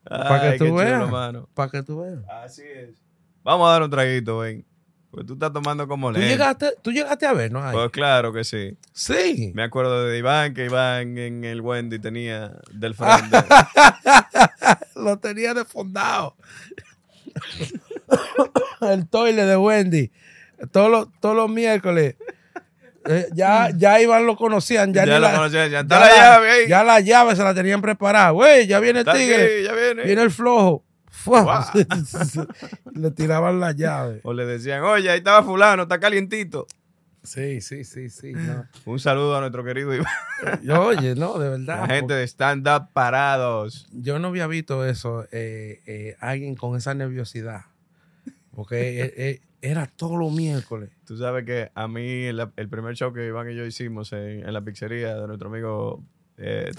Para 0.05 0.53
que 0.53 0.59
tú 0.59 0.75
veas. 0.75 1.11
Para 1.55 1.71
que 1.71 1.83
tú 1.83 2.01
veas. 2.01 2.21
Así 2.29 2.63
es. 2.63 2.97
Vamos 3.43 3.69
a 3.69 3.73
dar 3.73 3.83
un 3.83 3.91
traguito, 3.91 4.39
ven. 4.39 4.65
Pues 5.11 5.25
tú 5.25 5.35
estás 5.35 5.53
tomando 5.53 5.89
como 5.89 6.13
¿Tú 6.13 6.19
lento. 6.19 6.29
llegaste, 6.29 6.75
tú 6.83 6.93
llegaste 6.93 7.27
a 7.27 7.33
ver, 7.33 7.51
¿no? 7.51 7.65
Ahí. 7.65 7.75
Pues 7.75 7.91
claro 7.91 8.33
que 8.33 8.45
sí. 8.45 8.77
sí. 8.93 9.53
Me 9.55 9.63
acuerdo 9.63 10.05
de 10.05 10.19
Iván, 10.19 10.53
que 10.53 10.67
Iván 10.67 11.17
en 11.17 11.45
el 11.45 11.63
Wendy 11.63 11.99
tenía 11.99 12.53
del 12.73 12.95
frente. 12.95 13.39
Lo 14.97 15.19
tenía 15.19 15.55
desfondado. 15.55 16.37
el 18.83 19.09
toile 19.09 19.47
de 19.47 19.57
Wendy. 19.57 20.13
Todos 20.71 20.91
los, 20.91 21.09
todos 21.21 21.37
los 21.37 21.49
miércoles. 21.51 22.17
Eh, 23.07 23.27
ya, 23.33 23.71
ya 23.75 24.01
Iván 24.01 24.27
lo 24.27 24.37
conocían. 24.37 24.93
Ya, 24.93 25.07
ya 25.07 25.19
la- 25.19 25.33
conocía, 25.35 25.67
ya 25.69 25.81
está 25.81 26.01
ya 26.01 26.01
la 26.01 26.07
la- 26.09 26.17
llave 26.17 26.51
ahí. 26.51 26.69
Ya 26.69 26.85
la 26.85 27.01
llave 27.01 27.37
se 27.37 27.43
la 27.43 27.55
tenían 27.55 27.81
preparada. 27.81 28.31
Güey, 28.31 28.67
ya 28.67 28.81
viene 28.81 29.01
el 29.01 29.07
tigre. 29.07 29.45
aquí, 29.57 29.65
ya 29.65 29.73
viene. 29.73 30.03
Viene 30.05 30.23
el 30.23 30.31
flojo. 30.31 30.85
Le 32.95 33.11
tiraban 33.11 33.61
la 33.61 33.73
llave. 33.73 34.21
O 34.25 34.33
le 34.33 34.47
decían, 34.47 34.83
oye, 34.83 35.11
ahí 35.11 35.19
estaba 35.19 35.43
fulano, 35.43 35.83
está 35.85 35.99
calientito. 36.01 36.67
Sí, 37.23 37.61
sí, 37.61 37.85
sí, 37.85 38.09
sí. 38.09 38.33
no. 38.33 38.67
Un 38.87 38.99
saludo 39.01 39.37
a 39.37 39.41
nuestro 39.41 39.65
querido 39.65 39.95
Iván. 39.95 40.07
Yo, 40.63 40.81
Oye, 40.83 41.15
no, 41.15 41.39
de 41.39 41.51
verdad. 41.51 41.81
La 41.89 41.95
gente 41.95 42.15
de 42.15 42.25
stand-up 42.27 42.89
parados. 42.93 43.87
Yo 43.93 44.19
no 44.19 44.29
había 44.29 44.47
visto 44.47 44.87
eso, 44.87 45.27
eh, 45.33 45.81
eh, 45.87 46.17
alguien 46.21 46.55
con 46.55 46.77
esa 46.77 46.95
nerviosidad. 46.95 47.63
Porque 48.59 49.03
eh, 49.05 49.15
eh, 49.17 49.41
era 49.63 49.87
todos 49.87 50.19
los 50.19 50.33
miércoles. 50.33 50.91
Tú 51.05 51.17
sabes 51.17 51.45
que 51.45 51.71
a 51.77 51.87
mí 51.87 52.25
el, 52.25 52.45
el 52.57 52.69
primer 52.69 52.97
show 52.97 53.13
que 53.13 53.25
Iván 53.25 53.49
y 53.49 53.55
yo 53.55 53.65
hicimos 53.65 54.13
en, 54.13 54.45
en 54.45 54.53
la 54.53 54.63
pizzería 54.63 55.15
de 55.15 55.29
nuestro 55.29 55.49
amigo 55.49 56.05
eh, 56.39 56.73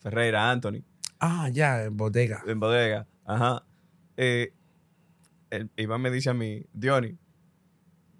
Ferreira 0.00 0.50
Anthony, 0.50 0.82
Ah, 1.20 1.48
ya, 1.52 1.84
en 1.84 1.96
bodega. 1.96 2.42
en 2.44 2.58
bodega, 2.58 3.06
ajá. 3.24 3.64
eh, 4.16 4.52
el- 5.50 5.70
Iván 5.76 6.00
me 6.02 6.10
dice 6.10 6.30
a 6.30 6.34
mí, 6.34 6.64
Diony, 6.72 7.16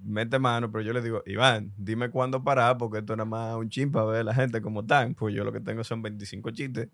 mete 0.04 0.38
mano, 0.38 0.70
pero 0.70 0.82
yo 0.84 0.92
le 0.92 1.02
digo, 1.02 1.24
Iván, 1.26 1.72
dime 1.76 2.10
cuándo 2.10 2.44
parar, 2.44 2.76
porque 2.78 2.98
esto 2.98 3.14
es 3.14 3.16
nada 3.16 3.28
más 3.28 3.56
un 3.56 3.68
chin 3.68 3.90
para 3.90 4.04
ver 4.06 4.20
a 4.20 4.24
la 4.24 4.34
gente 4.34 4.60
como 4.62 4.82
están. 4.82 5.14
Pues 5.16 5.34
yo 5.34 5.42
lo 5.42 5.50
que 5.52 5.60
tengo 5.60 5.82
son 5.82 6.02
25 6.02 6.50
chistes. 6.52 6.88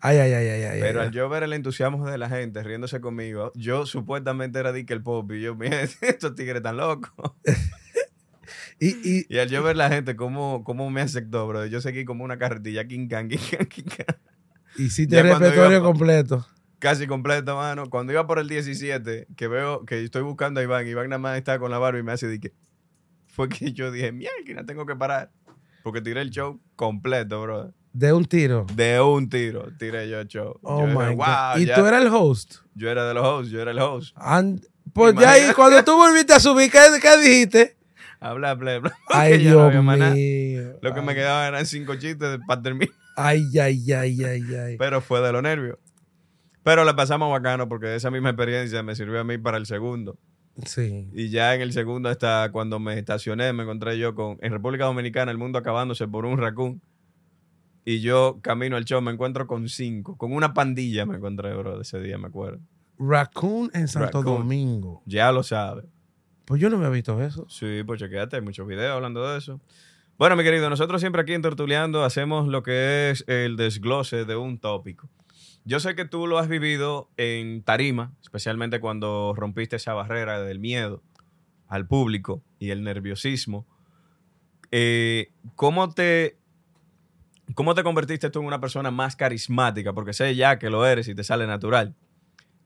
Ay, 0.00 0.18
ay, 0.18 0.32
ay, 0.32 0.48
ay, 0.48 0.62
ay. 0.62 0.80
Pero 0.80 1.00
ay. 1.00 1.06
al 1.06 1.12
yo 1.12 1.28
ver 1.28 1.42
el 1.42 1.52
entusiasmo 1.52 2.08
de 2.08 2.18
la 2.18 2.28
gente 2.28 2.62
riéndose 2.62 3.00
conmigo, 3.00 3.52
yo 3.54 3.86
supuestamente 3.86 4.58
era 4.58 4.72
Dick 4.72 4.90
el 4.90 5.02
Pop 5.02 5.30
y 5.32 5.40
yo, 5.40 5.54
mira, 5.54 5.80
estos 6.00 6.34
tigres 6.34 6.62
tan 6.62 6.76
locos. 6.76 7.12
Y, 8.78 8.96
y, 9.08 9.26
Y 9.28 9.38
al 9.38 9.48
yo 9.48 9.62
ver 9.62 9.76
la 9.76 9.88
gente, 9.88 10.16
cómo, 10.16 10.64
cómo 10.64 10.90
me 10.90 11.02
aceptó, 11.02 11.46
bro. 11.46 11.66
Yo 11.66 11.80
seguí 11.80 12.04
como 12.04 12.24
una 12.24 12.36
carretilla, 12.36 12.84
king 12.88 13.06
can, 13.06 13.28
king 13.28 13.38
can, 13.48 13.66
king 13.66 13.84
can. 13.84 14.16
hiciste 14.76 15.16
el 15.20 15.28
repertorio 15.28 15.76
iba 15.76 15.86
completo. 15.86 16.44
Casi 16.80 17.06
completa, 17.06 17.54
mano. 17.54 17.88
Cuando 17.88 18.12
iba 18.12 18.26
por 18.26 18.40
el 18.40 18.48
17, 18.48 19.28
que 19.36 19.46
veo 19.46 19.84
que 19.84 20.02
estoy 20.02 20.22
buscando 20.22 20.58
a 20.58 20.64
Iván, 20.64 20.84
Iván 20.88 21.08
nada 21.10 21.20
más 21.20 21.38
está 21.38 21.60
con 21.60 21.70
la 21.70 21.78
barba 21.78 22.00
y 22.00 22.02
me 22.02 22.10
hace 22.10 22.26
de 22.26 22.40
que 22.40 22.52
fue 23.28 23.48
que 23.48 23.72
yo 23.72 23.92
dije, 23.92 24.10
mierda, 24.10 24.66
tengo 24.66 24.84
que 24.84 24.96
parar. 24.96 25.30
Porque 25.84 26.00
tiré 26.00 26.20
el 26.20 26.30
show 26.30 26.60
completo, 26.74 27.40
bro. 27.40 27.72
De 27.92 28.12
un 28.12 28.24
tiro. 28.24 28.66
De 28.74 29.00
un 29.00 29.28
tiro 29.28 29.68
tiré 29.78 30.08
yo 30.08 30.20
el 30.20 30.28
show. 30.28 30.58
Oh 30.62 30.80
yo 30.80 30.86
my 30.86 31.04
dije, 31.10 31.14
God. 31.16 31.58
y 31.58 31.66
ya- 31.66 31.74
tú 31.74 31.86
eras 31.86 32.02
el 32.02 32.08
host. 32.08 32.54
Yo 32.74 32.90
era 32.90 33.06
de 33.06 33.14
los 33.14 33.26
hosts, 33.26 33.50
yo 33.52 33.60
era 33.60 33.70
el 33.72 33.78
host. 33.78 34.14
And- 34.16 34.64
pues 34.94 35.14
ya 35.14 35.32
ahí, 35.32 35.52
cuando 35.54 35.82
tú 35.84 35.96
volviste 35.96 36.32
a 36.34 36.40
subir, 36.40 36.70
¿qué, 36.70 36.78
qué 37.00 37.18
dijiste? 37.18 37.76
Habla, 38.20 38.50
habla, 38.50 38.74
habla. 38.76 38.92
Ay, 39.08 39.32
no 39.44 39.70
Dios 39.70 39.84
nada. 39.84 40.10
mío. 40.10 40.78
Lo 40.82 40.94
que 40.94 41.00
me 41.02 41.14
quedaba 41.14 41.46
eran 41.46 41.64
cinco 41.66 41.94
chistes 41.96 42.38
para 42.46 42.60
terminar. 42.62 42.94
Ay, 43.16 43.42
ay, 43.58 43.92
ay, 43.92 44.24
ay, 44.24 44.42
ay. 44.54 44.76
Pero 44.78 45.00
fue 45.00 45.20
de 45.20 45.32
los 45.32 45.42
nervios. 45.42 45.78
Pero 46.62 46.84
le 46.84 46.94
pasamos 46.94 47.30
bacano 47.30 47.68
porque 47.68 47.94
esa 47.96 48.10
misma 48.10 48.30
experiencia 48.30 48.82
me 48.82 48.94
sirvió 48.94 49.20
a 49.20 49.24
mí 49.24 49.38
para 49.38 49.56
el 49.56 49.66
segundo. 49.66 50.18
Sí. 50.66 51.08
Y 51.14 51.30
ya 51.30 51.54
en 51.54 51.60
el 51.62 51.72
segundo, 51.72 52.08
hasta 52.08 52.50
cuando 52.52 52.78
me 52.78 52.98
estacioné, 52.98 53.52
me 53.52 53.62
encontré 53.64 53.98
yo 53.98 54.14
con. 54.14 54.38
En 54.42 54.52
República 54.52 54.84
Dominicana, 54.84 55.30
el 55.32 55.38
mundo 55.38 55.58
acabándose 55.58 56.06
por 56.06 56.24
un 56.26 56.38
raccoon. 56.38 56.80
Y 57.84 58.00
yo 58.00 58.38
camino 58.42 58.76
al 58.76 58.84
show, 58.84 59.00
me 59.02 59.12
encuentro 59.12 59.46
con 59.46 59.68
cinco. 59.68 60.16
Con 60.16 60.32
una 60.32 60.54
pandilla 60.54 61.04
me 61.06 61.16
encontré, 61.16 61.54
bro, 61.54 61.80
ese 61.80 62.00
día, 62.00 62.18
me 62.18 62.28
acuerdo. 62.28 62.60
Raccoon 62.98 63.70
en 63.74 63.88
Santo 63.88 64.18
Raccoon. 64.18 64.42
Domingo. 64.42 65.02
Ya 65.06 65.32
lo 65.32 65.42
sabes. 65.42 65.86
Pues 66.44 66.60
yo 66.60 66.70
no 66.70 66.76
había 66.76 66.90
visto 66.90 67.20
eso. 67.22 67.46
Sí, 67.48 67.82
pues 67.84 68.00
chequeate, 68.00 68.36
hay 68.36 68.42
muchos 68.42 68.66
videos 68.66 68.94
hablando 68.94 69.28
de 69.28 69.38
eso. 69.38 69.60
Bueno, 70.18 70.36
mi 70.36 70.44
querido, 70.44 70.70
nosotros 70.70 71.00
siempre 71.00 71.22
aquí 71.22 71.32
en 71.32 71.42
Tertuleando 71.42 72.04
hacemos 72.04 72.46
lo 72.46 72.62
que 72.62 73.10
es 73.10 73.24
el 73.26 73.56
desglose 73.56 74.24
de 74.24 74.36
un 74.36 74.58
tópico. 74.58 75.08
Yo 75.64 75.80
sé 75.80 75.94
que 75.94 76.04
tú 76.04 76.26
lo 76.26 76.38
has 76.38 76.48
vivido 76.48 77.08
en 77.16 77.62
tarima, 77.62 78.12
especialmente 78.20 78.80
cuando 78.80 79.32
rompiste 79.36 79.76
esa 79.76 79.94
barrera 79.94 80.40
del 80.42 80.58
miedo 80.58 81.02
al 81.68 81.86
público 81.86 82.42
y 82.58 82.70
el 82.70 82.84
nerviosismo. 82.84 83.66
Eh, 84.70 85.32
¿cómo, 85.54 85.90
te, 85.90 86.36
¿Cómo 87.54 87.74
te 87.74 87.82
convertiste 87.82 88.30
tú 88.30 88.40
en 88.40 88.46
una 88.46 88.60
persona 88.60 88.90
más 88.90 89.16
carismática? 89.16 89.92
Porque 89.92 90.12
sé 90.12 90.34
ya 90.34 90.58
que 90.58 90.70
lo 90.70 90.86
eres 90.86 91.08
y 91.08 91.14
te 91.14 91.24
sale 91.24 91.46
natural. 91.46 91.94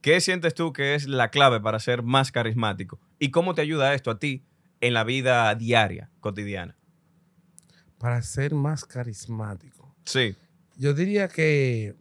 ¿Qué 0.01 0.21
sientes 0.21 0.53
tú 0.53 0.71
que 0.71 0.95
es 0.95 1.07
la 1.07 1.29
clave 1.29 1.59
para 1.59 1.79
ser 1.79 2.03
más 2.03 2.31
carismático? 2.31 2.99
¿Y 3.19 3.31
cómo 3.31 3.55
te 3.55 3.61
ayuda 3.61 3.93
esto 3.93 4.11
a 4.11 4.19
ti 4.19 4.43
en 4.79 4.93
la 4.93 5.03
vida 5.03 5.53
diaria, 5.55 6.09
cotidiana? 6.19 6.77
Para 7.97 8.21
ser 8.21 8.53
más 8.53 8.85
carismático. 8.85 9.93
Sí. 10.05 10.35
Yo 10.77 10.93
diría 10.93 11.27
que 11.27 11.95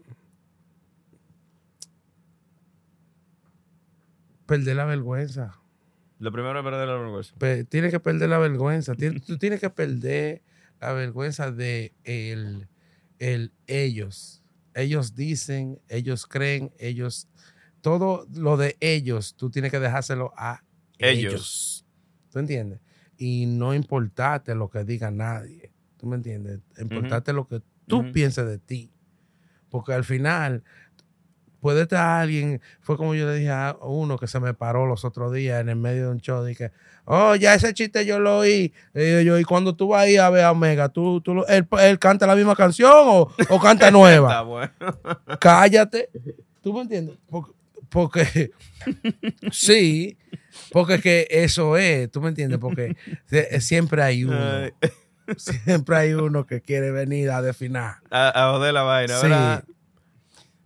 perder 4.46 4.76
la 4.76 4.84
vergüenza. 4.84 5.58
Lo 6.18 6.32
primero 6.32 6.58
es 6.58 6.64
perder 6.64 6.88
la 6.88 6.94
vergüenza. 6.94 7.34
Pe- 7.38 7.64
tienes 7.64 7.90
que 7.90 8.00
perder 8.00 8.28
la 8.28 8.38
vergüenza. 8.38 8.94
Tien- 8.94 9.20
tú 9.24 9.38
tienes 9.38 9.60
que 9.60 9.70
perder 9.70 10.42
la 10.80 10.92
vergüenza 10.92 11.50
de 11.50 11.94
el, 12.04 12.68
el 13.18 13.52
ellos. 13.66 14.42
Ellos 14.74 15.14
dicen, 15.14 15.80
ellos 15.88 16.26
creen, 16.26 16.72
ellos. 16.78 17.28
Todo 17.80 18.26
lo 18.34 18.56
de 18.56 18.76
ellos, 18.80 19.36
tú 19.36 19.50
tienes 19.50 19.70
que 19.70 19.78
dejárselo 19.78 20.32
a 20.36 20.64
ellos. 20.98 21.32
Ellos. 21.32 21.86
¿Tú 22.30 22.38
entiendes? 22.40 22.80
Y 23.16 23.46
no 23.46 23.74
importarte 23.74 24.54
lo 24.54 24.68
que 24.68 24.84
diga 24.84 25.10
nadie. 25.10 25.72
¿Tú 25.96 26.06
me 26.06 26.16
entiendes? 26.16 26.60
Importarte 26.78 27.32
lo 27.32 27.46
que 27.46 27.62
tú 27.86 28.12
pienses 28.12 28.46
de 28.46 28.58
ti. 28.58 28.92
Porque 29.70 29.92
al 29.92 30.04
final 30.04 30.64
puede 31.66 31.82
estar 31.82 32.20
alguien, 32.20 32.60
fue 32.80 32.96
como 32.96 33.16
yo 33.16 33.26
le 33.26 33.34
dije 33.34 33.50
a 33.50 33.76
uno 33.82 34.16
que 34.18 34.28
se 34.28 34.38
me 34.38 34.54
paró 34.54 34.86
los 34.86 35.04
otros 35.04 35.32
días 35.32 35.60
en 35.60 35.68
el 35.68 35.74
medio 35.74 36.04
de 36.04 36.10
un 36.12 36.20
show, 36.20 36.44
dije, 36.44 36.70
oh, 37.06 37.34
ya 37.34 37.54
ese 37.54 37.74
chiste 37.74 38.06
yo 38.06 38.20
lo 38.20 38.38
oí. 38.38 38.72
Le 38.92 39.04
digo 39.04 39.20
yo, 39.22 39.38
y 39.40 39.42
cuando 39.42 39.74
tú 39.74 39.88
vas 39.88 40.02
ahí 40.04 40.16
a 40.16 40.30
ver 40.30 40.44
a 40.44 40.52
Omega, 40.52 40.88
¿tú, 40.90 41.20
tú 41.20 41.34
lo- 41.34 41.46
él, 41.48 41.66
él 41.80 41.98
canta 41.98 42.24
la 42.28 42.36
misma 42.36 42.54
canción 42.54 42.92
o, 42.94 43.22
o 43.48 43.60
canta 43.60 43.86
Está 43.88 43.90
nueva? 43.90 44.42
bueno. 44.42 44.70
Cállate. 45.40 46.08
¿Tú 46.62 46.72
me 46.72 46.82
entiendes? 46.82 47.16
Porque, 47.28 47.52
porque 47.88 48.50
sí, 49.50 50.16
porque 50.72 50.94
es 50.94 51.02
que 51.02 51.26
eso 51.30 51.76
es, 51.76 52.08
¿tú 52.12 52.20
me 52.20 52.28
entiendes? 52.28 52.58
Porque 52.60 52.96
siempre 53.58 54.02
hay 54.04 54.22
uno, 54.24 54.38
siempre 55.36 55.96
hay 55.96 56.12
uno 56.14 56.46
que 56.46 56.60
quiere 56.60 56.92
venir 56.92 57.30
a 57.30 57.42
definir. 57.42 57.76
a, 57.78 57.98
a 58.10 58.52
joder 58.52 58.72
la 58.74 58.82
vaina, 58.82 59.16
Sí. 59.16 59.22
¿verdad? 59.28 59.64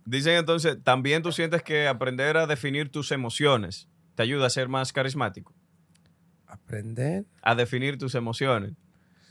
Dicen 0.05 0.33
entonces, 0.37 0.77
también 0.83 1.21
tú 1.21 1.31
sientes 1.31 1.61
que 1.63 1.87
aprender 1.87 2.37
a 2.37 2.47
definir 2.47 2.91
tus 2.91 3.11
emociones 3.11 3.87
te 4.15 4.23
ayuda 4.23 4.47
a 4.47 4.49
ser 4.49 4.67
más 4.67 4.91
carismático. 4.91 5.53
Aprender. 6.47 7.25
A 7.41 7.55
definir 7.55 7.97
tus 7.97 8.15
emociones. 8.15 8.73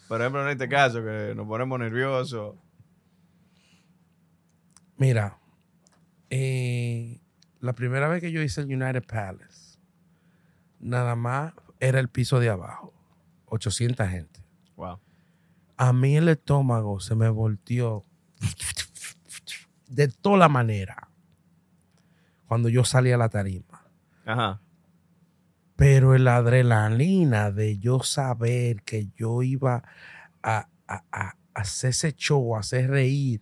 Por 0.08 0.20
ejemplo, 0.20 0.42
en 0.42 0.48
este 0.48 0.68
caso, 0.68 1.02
que 1.04 1.34
nos 1.36 1.46
ponemos 1.46 1.78
nerviosos. 1.78 2.56
Mira, 4.96 5.38
eh, 6.30 7.20
la 7.60 7.74
primera 7.74 8.08
vez 8.08 8.20
que 8.20 8.32
yo 8.32 8.42
hice 8.42 8.62
el 8.62 8.66
United 8.66 9.04
Palace, 9.04 9.78
nada 10.78 11.14
más 11.14 11.52
era 11.78 12.00
el 12.00 12.08
piso 12.08 12.40
de 12.40 12.48
abajo, 12.48 12.92
800 13.46 14.08
gente. 14.08 14.40
Wow. 14.76 14.98
A 15.76 15.92
mí 15.92 16.16
el 16.16 16.28
estómago 16.28 17.00
se 17.00 17.14
me 17.14 17.28
volteó 17.28 18.04
de 19.90 20.08
toda 20.08 20.38
la 20.38 20.48
manera 20.48 21.08
cuando 22.46 22.68
yo 22.68 22.84
salí 22.84 23.12
a 23.12 23.16
la 23.18 23.28
tarima. 23.28 23.86
Ajá. 24.24 24.60
Pero 25.76 26.16
la 26.18 26.36
adrenalina 26.36 27.50
de 27.50 27.78
yo 27.78 28.00
saber 28.02 28.82
que 28.82 29.08
yo 29.16 29.42
iba 29.42 29.82
a, 30.42 30.68
a- 30.88 31.04
a 31.12 31.34
hacer 31.54 31.90
ese 31.90 32.12
show, 32.12 32.56
a 32.56 32.60
hacer 32.60 32.90
reír, 32.90 33.40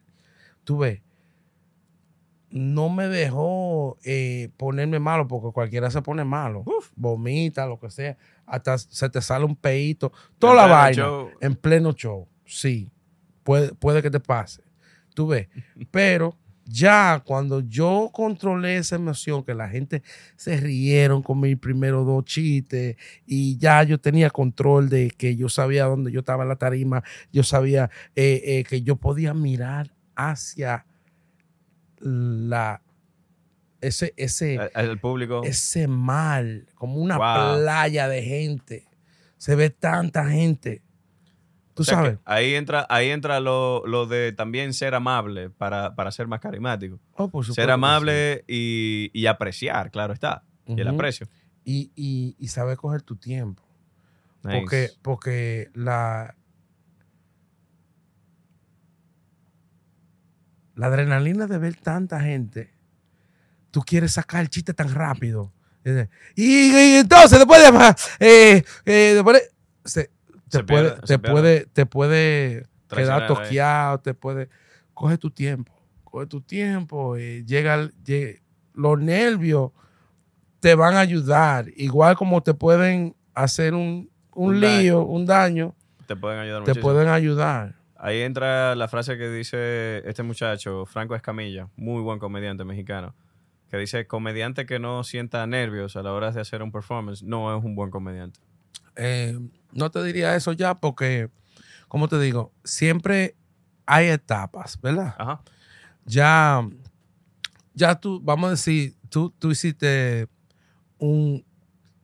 tú 0.65 0.79
ves, 0.79 1.03
no 2.51 2.89
me 2.89 3.09
dejó 3.09 3.99
eh, 4.05 4.51
ponerme 4.57 4.99
malo, 4.99 5.29
porque 5.29 5.53
cualquiera 5.53 5.91
se 5.91 6.01
pone 6.01 6.25
malo. 6.25 6.65
Vomita, 6.97 7.67
lo 7.67 7.79
que 7.79 7.91
sea. 7.91 8.17
Hasta 8.47 8.79
se 8.79 9.11
te 9.11 9.21
sale 9.21 9.45
un 9.45 9.55
peito. 9.55 10.13
Toda 10.39 10.53
En 10.53 10.57
la 10.57 10.67
vaina. 10.67 11.03
show. 11.03 11.31
En 11.41 11.55
pleno 11.57 11.93
show. 11.93 12.27
Sí. 12.47 12.91
Puede, 13.43 13.75
puede 13.75 14.01
que 14.01 14.11
te 14.11 14.21
pase. 14.21 14.63
Tú 15.19 15.27
ves. 15.27 15.49
Pero 15.91 16.39
ya 16.65 17.21
cuando 17.27 17.59
yo 17.59 18.09
controlé 18.13 18.77
esa 18.77 18.95
emoción, 18.95 19.43
que 19.43 19.53
la 19.53 19.69
gente 19.69 20.05
se 20.37 20.59
rieron 20.59 21.25
con 21.25 21.41
mis 21.41 21.57
primeros 21.57 22.07
dos 22.07 22.25
chistes 22.25 22.95
y 23.27 23.59
ya 23.59 23.83
yo 23.83 23.99
tenía 23.99 24.31
control 24.31 24.89
de 24.89 25.11
que 25.11 25.35
yo 25.35 25.49
sabía 25.49 25.87
dónde 25.87 26.13
yo 26.13 26.21
estaba 26.21 26.45
en 26.45 26.51
la 26.51 26.55
tarima, 26.57 27.03
yo 27.33 27.43
sabía 27.43 27.91
eh, 28.15 28.43
eh, 28.45 28.65
que 28.69 28.83
yo 28.83 28.95
podía 28.95 29.35
mirar 29.35 29.93
hacia 30.15 30.87
la 32.01 32.81
ese 33.81 34.15
ese 34.17 34.55
El, 34.55 34.91
el 34.91 34.99
público. 35.01 35.43
ese 35.43 35.89
mal, 35.89 36.69
como 36.77 36.99
una 37.01 37.19
Wow. 37.19 37.57
playa 37.61 38.07
de 38.07 38.23
gente. 38.23 38.87
Se 39.37 39.57
ve 39.57 39.71
tanta 39.71 40.29
gente. 40.31 40.83
Tú 41.79 41.83
O 41.83 41.85
sea 41.85 41.95
sabes. 41.95 42.19
ahí 42.25 42.55
entra, 42.57 42.85
ahí 42.91 43.11
entra 43.11 43.39
lo, 43.39 43.87
lo 43.87 44.07
de 44.07 44.33
también 44.33 44.75
ser 44.75 44.97
amable 44.97 45.49
para, 45.49 45.95
para 45.95 46.11
ser 46.11 46.27
más 46.27 46.41
carismático. 46.41 46.99
Oh, 47.13 47.29
por 47.31 47.45
supuesto 47.45 47.63
Ser 47.63 47.71
amable 47.71 48.45
y, 48.49 49.11
y 49.15 49.27
apreciar, 49.27 49.93
claro 49.93 50.13
está. 50.13 50.43
Y 50.67 50.81
el 50.81 50.89
aprecio. 50.89 51.29
Y, 51.65 51.93
y, 51.95 52.35
y 52.37 52.49
saber 52.49 52.77
coger 52.77 53.03
tu 53.03 53.15
tiempo. 53.15 53.63
Nice. 54.43 54.59
Porque, 54.59 54.91
porque 55.03 55.71
la, 55.73 56.35
la 60.75 60.87
adrenalina 60.87 61.47
de 61.47 61.59
ver 61.59 61.77
tanta 61.77 62.21
gente, 62.21 62.75
tú 63.71 63.83
quieres 63.83 64.13
sacar 64.15 64.41
el 64.43 64.51
chiste 64.51 64.75
tan 64.75 64.93
rápido. 64.93 65.53
Y, 66.35 66.43
y 66.45 66.97
entonces, 66.97 67.39
después 67.39 67.63
de, 67.63 67.95
eh, 68.27 68.65
eh, 68.85 69.13
después 69.15 69.41
de- 69.41 69.89
se- 69.89 70.11
te, 70.49 70.65
puede, 70.65 70.91
pierde, 70.91 71.07
te, 71.07 71.19
puede, 71.19 71.67
te 71.67 71.87
puede 71.87 72.67
quedar 72.89 73.23
ahí. 73.23 73.29
toqueado, 73.29 73.99
te 74.01 74.15
puede. 74.15 74.49
Coge 74.95 75.19
tu 75.19 75.31
tiempo, 75.31 75.73
coge 76.05 76.27
tu 76.27 76.41
tiempo. 76.41 77.17
eh, 77.17 77.45
llega, 77.47 77.89
los 78.75 78.99
nervios 79.01 79.73
te 80.61 80.75
van 80.75 80.95
a 80.95 81.01
ayudar, 81.01 81.67
igual 81.77 82.17
como 82.17 82.43
te 82.43 82.55
pueden 82.55 83.15
hacer 83.35 83.75
un, 83.75 84.11
un, 84.35 84.55
Un 84.55 84.61
lío, 84.61 85.03
un 85.05 85.25
daño, 85.27 85.75
Te 86.07 86.17
pueden 86.17 86.41
ayudar 86.41 86.63
te 86.65 86.71
muchísimo. 86.71 86.83
pueden 86.93 87.09
ayudar. 87.09 87.77
Ahí 87.97 88.21
entra 88.23 88.75
la 88.77 88.87
frase 88.89 89.19
que 89.19 89.29
dice 89.29 90.03
este 90.09 90.23
muchacho, 90.23 90.87
Franco 90.87 91.15
Escamilla, 91.15 91.69
muy 91.77 92.01
buen 92.03 92.19
comediante 92.19 92.65
mexicano, 92.65 93.15
que 93.71 93.77
dice, 93.77 94.07
comediante 94.07 94.67
que 94.67 94.79
no 94.79 95.03
sienta 95.05 95.47
nervios 95.47 95.97
a 95.97 96.03
la 96.03 96.13
hora 96.13 96.31
de 96.33 96.41
hacer 96.41 96.63
un 96.63 96.71
performance 96.73 97.23
no 97.23 97.57
es 97.57 97.63
un 97.65 97.75
buen 97.75 97.91
comediante. 97.91 98.39
Eh, 98.97 99.39
no 99.73 99.91
te 99.91 100.03
diría 100.05 100.35
eso 100.35 100.53
ya 100.53 100.75
porque, 100.75 101.31
como 101.89 102.09
te 102.09 102.19
digo, 102.21 102.53
siempre 102.65 103.37
hay 103.87 104.07
etapas, 104.09 104.81
¿verdad? 104.81 105.15
Ajá. 105.19 105.41
Ya, 106.05 106.67
ya 107.75 107.95
tú, 107.95 108.21
vamos 108.23 108.49
a 108.49 108.51
decir, 108.53 108.95
tú, 109.09 109.31
tú 109.39 109.51
hiciste 109.51 110.27
un, 110.99 111.45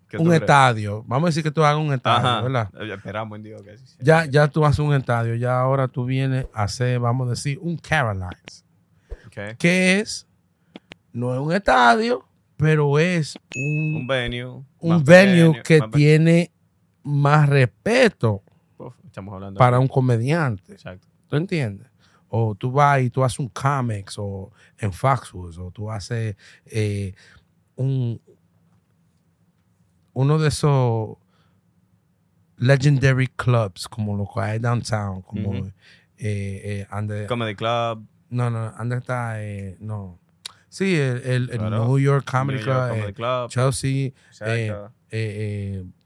¿Qué 0.09 0.17
tú 0.19 0.23
un 0.25 0.29
crees? 0.29 0.43
estadio. 0.43 1.03
Vamos 1.07 1.27
a 1.27 1.31
decir 1.31 1.43
que 1.43 1.51
tú 1.51 1.65
hagas 1.65 1.81
un 1.81 1.93
estadio, 1.93 2.29
Ajá. 2.29 2.41
¿verdad? 2.43 2.71
Eh, 2.81 2.93
Esperamos 2.95 3.37
en 3.37 3.43
Dios 3.43 3.63
que 3.63 3.77
sea. 3.79 3.97
Ya, 4.01 4.25
ya 4.27 4.49
tú 4.49 4.65
haces 4.65 4.79
un 4.81 4.95
estadio, 4.95 5.35
ya 5.35 5.59
ahora 5.59 5.89
tú 5.89 6.05
vienes 6.05 6.47
a 6.55 6.65
hacer, 6.65 7.01
vamos 7.01 7.27
a 7.27 7.31
decir, 7.31 7.59
un 7.61 7.77
Carolines. 7.77 8.65
Ok. 9.27 9.57
que 9.59 10.01
es, 10.01 10.27
no 11.13 11.35
es 11.35 11.41
un 11.41 11.53
estadio, 11.53 12.25
pero 12.57 12.99
es 13.01 13.37
un, 13.57 13.97
Un 13.97 14.07
venue. 14.07 14.63
un 14.79 15.05
venue 15.05 15.55
pequeño, 15.55 15.63
que 15.65 15.81
tiene 15.97 16.53
más 17.05 17.49
respeto 17.49 18.43
Uf, 18.79 18.95
estamos 19.05 19.35
hablando. 19.35 19.59
para 19.59 19.79
un 19.79 19.87
comediante. 19.89 20.73
Exacto. 20.73 21.07
¿Tú 21.29 21.37
entiendes? 21.37 21.87
O 22.29 22.55
tú 22.55 22.73
vas 22.73 23.01
y 23.03 23.11
tú 23.11 23.23
haces 23.23 23.39
un 23.39 23.49
comics 23.49 24.17
o 24.19 24.51
en 24.79 24.93
Foxwoods 24.93 25.59
o 25.59 25.71
tú 25.71 25.91
haces 25.91 26.37
eh, 26.67 27.15
un 27.77 28.21
uno 30.13 30.39
de 30.39 30.49
esos 30.49 31.17
legendary 32.57 33.27
clubs 33.29 33.89
como 33.89 34.17
lo 34.17 34.29
que 34.33 34.41
hay 34.41 34.59
downtown, 34.59 35.23
como 35.23 35.55
eh, 35.67 35.73
eh, 36.19 36.87
ande- 36.91 37.27
Comedy 37.27 37.55
Club. 37.55 38.07
no, 38.31 38.49
no, 38.51 38.73
ande 38.77 38.97
está, 38.97 39.37
no. 39.81 40.19
Sí, 40.69 40.95
el, 40.97 41.51
el-. 41.51 41.71
New 41.71 41.99
York 41.99 42.29
Comedy 42.31 42.59
New 42.59 42.65
Club, 42.65 42.77
York 42.77 42.91
Comedy 42.91 43.13
Club. 43.13 43.49
Chelsea, 43.51 44.13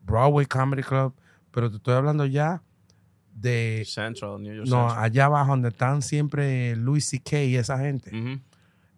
Broadway 0.08 0.46
Comedy 0.46 0.82
Club, 0.82 1.14
pero 1.50 1.70
te 1.70 1.76
estoy 1.76 1.94
hablando 1.94 2.24
ya 2.26 2.62
de 3.34 3.84
Central, 3.86 4.42
New 4.42 4.52
York 4.54 4.68
no, 4.68 4.86
Central. 4.88 5.04
allá 5.04 5.24
abajo 5.26 5.50
donde 5.50 5.68
están 5.68 6.02
siempre 6.02 6.74
Louis 6.76 7.04
C.K. 7.04 7.42
y 7.44 7.56
esa 7.56 7.78
gente. 7.78 8.10
Ujú. 8.16 8.40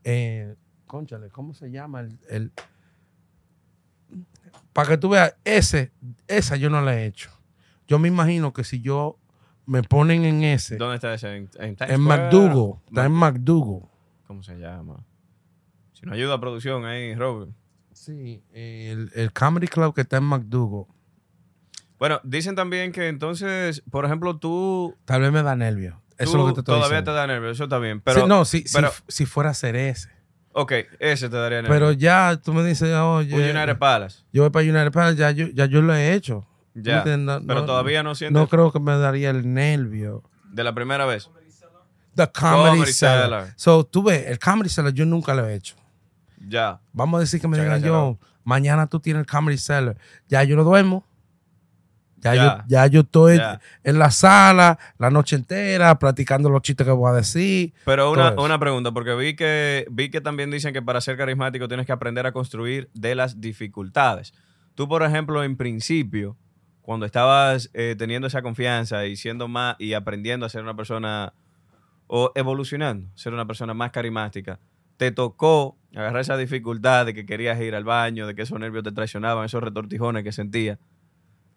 Eh, 0.04 0.54
conchale, 0.86 1.28
¿cómo 1.28 1.52
se 1.52 1.70
llama? 1.70 2.00
El, 2.00 2.18
el- 2.30 2.52
Para 4.72 4.88
que 4.88 4.98
tú 4.98 5.10
veas, 5.10 5.34
ese, 5.44 5.92
esa 6.28 6.56
yo 6.56 6.70
no 6.70 6.80
la 6.80 6.96
he 6.96 7.06
hecho. 7.06 7.30
Yo 7.86 7.98
me 7.98 8.08
imagino 8.08 8.52
que 8.52 8.64
si 8.64 8.80
yo 8.80 9.18
me 9.66 9.82
ponen 9.82 10.24
en 10.24 10.42
ese, 10.44 10.76
¿Dónde 10.76 10.96
está 10.96 11.12
ese? 11.14 11.36
En, 11.36 11.50
en? 11.58 12.00
McDougal, 12.00 12.80
está 12.86 13.04
en 13.06 13.12
McDougal. 13.12 13.88
¿Cómo 14.26 14.42
se 14.42 14.56
llama? 14.58 15.04
Si 15.92 16.06
no 16.06 16.12
ayuda 16.12 16.34
a 16.34 16.40
producción 16.40 16.84
ahí, 16.86 17.14
Robert. 17.14 17.50
Sí, 17.92 18.42
el, 18.52 19.10
el 19.14 19.32
Comedy 19.32 19.66
Club 19.68 19.94
que 19.94 20.00
está 20.02 20.16
en 20.16 20.24
McDougal. 20.24 20.86
Bueno, 22.00 22.20
dicen 22.24 22.56
también 22.56 22.90
que 22.90 23.06
entonces, 23.08 23.82
por 23.90 24.04
ejemplo, 24.06 24.36
tú, 24.38 24.96
Tal 25.04 25.20
vez 25.20 25.30
me 25.30 25.42
da 25.44 25.54
nervio. 25.54 26.00
Eso 26.18 26.30
es 26.32 26.36
lo 26.36 26.46
que 26.46 26.52
te 26.54 26.60
estoy 26.60 26.74
todavía 26.74 26.88
diciendo. 26.98 27.12
te 27.12 27.16
da 27.16 27.26
nervio, 27.28 27.50
eso 27.50 27.64
está 27.64 27.78
bien. 27.78 28.00
Pero, 28.00 28.22
Sí, 28.22 28.26
no, 28.26 28.44
si, 28.44 28.62
si- 28.66 28.74
pero- 28.74 28.90
si 29.06 29.26
fuera 29.26 29.50
a 29.50 29.52
hacer 29.52 29.76
ese. 29.76 30.08
Ok, 30.52 30.72
ese 30.98 31.28
te 31.28 31.36
daría 31.36 31.62
Pero 31.62 31.86
nervio. 31.86 31.92
ya 31.92 32.36
tú 32.42 32.52
me 32.52 32.64
dices, 32.64 32.92
oye, 32.94 33.32
Un 33.34 33.40
United 33.56 33.78
Palace. 33.78 34.24
yo 34.32 34.42
voy 34.42 34.50
para 34.50 34.64
United 34.66 34.90
Palace, 34.92 35.16
ya 35.16 35.30
yo, 35.30 35.46
ya 35.48 35.66
yo 35.66 35.80
lo 35.82 35.94
he 35.94 36.12
hecho. 36.14 36.46
¿Tú 36.74 36.80
me 36.80 36.82
Ya. 36.84 37.04
No- 37.16 37.40
Pero 37.46 37.60
no- 37.60 37.66
todavía 37.66 38.02
no 38.02 38.14
sientes 38.14 38.40
No 38.40 38.48
creo 38.48 38.72
que 38.72 38.80
me 38.80 38.96
daría 38.98 39.30
el 39.30 39.52
nervio. 39.52 40.22
de 40.50 40.64
la 40.64 40.74
primera 40.74 41.04
vez. 41.06 41.30
The 42.16 42.28
Comedy, 42.32 42.70
Comedy 42.78 42.92
Cellar. 42.92 43.22
Cellar. 43.24 43.52
So, 43.56 43.84
tú 43.84 44.02
ves, 44.02 44.26
el 44.26 44.38
Comedy 44.38 44.68
Cellar 44.68 44.92
yo 44.92 45.04
nunca 45.06 45.32
lo 45.34 45.46
he 45.46 45.54
hecho. 45.54 45.76
Ya. 46.48 46.80
Vamos 46.92 47.18
a 47.18 47.20
decir 47.20 47.40
que 47.40 47.46
me 47.48 47.58
digan 47.58 47.82
yo, 47.82 48.18
mañana 48.42 48.86
tú 48.88 48.98
tienes 49.00 49.20
el 49.20 49.26
Comedy 49.26 49.58
Cellar. 49.58 49.96
Ya 50.28 50.42
yo 50.44 50.56
no 50.56 50.64
duermo. 50.64 51.04
Ya. 52.22 52.34
Yo, 52.34 52.64
ya 52.66 52.86
yo 52.86 53.00
estoy 53.00 53.40
en 53.82 53.98
la 53.98 54.10
sala 54.10 54.78
la 54.98 55.10
noche 55.10 55.36
entera 55.36 55.98
practicando 55.98 56.50
los 56.50 56.62
chistes 56.62 56.86
que 56.86 56.92
voy 56.92 57.10
a 57.10 57.14
decir. 57.14 57.72
Pero 57.84 58.12
una, 58.12 58.32
una 58.32 58.58
pregunta, 58.58 58.92
porque 58.92 59.14
vi 59.14 59.34
que, 59.34 59.86
vi 59.90 60.10
que 60.10 60.20
también 60.20 60.50
dicen 60.50 60.72
que 60.72 60.82
para 60.82 61.00
ser 61.00 61.16
carismático 61.16 61.66
tienes 61.68 61.86
que 61.86 61.92
aprender 61.92 62.26
a 62.26 62.32
construir 62.32 62.90
de 62.94 63.14
las 63.14 63.40
dificultades. 63.40 64.34
Tú, 64.74 64.88
por 64.88 65.02
ejemplo, 65.02 65.42
en 65.44 65.56
principio, 65.56 66.36
cuando 66.82 67.06
estabas 67.06 67.70
eh, 67.74 67.94
teniendo 67.98 68.26
esa 68.26 68.42
confianza 68.42 69.06
y 69.06 69.16
siendo 69.16 69.48
más 69.48 69.76
y 69.78 69.94
aprendiendo 69.94 70.46
a 70.46 70.48
ser 70.48 70.62
una 70.62 70.74
persona 70.74 71.34
o 72.06 72.32
evolucionando, 72.34 73.08
ser 73.14 73.32
una 73.32 73.46
persona 73.46 73.74
más 73.74 73.92
carismática, 73.92 74.58
te 74.96 75.12
tocó 75.12 75.78
agarrar 75.94 76.20
esa 76.20 76.36
dificultad 76.36 77.06
de 77.06 77.14
que 77.14 77.24
querías 77.24 77.60
ir 77.60 77.74
al 77.74 77.84
baño, 77.84 78.26
de 78.26 78.34
que 78.34 78.42
esos 78.42 78.58
nervios 78.58 78.84
te 78.84 78.92
traicionaban, 78.92 79.44
esos 79.44 79.62
retortijones 79.62 80.24
que 80.24 80.32
sentías, 80.32 80.78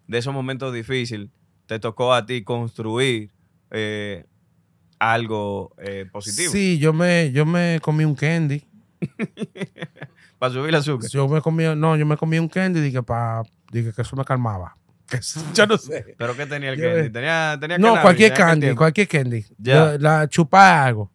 de 0.06 0.18
esos 0.18 0.32
momentos 0.34 0.72
difíciles, 0.72 1.28
te 1.66 1.78
tocó 1.78 2.12
a 2.14 2.26
ti 2.26 2.42
construir 2.44 3.30
eh, 3.70 4.24
algo 4.98 5.74
eh, 5.78 6.06
positivo 6.10 6.52
Sí, 6.52 6.78
yo 6.78 6.92
me, 6.92 7.32
yo 7.32 7.44
me 7.46 7.78
comí 7.82 8.04
un 8.04 8.14
candy. 8.14 8.64
para 10.38 10.52
subir 10.52 10.68
el 10.70 10.74
azúcar. 10.76 11.08
Yo 11.10 11.28
me 11.28 11.40
comí, 11.40 11.64
no, 11.76 11.96
yo 11.96 12.06
me 12.06 12.16
comí 12.16 12.38
un 12.38 12.48
candy 12.48 12.80
dije, 12.80 13.02
pa, 13.02 13.42
dije 13.70 13.92
que 13.92 14.02
eso 14.02 14.16
me 14.16 14.24
calmaba. 14.24 14.76
Que 15.06 15.18
eso- 15.18 15.44
yo 15.52 15.66
no 15.66 15.76
sé. 15.76 16.14
¿Pero 16.16 16.34
qué 16.34 16.46
tenía 16.46 16.70
el 16.70 16.80
candy? 16.80 17.10
Tenía, 17.10 17.58
tenía 17.60 17.76
No, 17.76 17.88
cannabis 17.88 18.02
cualquier 18.02 18.32
candy, 18.32 18.74
cualquier 18.74 19.08
candy. 19.08 19.44
Ya. 19.58 19.96
La 19.98 20.26
chupar 20.28 20.86
algo. 20.88 21.10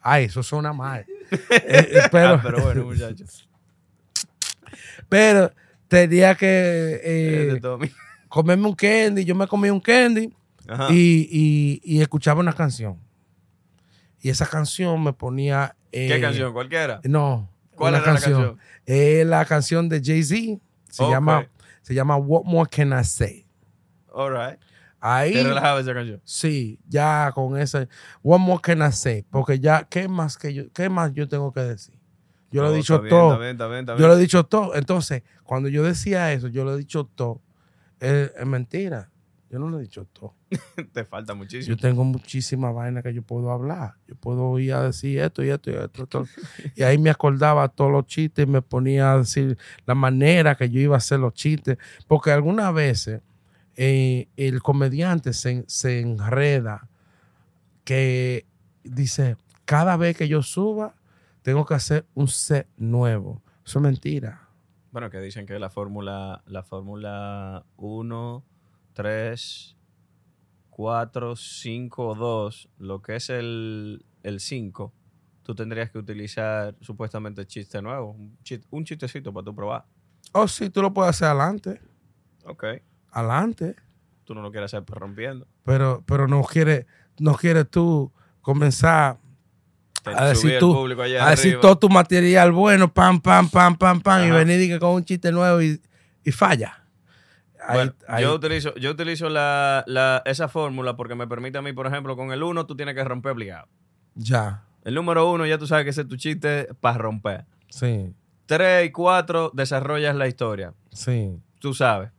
Ay, 0.00 0.24
eso 0.24 0.42
suena 0.42 0.72
mal. 0.72 1.04
Eh, 1.30 1.88
eh, 1.92 2.00
pero, 2.10 2.34
Ah, 2.34 2.40
pero 2.42 2.60
bueno, 2.62 2.84
muchachos. 2.84 3.48
pero 5.08 5.50
tenía 5.88 6.34
que 6.34 7.00
eh. 7.02 7.60
Comerme 8.32 8.66
un 8.66 8.74
candy. 8.74 9.24
Yo 9.24 9.34
me 9.34 9.46
comí 9.46 9.68
un 9.70 9.80
candy 9.80 10.32
y, 10.90 11.28
y- 11.30 11.80
y 11.84 12.00
escuchaba 12.00 12.40
una 12.40 12.52
canción. 12.52 12.98
Y 14.20 14.30
esa 14.30 14.46
canción 14.46 15.02
me 15.02 15.12
ponía. 15.12 15.76
eh, 15.90 16.08
¿Qué 16.08 16.20
canción? 16.20 16.52
¿Cualquiera? 16.52 17.00
No. 17.04 17.50
¿Cuál 17.76 17.94
era 17.94 18.12
la 18.12 18.20
canción? 18.20 18.58
Es 18.86 19.26
la 19.26 19.44
canción 19.44 19.88
de 19.88 20.00
Jay-Z. 20.02 20.60
Se, 20.88 21.02
llama, 21.08 21.46
se 21.82 21.94
llama 21.94 22.16
What 22.16 22.44
More 22.44 22.68
Can 22.70 22.98
I 22.98 23.04
Say? 23.04 23.46
All 24.12 24.30
right. 24.30 24.58
Ahí. 25.00 25.32
¿Te 25.32 25.42
relajaba 25.42 25.80
esa 25.80 25.92
canción? 25.94 26.20
Sí, 26.24 26.78
ya 26.88 27.32
con 27.34 27.58
ese. 27.58 27.88
What 28.22 28.38
more 28.38 28.60
can 28.62 28.82
I 28.86 28.92
say? 28.92 29.24
Porque 29.28 29.58
ya, 29.58 29.82
¿qué 29.90 30.06
más 30.06 30.36
que 30.38 30.54
yo, 30.54 30.64
qué 30.72 30.88
más 30.88 31.12
yo 31.12 31.26
tengo 31.26 31.52
que 31.52 31.60
decir? 31.60 31.98
Yo 32.52 32.62
lo 32.62 32.72
he 32.72 32.76
dicho 32.76 33.00
bien, 33.00 33.08
todo. 33.10 33.32
Está 33.32 33.38
bien, 33.40 33.50
está 33.52 33.66
bien, 33.66 33.80
está 33.80 33.96
Yo 33.96 34.06
lo 34.06 34.14
he 34.14 34.20
dicho 34.20 34.44
todo. 34.44 34.76
Entonces, 34.76 35.22
cuando 35.42 35.68
yo 35.68 35.82
decía 35.82 36.32
eso, 36.32 36.46
yo 36.46 36.62
lo 36.64 36.74
he 36.74 36.78
dicho 36.78 37.04
todo. 37.16 37.40
Es, 38.02 38.32
es 38.36 38.46
mentira. 38.46 39.08
Yo 39.48 39.58
no 39.58 39.68
lo 39.68 39.78
he 39.78 39.82
dicho 39.82 40.06
todo. 40.06 40.34
Te 40.92 41.04
falta 41.04 41.34
muchísimo. 41.34 41.76
Yo 41.76 41.80
tengo 41.80 42.04
muchísimas 42.04 42.74
vainas 42.74 43.02
que 43.02 43.12
yo 43.12 43.22
puedo 43.22 43.50
hablar. 43.50 43.96
Yo 44.08 44.16
puedo 44.16 44.58
ir 44.58 44.72
a 44.72 44.82
decir 44.82 45.20
esto 45.20 45.44
y 45.44 45.50
esto 45.50 45.70
y 45.70 45.74
esto. 45.74 46.04
esto. 46.04 46.26
y 46.74 46.82
ahí 46.82 46.96
me 46.96 47.10
acordaba 47.10 47.68
todos 47.68 47.92
los 47.92 48.06
chistes 48.06 48.46
y 48.46 48.50
me 48.50 48.62
ponía 48.62 49.12
a 49.12 49.18
decir 49.18 49.58
la 49.84 49.94
manera 49.94 50.54
que 50.54 50.70
yo 50.70 50.80
iba 50.80 50.94
a 50.94 50.98
hacer 50.98 51.20
los 51.20 51.34
chistes. 51.34 51.76
Porque 52.08 52.30
algunas 52.30 52.72
veces 52.72 53.20
eh, 53.76 54.28
el 54.38 54.62
comediante 54.62 55.34
se, 55.34 55.64
se 55.68 56.00
enreda 56.00 56.88
que 57.84 58.46
dice, 58.84 59.36
cada 59.66 59.98
vez 59.98 60.16
que 60.16 60.28
yo 60.28 60.42
suba, 60.42 60.94
tengo 61.42 61.66
que 61.66 61.74
hacer 61.74 62.06
un 62.14 62.26
set 62.26 62.66
nuevo. 62.78 63.42
Eso 63.66 63.80
es 63.80 63.82
mentira. 63.82 64.41
Bueno, 64.92 65.10
que 65.10 65.18
dicen 65.20 65.46
que 65.46 65.58
la 65.58 65.70
fórmula, 65.70 66.42
la 66.46 66.62
fórmula 66.62 67.64
1, 67.76 68.44
3, 68.92 69.76
4, 70.70 71.34
5, 71.36 72.14
2, 72.14 72.68
lo 72.78 73.00
que 73.02 73.16
es 73.16 73.30
el 73.30 74.04
5, 74.38 74.92
tú 75.42 75.54
tendrías 75.54 75.90
que 75.90 75.98
utilizar 75.98 76.76
supuestamente 76.80 77.46
chiste 77.46 77.80
nuevo, 77.82 78.12
un, 78.12 78.36
chis- 78.44 78.66
un 78.70 78.84
chistecito 78.84 79.32
para 79.32 79.44
tú 79.44 79.54
probar. 79.54 79.84
Oh, 80.32 80.46
sí, 80.46 80.70
tú 80.70 80.82
lo 80.82 80.92
puedes 80.92 81.10
hacer 81.10 81.28
adelante. 81.28 81.80
Ok. 82.44 82.64
Adelante. 83.10 83.76
Tú 84.24 84.34
no 84.34 84.42
lo 84.42 84.50
quieres 84.50 84.72
hacer 84.72 84.84
rompiendo. 84.86 85.46
Pero, 85.64 86.02
pero 86.06 86.28
no 86.28 86.42
quiere, 86.42 86.86
no 87.18 87.34
quieres 87.34 87.68
tú 87.70 88.12
comenzar 88.40 89.18
a 90.04 90.34
subí 90.34 90.52
el 90.52 90.58
tú, 90.58 90.74
allá 91.02 91.28
a 91.28 91.36
todo 91.60 91.78
tu 91.78 91.88
material 91.88 92.52
bueno, 92.52 92.92
pam, 92.92 93.20
pam, 93.20 93.48
pam, 93.48 93.76
pam, 93.76 94.00
pam, 94.00 94.22
y 94.24 94.28
Ajá. 94.30 94.36
venir 94.38 94.60
y 94.60 94.78
con 94.78 94.90
un 94.90 95.04
chiste 95.04 95.30
nuevo 95.32 95.62
y, 95.62 95.80
y 96.24 96.32
falla. 96.32 96.84
Ahí- 97.64 97.74
Bueno, 97.76 97.92
ahí- 98.08 98.24
yo 98.24 98.34
utilizo, 98.34 98.74
yo 98.74 98.90
utilizo 98.90 99.28
la, 99.28 99.84
la- 99.86 100.22
esa 100.24 100.48
fórmula 100.48 100.96
porque 100.96 101.14
me 101.14 101.26
permite 101.28 101.58
a 101.58 101.62
mí, 101.62 101.72
por 101.72 101.86
ejemplo, 101.86 102.16
con 102.16 102.32
el 102.32 102.42
1 102.42 102.66
tú 102.66 102.74
tienes 102.76 102.94
que 102.96 103.04
romper 103.04 103.32
obligado. 103.32 103.68
ya, 104.14 104.64
El 104.84 104.94
número 104.94 105.30
1 105.30 105.46
ya 105.46 105.58
tú 105.58 105.66
sabes 105.68 105.84
que 105.84 105.90
ese 105.90 106.00
es 106.02 106.08
tu 106.08 106.16
chiste 106.16 106.68
para 106.80 106.98
romper. 106.98 107.44
sí, 107.68 108.12
3 108.46 108.86
y 108.86 108.90
4 108.90 109.52
desarrollas 109.54 110.16
la 110.16 110.26
historia. 110.26 110.74
sí, 110.90 111.38
Tú 111.60 111.72
sabes. 111.74 112.10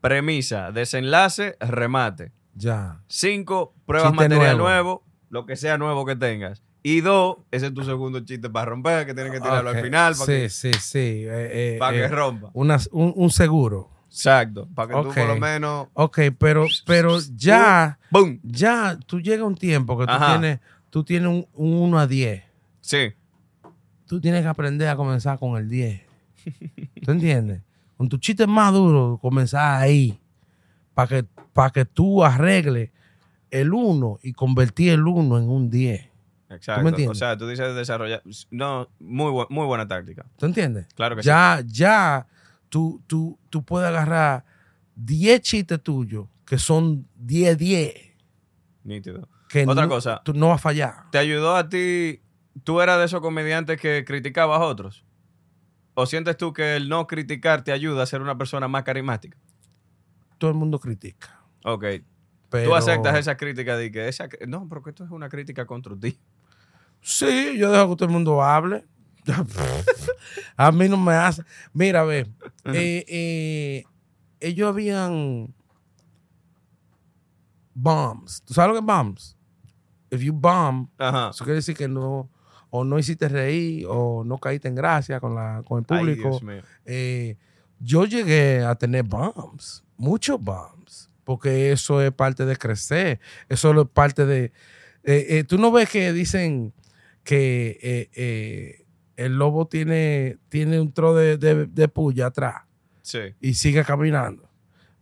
Premisa, 0.00 0.70
desenlace, 0.70 1.56
remate. 1.58 2.30
ya. 2.54 3.00
5, 3.08 3.74
pruebas 3.84 4.12
Chiste 4.12 4.28
material 4.28 4.58
nuevo. 4.58 4.68
nuevo. 4.68 5.02
lo 5.28 5.44
que 5.44 5.56
sea 5.56 5.76
nuevo 5.76 6.06
que 6.06 6.14
tengas. 6.14 6.62
Y 6.88 7.00
2, 7.00 7.38
ese 7.50 7.66
es 7.66 7.74
tu 7.74 7.82
segundo 7.82 8.20
chiste 8.20 8.48
para 8.48 8.66
romper, 8.66 9.06
que 9.06 9.12
tienes 9.12 9.32
que 9.32 9.40
tirarlo 9.40 9.70
al 9.70 9.82
final 9.82 10.12
para, 10.14 10.24
sí, 10.26 10.32
que, 10.42 10.48
sí, 10.48 10.72
sí. 10.74 10.98
eh, 10.98 11.74
eh, 11.74 11.76
para 11.80 11.96
eh, 11.96 12.00
que 12.02 12.08
rompa. 12.08 12.50
una- 12.52 12.78
un, 12.92 13.12
un 13.16 13.28
seguro. 13.30 13.90
Exacto. 14.08 14.68
Para 14.72 14.88
que 14.90 14.94
Ok. 14.94 15.08
tú 15.08 15.14
por 15.14 15.26
lo 15.26 15.36
menos. 15.36 15.88
Ok, 15.94 16.18
pero, 16.38 16.64
pero 16.86 17.18
ya, 17.34 17.98
¡Boom! 18.12 18.38
ya, 18.44 18.96
tú 19.04 19.20
llega 19.20 19.42
un 19.44 19.56
tiempo 19.56 19.98
que 19.98 20.06
tú 20.06 20.12
Ajá. 20.12 20.38
tienes, 20.38 20.60
tú 20.88 21.02
tienes 21.02 21.28
un, 21.28 21.46
un 21.54 21.74
1 21.74 21.98
a 21.98 22.06
10. 22.06 22.44
Sí. 22.82 23.12
Tú 24.06 24.20
tienes 24.20 24.42
que 24.42 24.48
aprender 24.48 24.86
a 24.88 24.94
comenzar 24.94 25.40
con 25.40 25.56
el 25.60 25.68
10. 25.68 26.00
¿Tú 27.04 27.10
entiendes? 27.10 27.62
Con 27.96 28.08
tu 28.08 28.16
chiste 28.18 28.46
más 28.46 28.72
duro, 28.72 29.18
comenzar 29.20 29.82
ahí. 29.82 30.20
Para 30.94 31.08
que, 31.08 31.24
para 31.52 31.70
que 31.70 31.84
tú 31.84 32.22
arregles 32.24 32.90
el 33.50 33.72
1 33.74 34.20
y 34.22 34.32
convertir 34.34 34.92
el 34.92 35.04
1 35.04 35.38
en 35.38 35.48
un 35.48 35.68
10. 35.68 36.10
Exacto. 36.48 36.88
entiendes? 36.88 37.08
O 37.10 37.14
sea, 37.18 37.36
tú 37.36 37.48
dices 37.48 37.74
desarrollar. 37.74 38.22
No, 38.50 38.88
muy, 39.00 39.32
bu- 39.32 39.46
muy 39.50 39.66
buena 39.66 39.86
táctica. 39.88 40.26
¿Tú 40.38 40.46
entiendes? 40.46 40.86
Claro 40.94 41.16
que 41.16 41.22
ya, 41.22 41.62
ya, 41.66 42.26
tú, 42.68 43.02
tú, 43.06 43.38
tú 43.50 43.64
puedes 43.64 43.88
agarrar 43.88 44.44
10 44.94 45.40
chistes 45.42 45.82
tuyos 45.82 46.28
que 46.44 46.58
son 46.58 47.08
10-10. 47.24 47.58
sí. 47.58 48.12
Nítido. 48.84 49.28
Que 49.48 49.64
Otra 49.66 49.84
no, 49.84 49.88
cosa. 49.88 50.20
Tú 50.24 50.32
no 50.34 50.48
vas 50.48 50.56
a 50.56 50.62
fallar. 50.62 51.10
¿Te 51.10 51.18
ayudó 51.18 51.56
a 51.56 51.68
ti? 51.68 52.20
¿Tú 52.64 52.80
eras 52.80 52.98
de 52.98 53.04
esos 53.06 53.20
comediantes 53.20 53.80
que 53.80 54.04
criticabas 54.04 54.60
a 54.60 54.64
otros? 54.64 55.04
¿O 55.94 56.06
sientes 56.06 56.36
tú 56.36 56.52
que 56.52 56.76
el 56.76 56.88
no 56.88 57.06
criticar 57.06 57.64
te 57.64 57.72
ayuda 57.72 58.02
a 58.02 58.06
ser 58.06 58.20
una 58.22 58.36
persona 58.38 58.68
más 58.68 58.82
carismática? 58.84 59.38
Todo 60.38 60.50
el 60.50 60.56
mundo 60.56 60.78
critica. 60.78 61.40
Ok. 61.64 61.84
Pero, 62.50 62.68
Tú 62.70 62.74
aceptas 62.76 63.16
esa 63.18 63.36
crítica 63.36 63.76
de 63.76 63.90
que 63.90 64.06
esa. 64.08 64.28
No, 64.46 64.68
pero 64.68 64.82
que 64.82 64.90
esto 64.90 65.04
es 65.04 65.10
una 65.10 65.28
crítica 65.28 65.64
constructiva. 65.66 66.16
Sí, 67.08 67.56
yo 67.56 67.70
dejo 67.70 67.90
que 67.90 67.96
todo 67.96 68.06
el 68.06 68.12
mundo 68.12 68.42
hable. 68.42 68.84
a 70.56 70.72
mí 70.72 70.88
no 70.88 70.96
me 70.96 71.12
hace. 71.14 71.42
Mira, 71.72 72.02
ve, 72.02 72.26
eh, 72.64 73.04
eh, 73.06 73.84
ellos 74.40 74.68
habían 74.68 75.54
bombs. 77.74 78.42
¿Tú 78.44 78.54
sabes 78.54 78.68
lo 78.68 78.74
que 78.74 78.80
es 78.80 78.84
bombs? 78.86 79.36
If 80.10 80.20
you 80.20 80.32
bomb, 80.32 80.88
Ajá. 80.98 81.30
eso 81.30 81.44
quiere 81.44 81.56
decir 81.56 81.76
que 81.76 81.86
no, 81.88 82.28
o 82.70 82.84
no 82.84 82.98
hiciste 82.98 83.28
reír, 83.28 83.86
o 83.88 84.24
no 84.24 84.38
caíste 84.38 84.66
en 84.68 84.74
gracia 84.74 85.20
con, 85.20 85.34
la, 85.34 85.62
con 85.64 85.78
el 85.78 85.86
Ay, 85.88 85.98
público. 86.00 86.28
Dios 86.30 86.42
mío. 86.42 86.62
Eh, 86.84 87.36
yo 87.78 88.04
llegué 88.04 88.64
a 88.64 88.74
tener 88.74 89.04
bombs, 89.04 89.84
muchos 89.96 90.40
bombs, 90.40 91.08
porque 91.24 91.70
eso 91.72 92.00
es 92.02 92.10
parte 92.12 92.44
de 92.46 92.56
crecer, 92.56 93.20
eso 93.48 93.80
es 93.80 93.88
parte 93.90 94.26
de... 94.26 94.44
eh, 95.04 95.26
eh, 95.28 95.44
Tú 95.44 95.58
no 95.58 95.70
ves 95.70 95.88
que 95.90 96.12
dicen 96.12 96.72
que 97.26 97.78
eh, 97.82 98.10
eh, 98.14 98.86
el 99.16 99.36
lobo 99.36 99.66
tiene, 99.66 100.38
tiene 100.48 100.80
un 100.80 100.92
tro 100.92 101.14
de, 101.14 101.36
de- 101.36 101.66
de 101.66 101.88
puya 101.88 102.26
atrás 102.26 102.62
Sí. 103.02 103.18
y 103.40 103.54
sigue 103.54 103.84
caminando, 103.84 104.48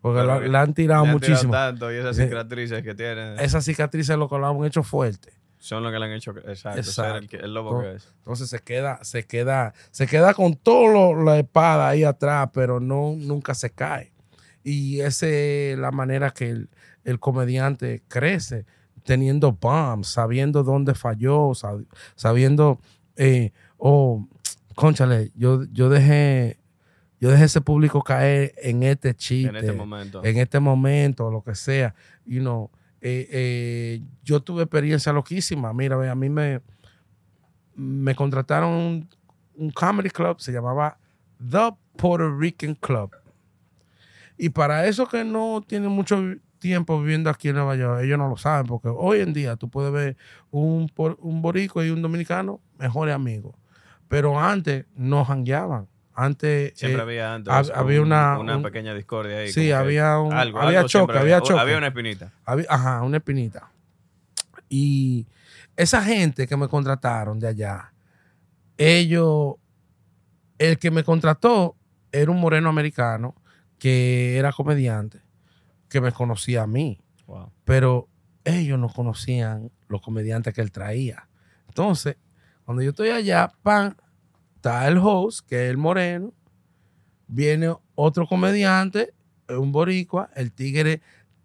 porque 0.01 0.21
que 0.21 0.27
le 0.27 0.33
han 0.33 0.39
tirado 0.41 0.51
Le 0.53 0.59
han 0.59 0.75
tirado 0.75 1.07
muchísimo. 1.07 1.53
tanto 1.53 1.93
y 1.93 1.97
esas 1.97 2.17
cicatrices 2.17 2.83
que 2.83 2.95
tiene. 2.95 3.37
Esas 3.45 3.65
cicatrices 3.65 4.17
lo 4.17 4.29
que 4.29 4.39
lo 4.39 4.49
han 4.49 4.65
hecho 4.65 4.83
fuerte. 4.83 5.33
Son 5.59 5.83
los 5.83 5.93
que 5.93 5.99
le 5.99 6.05
han 6.07 6.13
hecho, 6.13 6.33
exacto, 6.47 6.79
Exacto. 6.81 7.37
el, 7.39 7.55
lobo 7.55 7.81
que 7.81 7.95
es. 7.95 8.13
Entonces 8.19 8.49
se 8.51 8.59
queda, 8.61 9.03
se 9.03 9.25
queda, 9.27 9.73
se 9.91 10.07
queda 10.07 10.35
con 10.35 10.57
toda 10.57 11.15
la 11.25 11.39
espada 11.39 11.89
ahí 11.89 12.05
atrás, 12.05 12.49
pero 12.53 12.81
no, 12.81 13.15
nunca 13.17 13.55
se 13.55 13.71
cae. 13.71 14.13
Y 14.63 15.01
esa 15.01 15.27
es 15.27 15.79
la 15.79 15.91
manera 15.91 16.31
que 16.31 16.51
el, 16.51 16.69
el 17.05 17.19
comediante 17.21 18.03
crece, 18.09 18.67
teniendo 19.05 19.53
bombs, 19.53 20.09
sabiendo 20.09 20.63
dónde 20.65 20.95
falló, 20.95 21.51
sab- 21.51 21.87
sabiendo, 22.17 22.81
eh, 23.17 23.53
oh, 23.79 24.27
conchale, 24.75 25.31
yo, 25.37 25.65
yo 25.73 25.89
dejé, 25.89 26.59
yo 27.21 27.31
dejé 27.31 27.45
ese 27.45 27.61
público 27.61 28.03
caer 28.03 28.55
en 28.63 28.83
este 28.83 29.15
chiste 29.15 29.49
En 29.51 29.57
este 29.57 29.73
momento. 29.73 30.25
en 30.25 30.37
este 30.39 30.59
momento, 30.61 31.31
lo 31.31 31.43
que 31.43 31.55
sea. 31.55 31.95
You 32.25 32.41
know, 32.41 32.71
eh, 33.01 33.29
eh, 33.31 34.01
yo 34.25 34.41
tuve 34.41 34.63
experiencia 34.63 35.13
loquísima. 35.13 35.73
Mira, 35.73 35.97
ve, 35.97 36.09
a 36.09 36.15
mí 36.15 36.29
me, 36.29 36.61
me 37.77 38.15
contrataron 38.15 38.71
un, 38.73 39.09
un 39.57 39.71
comedy 39.71 40.11
club, 40.11 40.41
se 40.41 40.53
llamaba 40.53 40.99
The 41.39 41.75
Puerto 41.97 42.37
Rican 42.37 42.75
Club. 42.75 43.11
Y 44.37 44.49
para 44.49 44.87
eso 44.87 45.07
que 45.07 45.23
no 45.25 45.63
tienen 45.67 45.91
mucho 45.91 46.21
tiempo 46.69 46.99
viviendo 47.01 47.29
aquí 47.29 47.49
en 47.51 47.57
Nueva 47.57 47.77
York, 47.77 48.01
ellos 48.05 48.17
no 48.17 48.27
lo 48.29 48.39
saben, 48.39 48.67
porque 48.67 48.89
hoy 48.89 49.21
en 49.21 49.35
día 49.35 49.57
tú 49.57 49.69
puedes 49.69 49.93
ver 49.93 50.17
un, 50.51 50.91
un 51.19 51.43
borico 51.43 51.85
y 51.85 51.91
un 51.91 52.01
dominicano 52.01 52.61
mejores 52.79 53.15
amigos. 53.15 53.55
Pero 54.09 54.41
antes 54.41 54.87
no 54.97 55.25
jangueaban. 55.27 55.89
Antes 56.15 56.73
Siempre 56.77 57.01
eh, 57.01 57.03
había 57.03 57.35
antes 57.35 57.53
hab- 57.53 57.73
había 57.75 58.01
un- 58.01 58.07
una- 58.07 58.39
una 58.39 58.57
un- 58.57 58.63
pequeña 58.63 58.95
discordia 58.95 59.39
ahí. 59.39 59.53
Sí, 59.53 59.73
había 59.73 60.19
un- 60.19 60.33
algo, 60.33 60.59
había 60.61 60.79
algo 60.79 60.89
choque, 60.89 61.19
había 61.19 61.41
choque. 61.43 61.61
Había 61.61 61.77
una 61.77 61.89
espinita. 61.89 62.33
Había- 62.47 62.67
ajá, 62.71 63.03
una 63.03 63.17
espinita. 63.19 63.71
Y 64.71 65.27
esa 65.77 66.03
gente 66.03 66.47
que 66.47 66.57
me 66.57 66.69
contrataron 66.69 67.39
de 67.41 67.49
allá, 67.49 67.93
ellos, 68.79 69.57
el 70.59 70.79
que 70.79 70.91
me 70.91 71.05
contrató 71.05 71.77
era 72.11 72.31
un 72.31 72.41
moreno 72.41 72.69
americano 72.71 73.35
que 73.79 74.39
era 74.39 74.53
comediante, 74.53 75.21
que 75.95 76.01
me 76.01 76.11
conocía 76.11 76.63
a 76.63 76.67
mí, 76.67 77.01
Wow. 77.29 77.53
pero 77.65 78.09
ellos 78.43 78.81
no 78.81 78.89
conocían 78.89 79.71
los 79.87 80.01
comediantes 80.03 80.53
que 80.53 80.61
él 80.61 80.73
traía. 80.73 81.29
Entonces, 81.69 82.17
cuando 82.65 82.83
yo 82.83 82.91
estoy 82.91 83.11
allá, 83.11 83.53
pan, 83.63 83.97
está 84.57 84.89
el 84.89 84.99
host, 84.99 85.47
que 85.49 85.67
es 85.67 85.71
el 85.71 85.77
moreno, 85.77 86.35
viene 87.29 87.73
otro 87.95 88.27
comediante, 88.27 89.15
un 89.49 89.71
boricua, 89.71 90.31
el 90.35 90.53
tigre 90.53 91.01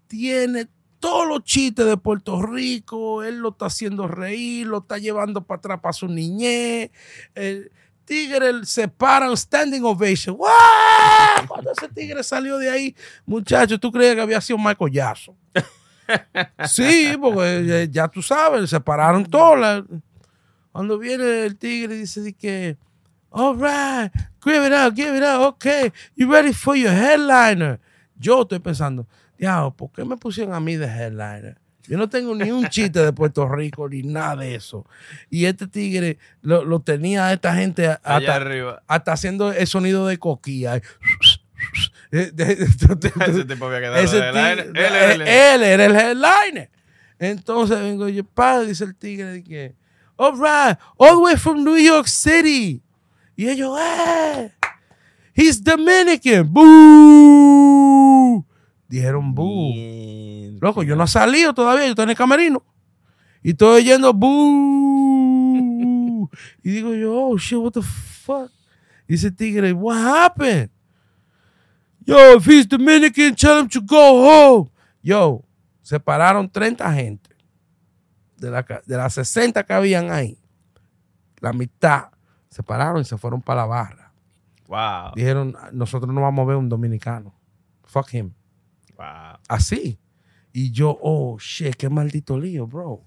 tiene 0.08 0.68
todos 1.00 1.28
los 1.28 1.44
chistes 1.44 1.86
de 1.86 1.98
Puerto 1.98 2.42
Rico, 2.42 3.22
él 3.24 3.38
lo 3.38 3.50
está 3.50 3.68
haciendo 3.68 4.08
reír, 4.08 4.66
lo 4.66 4.80
está 4.80 4.98
llevando 4.98 5.46
para 5.46 5.60
atrás 5.60 5.80
para 5.80 5.94
su 5.94 6.08
niñez. 6.08 6.90
Tigre 8.10 8.66
se 8.66 8.88
para 8.88 9.30
un 9.30 9.38
standing 9.38 9.84
ovation. 9.84 10.36
Cuando 11.48 11.72
ese 11.72 11.88
tigre 11.90 12.24
salió 12.24 12.58
de 12.58 12.70
ahí, 12.70 12.96
muchacho, 13.26 13.80
¿tú 13.80 13.92
creías 13.92 14.16
que 14.16 14.22
había 14.22 14.42
sido 14.42 14.58
Michael 14.58 14.92
Jackson? 14.92 15.36
Sí, 16.68 17.16
porque 17.22 17.66
ya, 17.68 17.84
ya 17.84 18.08
tú 18.08 18.22
sabes, 18.22 18.70
se 18.70 18.80
pararon 18.80 19.24
todos. 19.26 19.60
la- 19.60 19.86
Cuando 20.72 20.98
viene 20.98 21.46
el 21.46 21.56
tigre 21.56 21.96
dice 21.96 22.34
que, 22.34 22.78
all 23.30 23.56
right, 23.56 24.12
give 24.44 24.66
it 24.66 24.74
up, 24.74 24.96
give 24.96 25.16
it 25.16 25.24
up, 25.24 25.42
okay, 25.54 25.92
you 26.16 26.32
ready 26.32 26.52
for 26.52 26.76
your 26.76 26.92
headliner. 26.92 27.80
Yo 28.16 28.42
estoy 28.42 28.60
pensando, 28.60 29.06
diablo, 29.38 29.72
¿por 29.76 29.92
qué 29.92 30.04
me 30.04 30.18
pusieron 30.18 30.54
a 30.56 30.60
mí 30.60 30.76
de 30.76 30.88
headliner? 30.88 31.59
Yo 31.88 31.98
no 31.98 32.08
tengo 32.10 32.36
ni 32.36 32.52
un 32.52 32.68
chiste 32.70 33.00
de 33.04 33.12
Puerto 33.14 33.48
Rico 33.50 33.90
ni 33.90 34.04
nada 34.04 34.36
de 34.38 34.56
eso. 34.56 34.86
Y 35.30 35.46
este 35.46 35.66
tigre 35.68 36.18
lo, 36.42 36.64
lo 36.64 36.82
tenía 36.82 37.28
a 37.28 37.34
esta 37.34 37.56
gente 37.56 37.88
Allá 37.88 38.00
hasta, 38.04 38.36
arriba. 38.36 38.84
hasta 38.88 39.12
haciendo 39.14 39.52
el 39.52 39.66
sonido 39.66 40.06
de 40.06 40.18
coquilla. 40.20 40.80
Ese 42.12 43.46
tipo 43.46 43.66
había 43.66 43.80
quedado 43.80 43.98
Ese 43.98 44.18
tigre- 44.20 44.52
él 44.62 44.76
el- 44.76 45.22
él 45.22 45.64
era 45.64 45.86
el 45.86 45.96
headliner. 45.96 46.70
Entonces 47.20 47.80
vengo 47.80 48.08
yo, 48.08 48.24
padre, 48.24 48.68
dice 48.68 48.84
el 48.86 48.96
tigre, 48.96 49.26
de 49.26 49.44
que, 49.44 49.76
all 50.16 50.34
right, 50.34 50.78
all 50.98 51.12
the 51.18 51.18
way 51.18 51.36
from 51.36 51.64
New 51.64 51.78
York 51.78 52.08
City. 52.08 52.82
Y 53.36 53.48
ellos, 53.50 53.78
eh, 53.80 54.52
he's 55.36 55.62
Dominican. 55.64 56.52
Boo. 56.52 58.46
Dijeron. 58.90 59.36
Bien. 59.36 60.58
Loco, 60.60 60.84
yo 60.84 60.96
no 60.96 61.06
he 61.06 61.08
salido 61.08 61.54
todavía, 61.54 61.86
yo 61.86 61.92
estoy 61.92 62.04
en 62.04 62.10
el 62.10 62.18
camerino. 62.18 62.64
Y 63.42 63.52
estoy 63.52 63.84
oyendo 63.84 64.14
boo. 64.14 65.00
y 66.64 66.72
digo 66.72 66.94
yo, 66.94 67.16
oh 67.16 67.38
shit, 67.38 67.58
what 67.58 67.72
the 67.72 67.82
fuck? 67.82 68.52
Y 69.08 69.18
tigre, 69.32 69.74
what 69.74 69.98
happened? 69.98 70.70
Yo, 72.06 72.36
if 72.36 72.48
he's 72.48 72.68
Dominican, 72.68 73.36
tell 73.36 73.60
him 73.60 73.70
to 73.70 73.82
go 73.82 74.28
home. 74.28 74.72
Yo, 75.02 75.44
se 75.82 76.00
pararon 76.00 76.50
30 76.50 76.94
gente. 76.94 77.30
De, 78.38 78.50
la, 78.50 78.64
de 78.64 78.98
las 78.98 79.14
60 79.14 79.64
que 79.64 79.74
habían 79.74 80.12
ahí, 80.12 80.40
la 81.42 81.52
mitad 81.52 82.10
se 82.50 82.64
pararon 82.64 83.02
y 83.02 83.06
se 83.06 83.18
fueron 83.18 83.42
para 83.42 83.62
la 83.62 83.68
barra. 83.68 84.14
Wow. 84.68 85.14
Dijeron, 85.16 85.56
nosotros 85.74 86.14
no 86.14 86.22
vamos 86.22 86.44
a 86.44 86.48
ver 86.48 86.56
un 86.56 86.70
dominicano. 86.70 87.34
Fuck 87.84 88.14
him. 88.14 88.34
Así. 89.50 90.00
Y 90.54 90.72
yo, 90.72 90.98
oh, 91.02 91.38
shit, 91.40 91.76
qué 91.76 91.90
maldito 91.90 92.40
lío, 92.40 92.66
bro. 92.66 93.04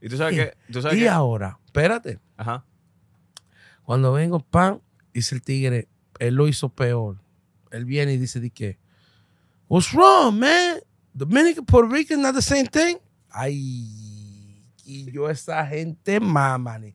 Y 0.00 0.08
tú 0.08 0.16
sabes 0.16 0.34
que. 0.34 0.72
Tú 0.72 0.82
sabes 0.82 0.98
Y 0.98 1.02
que 1.02 1.08
ahora, 1.08 1.60
espérate. 1.64 2.18
ajá. 2.36 2.64
Cuando 3.84 4.12
vengo, 4.12 4.40
pan, 4.40 4.80
dice 5.14 5.36
el 5.36 5.42
tigre, 5.42 5.88
él 6.18 6.34
lo 6.34 6.48
hizo 6.48 6.68
peor. 6.70 7.18
Él 7.70 7.84
viene 7.84 8.14
y 8.14 8.18
dice, 8.18 8.40
¿de 8.40 8.50
qué? 8.50 8.78
What's 9.68 9.92
wrong, 9.92 10.38
man? 10.38 10.78
Dominican, 11.14 11.64
Puerto 11.64 11.88
Rican, 11.92 12.20
not 12.22 12.34
the 12.34 12.42
same 12.42 12.66
thing? 12.66 12.96
Ay, 13.30 13.54
y 14.84 15.10
yo 15.10 15.28
esa 15.30 15.66
gente 15.66 16.20
mamani. 16.20 16.94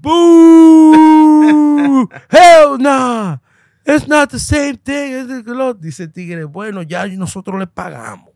Boo! 0.00 2.08
Hell 2.30 2.78
no! 2.78 3.40
It's 3.88 4.06
not 4.06 4.30
the 4.30 4.38
same 4.38 4.76
thing. 4.76 5.42
Que 5.44 5.50
lo- 5.52 5.72
Dice 5.74 6.04
el 6.04 6.12
tigre, 6.12 6.44
bueno, 6.44 6.82
ya 6.82 7.06
nosotros 7.06 7.58
le 7.58 7.66
pagamos. 7.66 8.28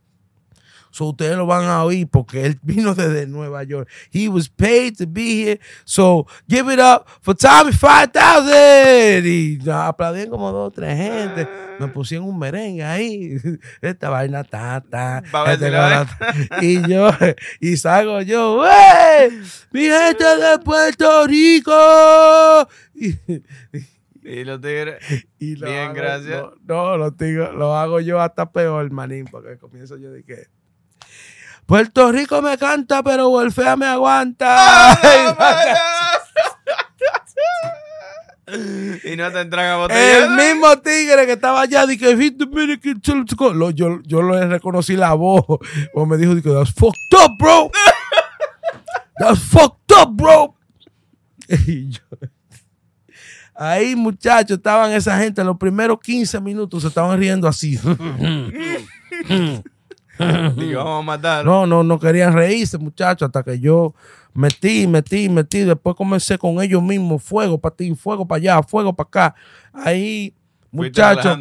So 0.95 1.07
ustedes 1.07 1.39
lo 1.39 1.47
van 1.47 1.65
a 1.65 1.85
oír 1.85 2.07
porque 2.07 2.45
él 2.45 2.59
vino 2.63 2.95
desde 2.95 3.27
Nueva 3.27 3.63
York. 3.63 3.89
He 4.13 4.29
was 4.29 4.49
paid 4.51 4.95
to 4.99 5.07
be 5.07 5.43
here. 5.43 5.61
So 5.87 6.27
give 6.47 6.71
it 6.71 6.79
up 6.81 7.07
for 7.23 7.35
Tommy 7.35 7.73
5000. 7.73 9.25
Y 9.27 9.59
aplaudían 9.71 10.29
como 10.29 10.53
dos 10.53 10.69
o 10.69 10.71
tres 10.71 10.95
gente. 10.97 11.49
Me 11.81 11.89
pusieron 11.89 12.29
un 12.29 12.39
merengue 12.39 12.85
ahí. 12.85 13.37
Esta 13.81 14.11
vaina 14.11 14.45
ta, 14.45 14.83
ta. 14.89 15.23
Este 15.51 15.71
la 15.71 16.05
ta. 16.05 16.63
y 16.63 16.87
yo, 16.87 17.09
y 17.61 17.77
salgo 17.79 18.21
yo, 18.21 18.59
¡wey! 18.61 19.31
¡Mi 19.73 19.81
gente 19.85 20.25
de 20.25 20.59
Puerto 20.63 21.27
Rico! 21.27 22.69
Y, 22.95 23.15
Y 23.73 24.02
los 24.45 24.61
tigres. 24.61 24.99
y 25.39 25.57
lo 25.57 25.67
Bien, 25.67 25.91
hago- 25.91 25.95
gracias. 25.95 26.43
No, 26.43 26.53
no, 26.67 26.97
lo, 26.97 27.11
digo, 27.11 27.53
lo 27.53 27.75
hago 27.77 28.01
yo 28.01 28.21
hasta 28.21 28.51
peor, 28.51 28.91
manín, 28.91 29.27
porque 29.31 29.59
comienzo 29.59 29.97
yo 29.99 30.11
de 30.13 30.25
que. 30.25 30.47
Puerto 31.67 32.11
Rico 32.11 32.43
me 32.43 32.59
canta, 32.59 33.03
pero 33.03 33.29
Wolfea 33.29 33.77
me 33.77 33.87
aguanta. 33.87 34.99
y 39.05 39.17
no 39.17 39.31
te 39.33 39.41
entran 39.41 39.67
a 39.71 39.77
botella. 39.77 40.19
El 40.25 40.31
mismo 40.31 40.77
tigre 40.81 41.25
que 41.27 41.33
estaba 41.33 41.63
allá, 41.63 41.87
dije, 41.87 42.15
Lo- 43.55 43.71
yo, 43.71 44.01
yo 44.03 44.23
le 44.23 44.47
reconocí 44.49 44.97
la 44.97 45.15
voz. 45.15 45.45
O 45.95 46.07
me 46.07 46.17
dijo, 46.17 46.35
dije, 46.35 46.51
that's 46.53 46.73
fucked 46.73 47.15
up, 47.25 47.37
bro. 47.39 47.71
That's 49.19 49.41
fucked 49.41 49.97
up, 50.01 50.11
bro. 50.17 50.57
Y 51.49 51.91
yo- 51.91 52.01
ahí, 53.71 53.95
muchachos, 53.97 54.57
estaban 54.59 54.93
esa 54.93 55.19
gente, 55.19 55.43
los 55.45 55.57
primeros 55.57 55.99
15 56.01 56.41
minutos 56.41 56.83
se 56.83 56.89
estaban 56.89 57.19
riendo 57.19 57.47
así. 57.49 57.79
Digo, 60.57 60.85
vamos 60.85 61.01
a 61.01 61.03
matar. 61.03 61.45
No, 61.45 61.67
no, 61.67 61.83
no 61.83 61.99
querían 61.99 62.33
reírse, 62.33 62.79
muchachos, 62.79 63.27
hasta 63.27 63.43
que 63.43 63.59
yo 63.59 63.95
metí, 64.35 64.87
metí, 64.87 65.29
metí. 65.29 65.61
Después 65.61 65.97
comencé 65.97 66.39
con 66.39 66.63
ellos 66.63 66.83
mismos, 66.83 67.23
fuego 67.23 67.59
para 67.59 67.75
ti, 67.75 67.95
fuego 67.95 68.27
para 68.27 68.39
allá, 68.39 68.63
fuego 68.63 68.93
para 68.95 69.09
acá. 69.09 69.35
Ahí, 69.73 70.35
muchachos, 70.71 71.39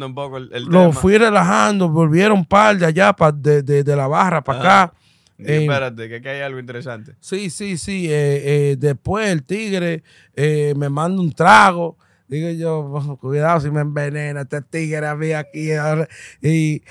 lo 0.68 0.92
fui 0.92 1.16
relajando, 1.18 1.88
volvieron 1.88 2.44
par 2.44 2.76
de 2.78 2.86
allá, 2.86 3.12
pa- 3.12 3.30
de, 3.32 3.62
de- 3.62 3.84
de 3.84 3.96
la 3.96 4.06
barra 4.08 4.42
para 4.42 4.58
Ajá. 4.60 4.82
acá. 4.84 4.94
Eh, 5.38 5.62
espérate, 5.62 6.08
que 6.08 6.16
aquí 6.16 6.28
hay 6.28 6.40
algo 6.40 6.58
interesante. 6.60 7.14
Sí, 7.20 7.50
sí, 7.50 7.76
sí. 7.76 8.06
eh, 8.08 8.42
eh, 8.72 8.76
después 8.78 9.28
el 9.28 9.42
tigre 9.42 10.02
eh, 10.34 10.72
me 10.76 10.88
manda 10.88 11.20
un 11.20 11.32
trago. 11.32 11.96
Digo 12.32 12.48
yo, 12.50 12.78
"Oh, 12.80 13.16
cuidado 13.18 13.60
si 13.60 13.70
me 13.70 13.82
envenena 13.82 14.40
este 14.40 14.62
tigre 14.62 15.06
a 15.06 15.14
mí 15.14 15.32
aquí. 15.32 15.72
ahora". 15.72 16.08
Y, 16.40 16.82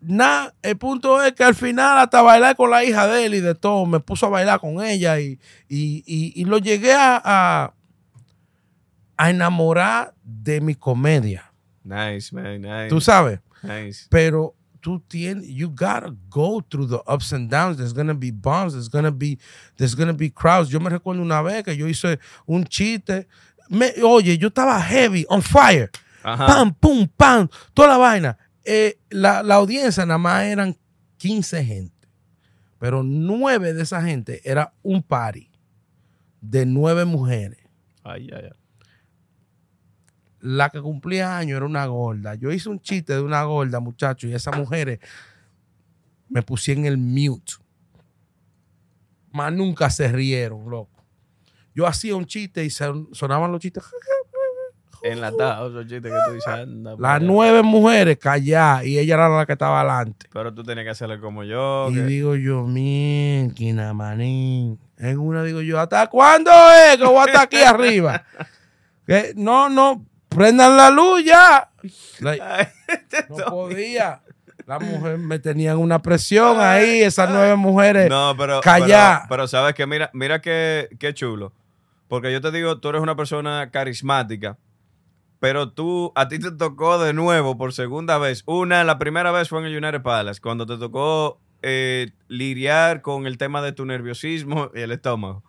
nada, 0.00 0.54
el 0.62 0.76
punto 0.76 1.22
es 1.22 1.32
que 1.34 1.44
al 1.44 1.54
final 1.54 1.98
hasta 1.98 2.20
bailar 2.20 2.56
con 2.56 2.68
la 2.70 2.84
hija 2.84 3.06
de 3.06 3.26
él 3.26 3.34
y 3.36 3.40
de 3.40 3.54
todo, 3.54 3.86
me 3.86 4.00
puso 4.00 4.26
a 4.26 4.30
bailar 4.30 4.58
con 4.58 4.82
ella 4.82 5.20
y, 5.20 5.38
y, 5.68 6.02
y- 6.04 6.32
y 6.34 6.44
lo 6.46 6.58
llegué 6.58 6.92
a, 6.92 7.20
a, 7.24 7.74
a 9.16 9.30
enamorar 9.30 10.14
de 10.24 10.60
mi 10.60 10.74
comedia. 10.74 11.52
Nice, 11.84 12.34
man, 12.34 12.60
nice. 12.62 12.88
Tú 12.88 13.00
sabes, 13.00 13.40
nice. 13.62 14.06
pero 14.10 14.54
tú 14.80 15.00
tienes, 15.00 15.46
you 15.48 15.68
gotta 15.70 16.12
go 16.28 16.60
through 16.68 16.88
the 16.88 17.00
ups 17.06 17.32
and 17.32 17.50
downs. 17.50 17.76
There's 17.78 17.92
gonna 17.94 18.14
be 18.14 18.30
bumps, 18.30 18.74
there's 18.74 18.88
gonna 18.88 19.10
be, 19.10 19.38
there's 19.76 19.94
gonna 19.96 20.12
be 20.12 20.30
crowds. 20.30 20.68
Yo 20.70 20.78
me 20.80 20.88
recuerdo 20.90 21.22
una 21.22 21.42
vez 21.42 21.64
que 21.64 21.76
yo 21.76 21.86
hice 21.88 22.18
un 22.46 22.64
chiste. 22.64 23.26
Me- 23.68 23.94
oye, 24.02 24.38
yo 24.38 24.48
estaba 24.48 24.80
heavy, 24.82 25.24
on 25.28 25.42
fire. 25.42 25.90
Ajá. 26.22 26.46
Pam, 26.46 26.74
pum, 26.74 27.06
pam, 27.16 27.48
toda 27.74 27.88
la 27.88 27.96
vaina. 27.98 28.38
Eh, 28.64 28.98
la, 29.10 29.42
la 29.42 29.54
audiencia 29.56 30.04
nada 30.04 30.18
más 30.18 30.44
eran 30.44 30.76
15 31.16 31.64
gente. 31.64 32.08
Pero 32.78 33.02
nueve 33.02 33.72
de 33.72 33.82
esa 33.82 34.02
gente 34.02 34.40
era 34.48 34.72
un 34.82 35.02
party 35.02 35.50
de 36.40 36.64
nueve 36.66 37.04
mujeres. 37.04 37.58
Ay, 38.04 38.28
ay, 38.32 38.44
ay. 38.44 38.50
La 40.40 40.70
que 40.70 40.80
cumplía 40.80 41.36
años 41.36 41.56
era 41.56 41.66
una 41.66 41.84
gorda. 41.86 42.36
Yo 42.36 42.52
hice 42.52 42.68
un 42.68 42.78
chiste 42.80 43.14
de 43.14 43.20
una 43.20 43.42
gorda, 43.42 43.80
muchacho, 43.80 44.28
y 44.28 44.34
esas 44.34 44.56
mujeres 44.56 45.00
me 46.28 46.42
puse 46.42 46.72
en 46.72 46.84
el 46.86 46.96
mute. 46.98 47.54
Más 49.32 49.52
nunca 49.52 49.90
se 49.90 50.06
rieron, 50.08 50.70
loco. 50.70 50.97
Yo 51.78 51.86
hacía 51.86 52.16
un 52.16 52.26
chiste 52.26 52.64
y 52.64 52.70
son- 52.70 53.08
sonaban 53.12 53.52
los 53.52 53.60
chistes. 53.60 53.84
Enlatados 55.04 55.70
esos 55.70 55.86
chistes 55.86 56.10
que 56.10 56.18
tú 56.26 56.34
dices. 56.34 56.48
anda, 56.52 56.96
Las 56.98 57.22
nueve 57.22 57.62
mujeres 57.62 58.18
calladas 58.18 58.84
y 58.84 58.98
ella 58.98 59.14
era 59.14 59.28
la 59.28 59.46
que 59.46 59.52
estaba 59.52 59.78
adelante. 59.80 60.26
Pero 60.32 60.52
tú 60.52 60.64
tenías 60.64 60.84
que 60.86 60.90
hacerle 60.90 61.20
como 61.20 61.44
yo. 61.44 61.88
Y 61.90 61.94
que- 61.94 62.02
digo 62.02 62.34
yo, 62.34 62.64
mierda, 62.64 63.94
manín. 63.94 64.76
En 64.96 65.20
una 65.20 65.44
digo 65.44 65.60
yo, 65.60 65.78
¿hasta 65.78 66.08
cuándo 66.08 66.50
es 66.90 66.96
que 66.96 67.04
voy 67.04 67.18
a 67.18 67.24
estar 67.26 67.42
aquí 67.44 67.58
arriba? 67.62 68.24
No, 69.36 69.70
no, 69.70 70.04
prendan 70.28 70.76
la 70.76 70.90
luz 70.90 71.24
ya. 71.24 71.70
Ay, 72.42 72.66
no 73.30 73.36
podía. 73.46 74.20
La 74.66 74.78
mujer 74.78 75.16
me 75.16 75.38
tenían 75.38 75.78
una 75.78 76.02
presión 76.02 76.60
ahí, 76.60 77.00
esas 77.02 77.30
nueve 77.30 77.54
mujeres. 77.56 78.10
No, 78.10 78.34
pero, 78.36 78.60
Callá. 78.60 79.20
pero, 79.22 79.28
pero 79.30 79.48
sabes 79.48 79.74
que 79.74 79.86
mira, 79.86 80.10
mira 80.12 80.42
qué, 80.42 80.88
qué 80.98 81.14
chulo. 81.14 81.54
Porque 82.08 82.32
yo 82.32 82.40
te 82.40 82.50
digo, 82.50 82.80
tú 82.80 82.88
eres 82.88 83.02
una 83.02 83.16
persona 83.16 83.70
carismática, 83.70 84.58
pero 85.38 85.72
tú, 85.72 86.12
a 86.16 86.26
ti 86.28 86.38
te 86.38 86.50
tocó 86.50 86.98
de 86.98 87.12
nuevo 87.12 87.56
por 87.56 87.72
segunda 87.72 88.18
vez. 88.18 88.42
Una, 88.46 88.82
la 88.82 88.98
primera 88.98 89.30
vez 89.30 89.48
fue 89.48 89.60
en 89.60 89.66
el 89.66 89.76
United 89.76 90.02
Palace, 90.02 90.40
cuando 90.40 90.66
te 90.66 90.78
tocó 90.78 91.40
eh, 91.62 92.12
lidiar 92.26 93.02
con 93.02 93.26
el 93.26 93.38
tema 93.38 93.62
de 93.62 93.72
tu 93.72 93.84
nerviosismo 93.84 94.70
y 94.74 94.80
el 94.80 94.90
estómago. 94.90 95.44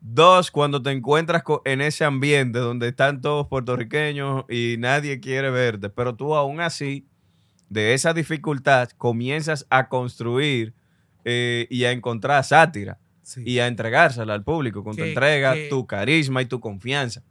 Dos, 0.00 0.50
cuando 0.50 0.82
te 0.82 0.92
encuentras 0.92 1.42
en 1.64 1.80
ese 1.80 2.04
ambiente 2.04 2.58
donde 2.58 2.88
están 2.88 3.20
todos 3.20 3.48
puertorriqueños 3.48 4.44
y 4.48 4.76
nadie 4.78 5.20
quiere 5.20 5.50
verte, 5.50 5.90
pero 5.90 6.14
tú 6.14 6.34
aún 6.34 6.60
así, 6.60 7.06
de 7.68 7.94
esa 7.94 8.14
dificultad, 8.14 8.90
comienzas 8.96 9.66
a 9.70 9.88
construir 9.88 10.74
eh, 11.24 11.66
y 11.68 11.84
a 11.84 11.92
encontrar 11.92 12.42
sátira 12.44 12.98
Sí. 13.28 13.42
y 13.44 13.58
a 13.58 13.66
entregársela 13.66 14.32
al 14.32 14.42
público 14.42 14.82
con 14.82 14.96
tu 14.96 15.02
entrega, 15.02 15.54
tu 15.68 15.86
carisma 15.86 16.40
y 16.40 16.46
tu 16.46 16.60
confianza. 16.60 17.22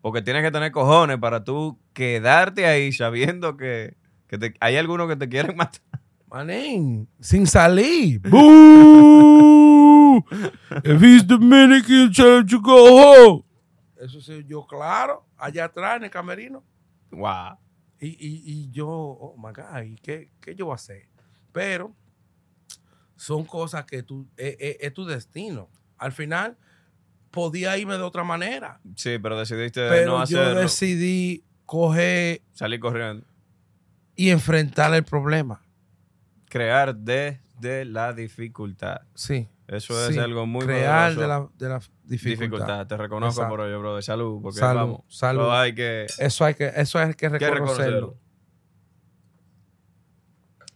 Porque 0.00 0.20
tienes 0.20 0.42
que 0.42 0.50
tener 0.50 0.72
cojones 0.72 1.18
para 1.18 1.44
tú 1.44 1.78
quedarte 1.92 2.66
ahí 2.66 2.90
sabiendo 2.92 3.56
que, 3.56 3.96
que 4.26 4.38
te- 4.38 4.54
hay 4.58 4.74
algunos 4.76 5.06
que 5.08 5.14
te 5.14 5.28
quieren 5.28 5.56
matar. 5.56 5.80
Manín, 6.28 7.08
sin 7.20 7.46
salir. 7.46 8.20
Boo! 8.28 10.24
If 10.84 11.00
he's 11.00 11.24
Dominican, 11.24 12.12
tell 12.12 12.40
him 12.40 12.46
to 12.48 12.60
go 12.60 12.98
home. 13.00 13.44
Eso 14.00 14.20
sí, 14.20 14.44
yo 14.48 14.66
claro, 14.66 15.24
allá 15.36 15.66
atrás 15.66 15.98
en 15.98 16.04
el 16.04 16.10
camerino. 16.10 16.64
Wow. 17.12 17.56
Y, 18.00 18.08
y, 18.08 18.42
y 18.44 18.70
yo, 18.72 18.88
oh 18.88 19.36
my 19.38 19.52
God, 19.52 19.82
¿y 19.84 19.94
qué, 19.96 20.30
qué 20.40 20.56
yo 20.56 20.66
voy 20.66 20.72
a 20.72 20.74
hacer? 20.74 21.08
Pero 21.52 21.94
son 23.16 23.44
cosas 23.44 23.84
que 23.86 24.02
tú, 24.02 24.26
es, 24.36 24.56
es- 24.58 24.76
es 24.80 24.92
tu 24.94 25.04
destino. 25.04 25.68
Al 25.98 26.12
final, 26.12 26.56
podía 27.30 27.76
irme 27.78 27.94
de 27.96 28.02
otra 28.02 28.24
manera. 28.24 28.80
Sí, 28.96 29.18
pero 29.18 29.38
decidiste 29.38 29.88
Pero 29.88 30.06
no 30.12 30.24
yo 30.26 30.40
hacerlo. 30.40 30.60
decidí 30.60 31.44
coger 31.64 32.42
Salir 32.52 32.80
corriendo. 32.80 33.26
y 34.14 34.30
enfrentar 34.30 34.94
el 34.94 35.04
problema. 35.04 35.62
Crear 36.48 36.94
desde 36.94 37.84
la 37.84 38.12
dificultad. 38.12 39.02
Sí. 39.14 39.48
Eso 39.68 40.00
es 40.08 40.14
sí. 40.14 40.20
algo 40.20 40.46
muy 40.46 40.64
Crear 40.64 41.14
de 41.16 41.26
la, 41.26 41.48
de 41.58 41.68
la 41.68 41.80
dificultad. 42.04 42.40
dificultad. 42.44 42.86
Te 42.86 42.96
reconozco 42.96 43.40
Exacto. 43.40 43.56
por 43.56 43.66
ello, 43.66 43.80
bro. 43.80 43.96
De 43.96 44.02
salud. 44.02 44.40
Porque 44.40 44.60
Salud, 44.60 44.80
vamos. 44.80 45.00
salud. 45.08 45.42
eso 45.42 45.52
hay 45.54 45.74
que, 45.74 46.06
Eso 46.18 46.44
hay 46.44 46.54
que, 46.54 46.72
eso 46.76 46.98
hay 47.00 47.08
que 47.08 47.16
que 47.16 47.28
reconocerlo. 47.30 47.56
reconocerlo. 47.56 48.16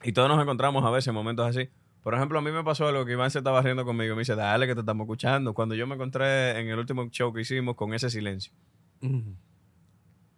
Y 0.02 0.12
todos 0.12 0.28
nos 0.28 0.40
encontramos 0.42 0.84
a 0.84 0.90
veces 0.90 1.08
en 1.08 1.14
momentos 1.14 1.46
así. 1.46 1.68
Por 2.02 2.14
ejemplo, 2.14 2.38
a 2.38 2.42
mí 2.42 2.50
me 2.50 2.64
pasó 2.64 2.88
algo 2.88 3.04
que 3.04 3.12
Iván 3.12 3.30
se 3.30 3.38
estaba 3.38 3.60
riendo 3.62 3.84
conmigo. 3.84 4.14
Me 4.14 4.20
dice, 4.20 4.34
dale 4.34 4.66
que 4.66 4.74
te 4.74 4.80
estamos 4.80 5.04
escuchando. 5.04 5.52
Cuando 5.54 5.74
yo 5.74 5.86
me 5.86 5.94
encontré 5.96 6.58
en 6.58 6.68
el 6.68 6.78
último 6.78 7.08
show 7.10 7.32
que 7.32 7.42
hicimos 7.42 7.76
con 7.76 7.92
ese 7.94 8.08
silencio. 8.10 8.52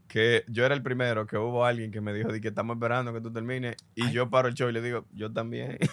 Que 0.08 0.44
yo 0.48 0.66
era 0.66 0.74
el 0.74 0.82
primero 0.82 1.26
que 1.26 1.36
hubo 1.38 1.64
alguien 1.64 1.90
que 1.90 2.00
me 2.00 2.12
dijo, 2.12 2.32
di 2.32 2.40
que 2.40 2.48
estamos 2.48 2.76
esperando 2.76 3.12
que 3.14 3.20
tú 3.20 3.32
termines. 3.32 3.76
Y 3.94 4.10
yo 4.10 4.28
paro 4.28 4.48
el 4.48 4.54
show 4.54 4.68
y 4.68 4.72
le 4.72 4.82
digo, 4.82 5.06
yo 5.12 5.32
también. 5.32 5.78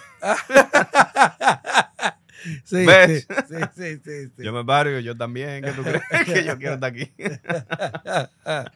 Sí, 2.64 2.86
¿Ves? 2.86 3.26
sí, 3.50 3.54
sí, 3.76 4.00
sí, 4.02 4.28
sí. 4.34 4.42
Yo 4.42 4.54
me 4.54 4.64
paro 4.64 4.98
y 4.98 5.02
yo 5.02 5.14
también. 5.14 5.62
que 5.62 5.72
tú 5.72 5.82
crees 5.82 6.02
que 6.24 6.42
yo 6.44 6.56
quiero 6.56 6.74
estar 6.76 6.90
aquí? 6.90 7.12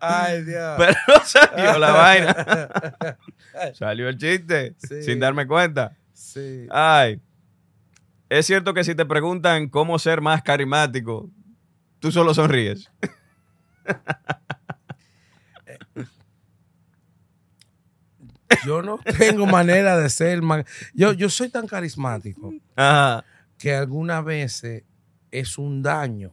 Ay, 0.00 0.42
Dios. 0.44 0.76
Pero 0.78 0.96
salió 1.24 1.78
la 1.78 1.92
vaina. 1.92 3.18
Salió 3.74 4.08
el 4.08 4.16
chiste 4.16 4.76
Sí. 4.78 5.02
sin 5.02 5.20
darme 5.20 5.46
cuenta. 5.46 5.94
Sí. 6.16 6.66
Ay. 6.70 7.20
Es 8.30 8.46
cierto 8.46 8.72
que 8.72 8.82
si 8.84 8.94
te 8.94 9.04
preguntan 9.04 9.68
cómo 9.68 9.98
ser 9.98 10.22
más 10.22 10.42
carismático, 10.42 11.30
tú 12.00 12.10
solo 12.10 12.32
sonríes. 12.32 12.90
Yo 18.64 18.80
no 18.80 18.98
tengo 19.18 19.44
manera 19.46 19.98
de 19.98 20.08
ser 20.08 20.40
más. 20.40 20.64
Yo, 20.94 21.12
yo 21.12 21.28
soy 21.28 21.50
tan 21.50 21.66
carismático 21.66 22.54
Ajá. 22.74 23.22
que 23.58 23.74
algunas 23.74 24.24
veces 24.24 24.84
es 25.30 25.58
un 25.58 25.82
daño. 25.82 26.32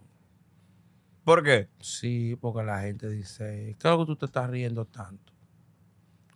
¿Por 1.26 1.44
qué? 1.44 1.68
Sí, 1.82 2.38
porque 2.40 2.64
la 2.64 2.80
gente 2.82 3.10
dice, 3.10 3.76
¿qué 3.78 3.88
es 3.88 3.92
lo 3.92 4.00
que 4.00 4.06
tú 4.06 4.16
te 4.16 4.28
estás 4.28 4.50
riendo 4.50 4.86
tanto? 4.86 5.34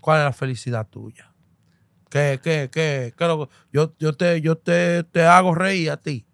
¿Cuál 0.01 0.19
es 0.19 0.25
la 0.25 0.33
felicidad 0.33 0.85
tuya? 0.87 1.33
¿Qué, 2.09 2.39
qué, 2.41 2.69
qué? 2.71 3.13
qué 3.17 3.25
lo 3.25 3.49
yo, 3.71 3.93
yo, 3.99 4.13
te, 4.13 4.41
yo 4.41 4.57
te, 4.57 5.03
te 5.03 5.23
hago 5.23 5.53
reír 5.53 5.91
a 5.91 5.97
ti. 5.97 6.25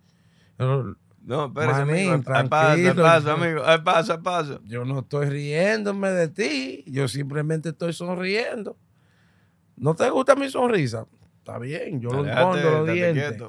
No, 1.24 1.45
espérese, 1.45 1.82
amigo. 1.82 2.11
Al 2.11 2.24
paso, 2.24 2.38
al 2.38 2.49
tranquilo. 2.49 3.03
paso, 3.03 3.32
amigo. 3.32 3.63
Al 3.63 3.84
paso, 3.84 4.13
al 4.13 4.21
paso. 4.21 4.61
yo 4.65 4.86
no 4.86 4.99
estoy 4.99 5.28
riéndome 5.28 6.11
de 6.11 6.28
ti, 6.28 6.84
yo 6.88 7.07
simplemente 7.07 7.69
estoy 7.69 7.93
sonriendo. 7.93 8.78
¿No 9.76 9.95
te 9.95 10.09
gusta 10.09 10.36
mi 10.36 10.49
sonrisa? 10.49 11.07
Está 11.39 11.57
bien, 11.59 11.99
yo 11.99 12.09
lo 12.09 12.26
escondo 12.26 12.69
los 12.69 12.93
dientes. 12.93 13.41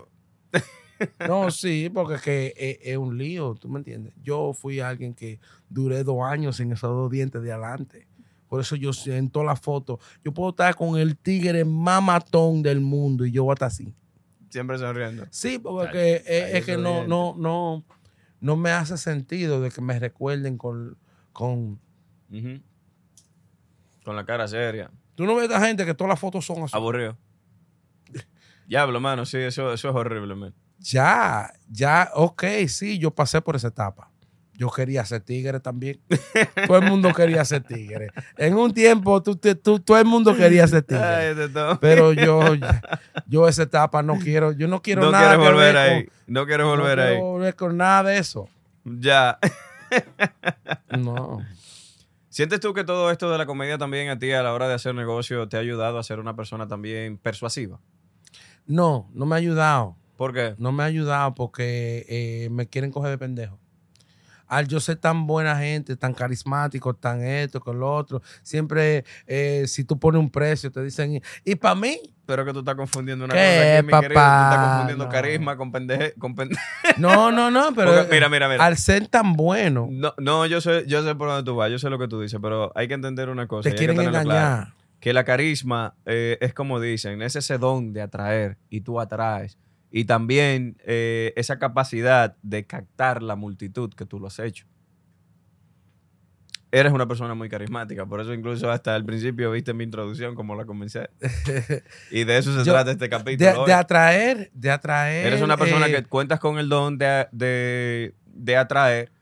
No, 1.28 1.50
sí, 1.50 1.90
porque 1.92 2.14
es 2.14 2.22
que 2.22 2.54
es, 2.56 2.78
es 2.80 2.96
un 2.96 3.18
lío, 3.18 3.54
¿tú 3.56 3.68
me 3.68 3.78
entiendes? 3.78 4.14
Yo 4.22 4.52
fui 4.52 4.80
alguien 4.80 5.12
que 5.12 5.40
duré 5.68 6.04
dos 6.04 6.22
años 6.22 6.56
sin 6.56 6.72
esos 6.72 6.90
dos 6.90 7.10
dientes 7.10 7.42
de 7.42 7.52
adelante. 7.52 8.06
Por 8.48 8.60
eso 8.60 8.76
yo 8.76 8.92
siento 8.92 9.42
la 9.42 9.56
foto. 9.56 9.98
Yo 10.24 10.32
puedo 10.32 10.50
estar 10.50 10.74
con 10.76 10.98
el 10.98 11.16
tigre 11.16 11.64
más 11.64 12.02
matón 12.02 12.62
del 12.62 12.80
mundo 12.80 13.24
y 13.24 13.32
yo 13.32 13.44
voy 13.44 13.52
a 13.52 13.54
estar 13.54 13.68
así. 13.68 13.94
Siempre 14.50 14.78
sonriendo. 14.78 15.26
Sí, 15.30 15.58
porque 15.58 16.22
Ay, 16.26 16.36
es, 16.36 16.44
ay, 16.44 16.58
es 16.58 16.64
que 16.64 16.76
no, 16.76 17.06
no, 17.06 17.34
no, 17.36 17.84
no 18.40 18.56
me 18.56 18.70
hace 18.70 18.96
sentido 18.96 19.60
de 19.60 19.70
que 19.70 19.80
me 19.80 19.98
recuerden 19.98 20.58
con, 20.58 20.96
con... 21.32 21.80
Con 24.04 24.16
la 24.16 24.24
cara 24.24 24.46
seria. 24.46 24.90
Tú 25.14 25.24
no 25.24 25.34
ves 25.34 25.50
a 25.50 25.54
esta 25.54 25.66
gente 25.66 25.86
que 25.86 25.94
todas 25.94 26.10
las 26.10 26.20
fotos 26.20 26.44
son 26.44 26.62
así. 26.62 26.76
Aburrido. 26.76 27.16
Diablo, 28.66 29.00
mano. 29.00 29.24
Sí, 29.24 29.38
eso, 29.38 29.72
eso 29.72 29.88
es 29.88 29.94
horrible, 29.94 30.34
man. 30.34 30.54
Ya, 30.78 31.52
ya, 31.68 32.10
ok, 32.14 32.44
sí, 32.68 32.98
yo 32.98 33.10
pasé 33.10 33.40
por 33.40 33.56
esa 33.56 33.68
etapa. 33.68 34.10
Yo 34.56 34.70
quería 34.70 35.04
ser 35.04 35.20
tigre 35.22 35.58
también. 35.60 36.00
todo 36.66 36.76
el 36.78 36.84
mundo 36.84 37.12
quería 37.12 37.44
ser 37.44 37.64
tigre. 37.64 38.08
En 38.36 38.54
un 38.54 38.72
tiempo, 38.72 39.20
tú, 39.22 39.34
tú- 39.36 39.80
todo 39.80 39.98
el 39.98 40.04
mundo 40.04 40.36
quería 40.36 40.66
ser 40.68 40.82
tigre. 40.84 41.02
Ay. 41.02 41.76
Pero 41.80 42.12
yo, 42.12 42.40
yo 43.26 43.48
esa 43.48 43.64
etapa 43.64 44.02
no 44.02 44.16
quiero, 44.18 44.52
yo 44.52 44.68
no 44.68 44.80
quiero 44.80 45.02
no 45.02 45.10
nada 45.10 45.30
quieres 45.36 45.44
que 45.46 45.52
volver 45.52 45.74
ver 45.74 45.76
ahí. 45.76 46.04
con- 46.04 46.12
no 46.28 46.46
quieres 46.46 46.66
no 46.66 46.70
volver 46.76 46.98
quiero 46.98 47.10
ahí. 47.14 47.20
volver 47.20 47.56
con 47.56 47.76
nada 47.76 48.02
de 48.10 48.18
eso. 48.18 48.48
Ya. 48.84 49.38
No. 50.96 51.38
¿Sientes 52.28 52.60
tú 52.60 52.74
que 52.74 52.84
todo 52.84 53.10
esto 53.10 53.30
de 53.30 53.38
la 53.38 53.46
comedia 53.46 53.78
también 53.78 54.08
a 54.08 54.18
ti 54.18 54.32
a 54.32 54.42
la 54.42 54.52
hora 54.52 54.66
de 54.68 54.74
hacer 54.74 54.94
negocio 54.94 55.48
te 55.48 55.56
ha 55.56 55.60
ayudado 55.60 55.98
a 55.98 56.02
ser 56.02 56.18
una 56.18 56.34
persona 56.34 56.66
también 56.66 57.16
persuasiva? 57.18 57.80
No, 58.66 59.08
no 59.14 59.26
me 59.26 59.34
ha 59.36 59.38
ayudado. 59.38 59.96
¿Por 60.16 60.32
qué? 60.32 60.54
No 60.58 60.72
me 60.72 60.82
ha 60.82 60.86
ayudado 60.86 61.34
porque 61.34 62.04
eh, 62.08 62.48
me 62.50 62.66
quieren 62.68 62.90
coger 62.90 63.10
de 63.10 63.18
pendejo. 63.18 63.58
Al 64.46 64.68
yo 64.68 64.78
ser 64.80 64.96
tan 64.96 65.26
buena 65.26 65.56
gente, 65.56 65.96
tan 65.96 66.12
carismático, 66.14 66.94
tan 66.94 67.22
esto, 67.22 67.60
con 67.60 67.78
lo 67.80 67.94
otro, 67.94 68.22
siempre 68.42 69.04
eh, 69.26 69.64
si 69.66 69.84
tú 69.84 69.98
pones 69.98 70.20
un 70.20 70.30
precio 70.30 70.70
te 70.70 70.82
dicen, 70.82 71.20
y 71.44 71.54
para 71.54 71.74
mí, 71.74 71.98
Pero 72.26 72.44
que 72.44 72.52
tú 72.52 72.60
estás 72.60 72.74
confundiendo 72.74 73.24
una 73.24 73.34
¿Qué, 73.34 73.40
cosa 73.40 73.76
aquí, 73.78 73.86
mi 73.86 73.92
querido. 73.92 74.20
Tú 74.20 74.42
estás 74.42 74.48
papá? 74.56 74.66
confundiendo 74.68 75.04
No. 75.04 75.10
carisma 75.10 75.56
con 75.56 75.72
pendeje. 75.72 76.14
Con 76.18 76.34
no, 76.98 77.30
no, 77.32 77.50
no, 77.50 77.74
pero 77.74 77.94
Porque, 77.94 78.14
mira, 78.14 78.28
mira, 78.28 78.48
mira. 78.48 78.64
al 78.64 78.76
ser 78.76 79.08
tan 79.08 79.34
bueno, 79.34 79.88
No, 79.90 80.14
no, 80.18 80.46
yo 80.46 80.60
sé, 80.60 80.84
yo 80.86 81.02
sé 81.04 81.14
por 81.14 81.28
dónde 81.28 81.44
tú 81.44 81.56
vas, 81.56 81.70
yo 81.70 81.78
sé 81.78 81.90
lo 81.90 81.98
que 81.98 82.08
tú 82.08 82.20
dices, 82.20 82.38
pero 82.42 82.72
hay 82.74 82.88
que 82.88 82.94
entender 82.94 83.28
una 83.28 83.46
cosa. 83.46 83.64
te 83.68 83.70
que 83.70 83.78
quieren 83.78 83.96
tenerlo 83.96 84.20
engañar. 84.20 84.58
claro, 84.58 84.72
que 85.00 85.12
la 85.12 85.24
carisma 85.24 85.94
eh, 86.06 86.38
es 86.40 86.54
como 86.54 86.80
dicen, 86.80 87.20
es 87.20 87.36
ese 87.36 87.58
don 87.58 87.92
de 87.92 88.00
atraer 88.02 88.56
y 88.70 88.80
tú 88.80 88.98
atraes. 89.00 89.58
Y 89.96 90.06
también 90.06 90.76
eh, 90.84 91.32
esa 91.36 91.60
capacidad 91.60 92.34
de 92.42 92.66
captar 92.66 93.22
la 93.22 93.36
multitud 93.36 93.94
que 93.94 94.04
tú 94.04 94.18
lo 94.18 94.26
has 94.26 94.40
hecho. 94.40 94.66
Eres 96.72 96.92
una 96.92 97.06
persona 97.06 97.34
muy 97.34 97.48
carismática, 97.48 98.04
por 98.04 98.20
eso 98.20 98.34
incluso 98.34 98.68
hasta 98.72 98.96
el 98.96 99.04
principio 99.04 99.52
viste 99.52 99.72
mi 99.72 99.84
introducción 99.84 100.34
como 100.34 100.56
la 100.56 100.64
comencé. 100.64 101.08
Y 102.10 102.24
de 102.24 102.38
eso 102.38 102.52
se 102.58 102.64
Yo- 102.64 102.72
trata 102.72 102.90
este 102.90 103.08
capítulo. 103.08 103.48
De, 103.52 103.56
hoy. 103.56 103.66
de 103.68 103.72
atraer, 103.72 104.50
de 104.52 104.70
atraer. 104.72 105.26
Eres 105.28 105.42
una 105.42 105.56
persona 105.56 105.86
eh, 105.86 105.92
que 105.92 106.02
cuentas 106.02 106.40
con 106.40 106.58
el 106.58 106.68
don 106.68 106.98
de, 106.98 107.28
de- 107.30 108.14
de 108.26 108.56
atraer 108.56 109.12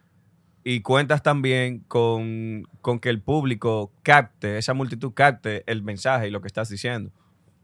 y 0.64 0.80
cuentas 0.80 1.22
también 1.22 1.80
con, 1.80 2.66
con 2.80 2.98
que 2.98 3.10
el 3.10 3.20
público 3.20 3.92
capte, 4.02 4.56
esa 4.56 4.72
multitud 4.72 5.12
capte 5.12 5.64
el 5.70 5.82
mensaje 5.82 6.28
y 6.28 6.30
lo 6.30 6.40
que 6.40 6.46
estás 6.46 6.70
diciendo. 6.70 7.12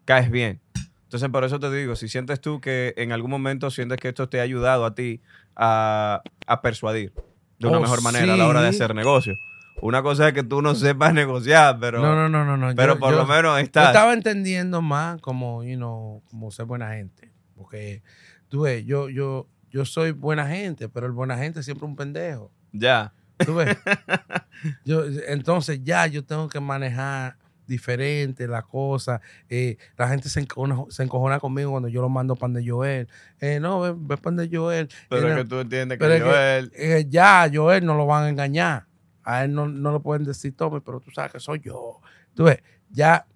Caes 0.04 0.30
bien. 0.30 0.60
Entonces, 1.08 1.30
por 1.30 1.42
eso 1.42 1.58
te 1.58 1.70
digo, 1.72 1.96
si 1.96 2.06
sientes 2.06 2.38
tú 2.38 2.60
que 2.60 2.92
en 2.98 3.12
algún 3.12 3.30
momento 3.30 3.70
sientes 3.70 3.96
que 3.98 4.08
esto 4.08 4.28
te 4.28 4.40
ha 4.40 4.42
ayudado 4.42 4.84
a 4.84 4.94
ti 4.94 5.22
a, 5.56 6.20
a 6.46 6.60
persuadir 6.60 7.14
de 7.58 7.66
una 7.66 7.78
Oh, 7.78 7.80
mejor 7.80 8.02
manera 8.02 8.34
a 8.34 8.36
la 8.36 8.46
hora 8.46 8.60
de 8.60 8.68
hacer 8.68 8.94
negocio. 8.94 9.34
Una 9.80 10.02
cosa 10.02 10.28
es 10.28 10.34
que 10.34 10.42
tú 10.42 10.60
no 10.60 10.74
sepas 10.74 11.14
negociar, 11.14 11.78
pero, 11.80 12.02
no, 12.02 12.14
no, 12.14 12.28
no, 12.28 12.44
no, 12.44 12.56
no. 12.56 12.74
pero 12.76 12.94
yo- 12.94 13.00
por 13.00 13.12
yo- 13.12 13.18
lo 13.20 13.26
menos 13.26 13.52
Yo 13.54 13.58
estás. 13.58 13.86
estaba 13.86 14.12
entendiendo 14.12 14.82
más 14.82 15.18
como, 15.22 15.64
you 15.64 15.76
know, 15.76 16.22
como 16.30 16.50
ser 16.50 16.66
buena 16.66 16.90
gente. 16.92 17.32
Porque, 17.56 18.02
tú 18.48 18.62
ves, 18.62 18.84
yo, 18.84 19.08
yo, 19.08 19.48
yo 19.70 19.84
soy 19.86 20.10
buena 20.12 20.46
gente, 20.48 20.88
pero 20.90 21.06
el 21.06 21.12
buena 21.12 21.38
gente 21.38 21.60
es 21.60 21.64
siempre 21.64 21.86
un 21.86 21.96
pendejo. 21.96 22.52
Ya. 22.72 23.12
¿Tú 23.38 23.54
ves? 23.54 23.78
yo, 24.84 25.04
entonces 25.28 25.80
ya 25.84 26.06
yo 26.06 26.24
tengo 26.24 26.48
que 26.48 26.60
manejar 26.60 27.36
diferente 27.68 28.48
la 28.48 28.62
cosa. 28.62 29.20
Eh, 29.48 29.76
la 29.96 30.08
gente 30.08 30.28
se 30.28 30.40
encojona, 30.40 30.84
se 30.88 31.04
encojona 31.04 31.38
conmigo 31.38 31.70
cuando 31.70 31.88
yo 31.88 32.00
lo 32.00 32.08
mando 32.08 32.34
pan 32.34 32.52
de 32.54 32.68
Joel. 32.68 33.06
Eh, 33.38 33.60
no, 33.60 33.80
ve, 33.80 33.94
ve 33.96 34.16
pan 34.16 34.34
de 34.36 34.48
Joel. 34.52 34.88
Pero 35.08 35.28
Eh, 35.28 35.30
es 35.30 35.36
que 35.36 35.44
tú 35.44 35.60
entiendes 35.60 35.98
que 35.98 36.04
es 36.06 36.22
que- 36.22 36.28
Joel... 36.28 36.72
eh, 36.74 37.06
ya 37.08 37.48
Joel 37.52 37.86
no 37.86 37.94
lo 37.96 38.06
van 38.06 38.24
a 38.24 38.28
engañar. 38.30 38.86
A 39.22 39.44
él 39.44 39.52
no, 39.52 39.68
no 39.68 39.92
lo 39.92 40.02
pueden 40.02 40.24
decir 40.24 40.56
Tommy, 40.56 40.80
pero 40.80 40.98
tú 41.00 41.10
sabes 41.12 41.30
que 41.32 41.38
soy 41.40 41.60
yo. 41.60 42.00
Tú 42.34 42.44
ves, 42.44 42.58
ya 42.90 43.26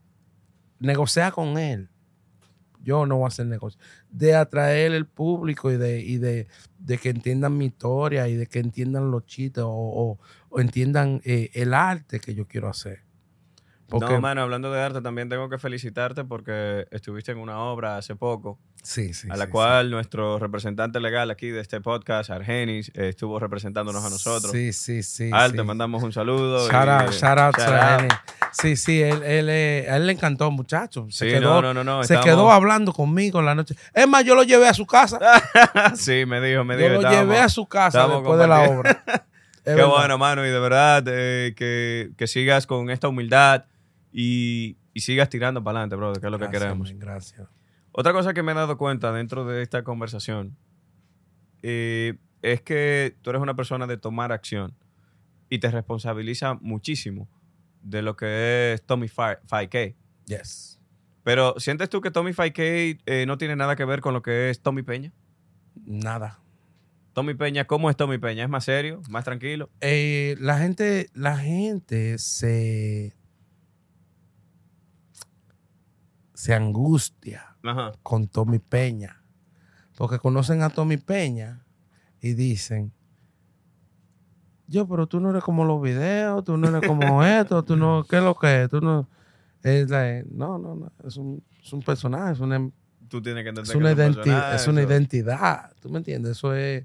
negocia 0.80 1.30
con 1.30 1.58
él. 1.58 1.88
Yo 2.82 3.06
no 3.06 3.16
voy 3.18 3.26
a 3.26 3.28
hacer 3.28 3.46
negocio. 3.46 3.78
De 4.10 4.34
atraer 4.34 4.92
el 4.92 5.06
público 5.06 5.70
y 5.70 5.76
de, 5.76 6.00
y 6.00 6.16
de, 6.16 6.48
de 6.78 6.98
que 6.98 7.10
entiendan 7.10 7.56
mi 7.56 7.66
historia 7.66 8.26
y 8.26 8.34
de 8.34 8.46
que 8.46 8.58
entiendan 8.58 9.10
los 9.10 9.24
chistes 9.26 9.62
o, 9.62 9.70
o- 9.70 10.18
o 10.48 10.60
entiendan 10.60 11.20
eh, 11.24 11.50
el 11.54 11.74
arte 11.74 12.18
que 12.18 12.34
yo 12.34 12.46
quiero 12.48 12.68
hacer. 12.68 13.02
Porque, 13.88 14.14
No, 14.14 14.20
mano, 14.22 14.40
hablando 14.42 14.72
de 14.72 14.80
arte, 14.80 15.02
también 15.02 15.28
tengo 15.28 15.50
que 15.50 15.58
felicitarte 15.58 16.24
porque 16.24 16.86
estuviste 16.90 17.32
en 17.32 17.38
una 17.38 17.58
obra 17.58 17.98
hace 17.98 18.16
poco, 18.16 18.58
sí, 18.82 19.12
sí, 19.12 19.28
a 19.30 19.36
la 19.36 19.44
sí, 19.44 19.50
cual 19.50 19.90
nuestro 19.90 20.38
representante 20.38 20.98
legal 20.98 21.30
aquí 21.30 21.48
de 21.48 21.60
este 21.60 21.80
podcast, 21.82 22.30
Argenis, 22.30 22.90
estuvo 22.94 23.38
representándonos 23.38 24.02
a 24.02 24.08
nosotros. 24.08 24.50
Sí, 24.50 24.72
sí, 24.72 25.02
sí. 25.02 25.28
Al, 25.32 25.50
sí. 25.50 25.56
te 25.58 25.62
mandamos 25.62 26.02
un 26.02 26.12
saludo. 26.12 26.66
Shout 26.70 26.86
y- 26.86 26.88
out, 26.88 27.10
shout 27.12 27.38
out 27.38 27.54
shout 27.58 27.68
to 27.68 27.74
out. 27.74 28.00
Lenny. 28.00 28.14
Sí, 28.52 28.76
sí, 28.76 29.02
él, 29.02 29.22
él, 29.24 29.48
eh, 29.50 29.86
él 29.88 30.06
le 30.06 30.12
encantó, 30.12 30.50
muchacho. 30.50 31.06
Se, 31.10 31.26
Sí, 31.26 31.30
quedó, 31.32 31.60
no, 31.60 31.74
no, 31.74 31.84
no, 31.84 32.02
se 32.04 32.18
quedó 32.20 32.50
hablando 32.50 32.92
conmigo 32.94 33.40
en 33.40 33.46
la 33.46 33.54
noche. 33.54 33.74
Es 33.92 34.08
más, 34.08 34.24
yo 34.24 34.34
lo 34.34 34.42
llevé 34.42 34.68
a 34.68 34.74
su 34.74 34.86
casa. 34.86 35.18
sí, 35.96 36.24
me 36.26 36.40
dijo, 36.40 36.64
me 36.64 36.74
yo 36.74 36.80
dijo. 36.80 36.92
lo 36.94 36.98
estábamos- 37.00 37.24
llevé 37.26 37.38
a 37.40 37.48
su 37.50 37.66
casa 37.66 38.08
después 38.08 38.38
de 38.38 38.46
la 38.46 38.62
obra. 38.70 39.02
Qué 39.64 39.84
bueno, 39.84 40.18
mano, 40.18 40.44
y 40.44 40.50
de 40.50 40.58
verdad 40.58 41.04
eh, 41.06 41.54
que, 41.56 42.10
que 42.16 42.26
sigas 42.26 42.66
con 42.66 42.90
esta 42.90 43.06
humildad 43.06 43.64
y, 44.12 44.76
y 44.94 45.00
sigas 45.00 45.28
tirando 45.28 45.62
para 45.64 45.78
adelante, 45.78 45.96
bro, 45.96 46.12
que 46.12 46.26
es 46.26 46.30
lo 46.30 46.38
que 46.38 46.50
queremos. 46.50 46.90
man, 46.90 46.98
gracias. 46.98 47.48
Otra 47.92 48.12
cosa 48.12 48.32
que 48.32 48.42
me 48.42 48.52
he 48.52 48.54
dado 48.54 48.78
cuenta 48.78 49.12
dentro 49.12 49.44
de 49.44 49.62
esta 49.62 49.84
conversación 49.84 50.56
eh, 51.62 52.14
es 52.40 52.62
que 52.62 53.16
tú 53.22 53.30
eres 53.30 53.42
una 53.42 53.54
persona 53.54 53.86
de 53.86 53.96
tomar 53.96 54.32
acción 54.32 54.74
y 55.48 55.58
te 55.58 55.70
responsabiliza 55.70 56.54
muchísimo 56.54 57.28
de 57.82 58.02
lo 58.02 58.16
que 58.16 58.72
es 58.72 58.82
Tommy 58.82 59.08
5K. 59.08 59.94
Yes. 60.26 60.80
Pero 61.22 61.54
¿sientes 61.58 61.88
tú 61.90 62.00
que 62.00 62.10
Tommy 62.10 62.32
5K 62.32 63.02
eh, 63.04 63.26
no 63.26 63.38
tiene 63.38 63.56
nada 63.56 63.76
que 63.76 63.84
ver 63.84 64.00
con 64.00 64.14
lo 64.14 64.22
que 64.22 64.50
es 64.50 64.60
Tommy 64.60 64.82
Peña? 64.82 65.12
Nada. 65.84 66.40
Tommy 67.12 67.34
Peña, 67.34 67.66
¿cómo 67.66 67.90
es 67.90 67.96
Tommy 67.96 68.18
Peña? 68.18 68.44
¿Es 68.44 68.50
más 68.50 68.64
serio? 68.64 69.02
¿Más 69.10 69.24
tranquilo? 69.24 69.68
Eh, 69.80 70.36
la 70.40 70.58
gente, 70.58 71.10
la 71.12 71.36
gente 71.36 72.18
se, 72.18 73.14
se 76.42 76.54
angustia 76.54 77.56
Ajá. 77.62 77.92
con 78.02 78.26
Tommy 78.26 78.58
Peña. 78.58 79.22
Porque 79.96 80.18
conocen 80.18 80.62
a 80.62 80.70
Tommy 80.70 80.96
Peña 80.96 81.64
y 82.20 82.32
dicen, 82.34 82.92
yo, 84.66 84.88
pero 84.88 85.06
tú 85.06 85.20
no 85.20 85.30
eres 85.30 85.44
como 85.44 85.64
los 85.64 85.80
videos, 85.80 86.42
tú 86.42 86.56
no 86.56 86.66
eres 86.68 86.84
como 86.88 87.22
esto, 87.24 87.62
tú 87.62 87.76
no, 87.76 88.02
¿qué 88.08 88.16
es 88.16 88.22
lo 88.24 88.34
que 88.34 88.62
es? 88.64 88.68
Tú 88.68 88.80
no, 88.80 89.08
es 89.62 89.88
la- 89.88 90.24
no, 90.32 90.58
no, 90.58 90.74
no, 90.74 90.92
es 91.04 91.16
un, 91.16 91.44
es 91.62 91.72
un 91.72 91.80
personaje, 91.80 92.32
es 92.32 92.40
una, 92.40 92.68
Tú 93.08 93.22
tienes 93.22 93.44
que 93.44 93.50
entender 93.50 93.64
es 93.64 93.70
que 93.70 93.78
una, 93.78 93.92
es 93.92 93.96
un 93.98 94.02
identi- 94.02 94.14
personaje, 94.16 94.56
es 94.56 94.66
una 94.66 94.82
identidad, 94.82 95.72
¿tú 95.80 95.90
me 95.90 95.98
entiendes? 95.98 96.32
Eso 96.32 96.54
es, 96.56 96.84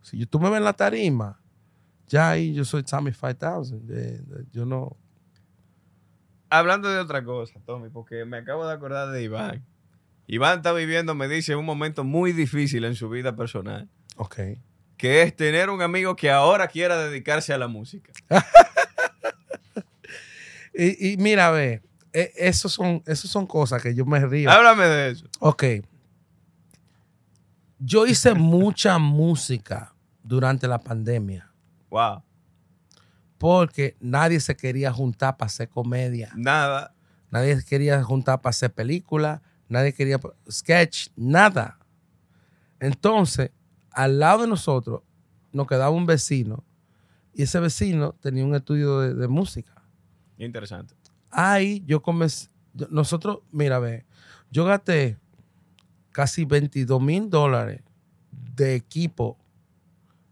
si 0.00 0.16
yo- 0.16 0.26
tú 0.26 0.40
me 0.40 0.48
ves 0.48 0.58
en 0.58 0.64
la 0.64 0.72
tarima, 0.72 1.38
ya 2.06 2.30
ahí 2.30 2.54
yo 2.54 2.64
soy 2.64 2.84
Tommy 2.84 3.12
5000, 3.12 3.86
de- 3.86 4.18
de- 4.22 4.46
yo 4.50 4.64
no, 4.64 4.96
Hablando 6.50 6.88
de 6.88 6.98
otra 6.98 7.24
cosa, 7.24 7.60
Tommy, 7.66 7.88
porque 7.90 8.24
me 8.24 8.38
acabo 8.38 8.66
de 8.66 8.72
acordar 8.72 9.10
de 9.10 9.22
Iván. 9.22 9.64
Iván 10.26 10.58
está 10.58 10.72
viviendo, 10.72 11.14
me 11.14 11.28
dice, 11.28 11.56
un 11.56 11.64
momento 11.64 12.04
muy 12.04 12.32
difícil 12.32 12.84
en 12.84 12.94
su 12.94 13.08
vida 13.08 13.34
personal, 13.36 13.88
ok. 14.16 14.36
que 14.96 15.22
es 15.22 15.34
tener 15.36 15.70
un 15.70 15.80
amigo 15.82 16.16
que 16.16 16.30
ahora 16.30 16.68
quiera 16.68 16.96
dedicarse 16.98 17.52
a 17.54 17.58
la 17.58 17.68
música. 17.68 18.12
Y, 20.80 21.12
y 21.14 21.16
mira, 21.16 21.50
ve, 21.50 21.82
e- 22.12 22.32
esos 22.36 22.72
son, 22.72 23.02
esos 23.06 23.28
son 23.28 23.46
cosas 23.48 23.82
que 23.82 23.94
yo 23.96 24.06
me 24.06 24.24
río. 24.24 24.48
Háblame 24.48 24.84
de 24.84 25.10
eso. 25.10 25.26
Ok. 25.40 25.64
Yo 27.80 28.06
hice 28.06 28.34
mucha 28.34 28.98
música 28.98 29.92
durante 30.22 30.68
la 30.68 30.78
pandemia 30.78 31.50
Wow. 31.90 32.22
Porque 33.38 33.96
nadie 34.00 34.40
se 34.40 34.56
quería 34.56 34.92
juntar 34.92 35.36
para 35.36 35.46
hacer 35.46 35.68
comedia. 35.68 36.32
Nada. 36.36 36.94
Nadie 37.30 37.56
se 37.56 37.64
quería 37.64 38.02
juntar 38.02 38.40
para 38.40 38.50
hacer 38.50 38.72
película. 38.72 39.42
Nadie 39.68 39.92
quería 39.92 40.18
sketch, 40.50 41.08
nada. 41.16 41.78
Entonces, 42.80 43.50
al 43.90 44.18
lado 44.18 44.42
de 44.42 44.48
nosotros 44.48 45.02
nos 45.52 45.66
quedaba 45.66 45.90
un 45.90 46.06
vecino 46.06 46.64
y 47.34 47.42
ese 47.42 47.60
vecino 47.60 48.12
tenía 48.20 48.44
un 48.44 48.54
estudio 48.54 49.00
de, 49.00 49.14
de 49.14 49.28
música. 49.28 49.82
Interesante. 50.38 50.94
Ahí 51.30 51.82
yo 51.86 52.02
comencé, 52.02 52.48
nosotros, 52.90 53.40
mira, 53.50 53.78
ve, 53.78 54.06
yo 54.50 54.64
gasté 54.64 55.18
casi 56.10 56.44
22 56.44 57.00
mil 57.00 57.28
dólares 57.28 57.82
de 58.56 58.74
equipo, 58.74 59.38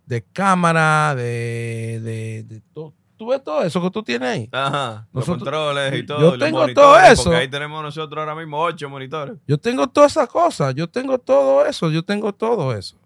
de 0.06 0.22
cámara, 0.22 1.14
de, 1.14 2.00
de, 2.02 2.44
de 2.44 2.60
todo. 2.72 2.94
¿Tú 3.16 3.28
ves 3.28 3.42
todo 3.42 3.62
eso 3.62 3.80
que 3.80 3.90
tú 3.90 4.02
tienes 4.02 4.28
ahí? 4.28 4.48
Ajá. 4.52 5.08
Los 5.12 5.24
controles 5.24 5.94
y 5.94 6.00
yo 6.00 6.06
todo. 6.06 6.18
y 6.18 6.38
los 6.38 6.38
tengo 6.38 6.66
todo 6.74 6.98
eso. 7.00 7.24
Porque 7.24 7.38
ahí 7.38 7.48
tenemos 7.48 7.82
nosotros 7.82 8.18
ahora 8.18 8.34
mismo 8.34 8.60
ocho 8.60 8.90
monitores. 8.90 9.36
Yo 9.46 9.58
tengo 9.58 9.86
todas 9.86 10.12
esas 10.12 10.28
cosas, 10.28 10.74
yo 10.74 10.88
tengo 10.88 11.18
todo 11.18 11.64
eso, 11.64 11.90
yo 11.90 12.02
tengo 12.04 12.34
todo 12.34 12.74
eso. 12.74 12.96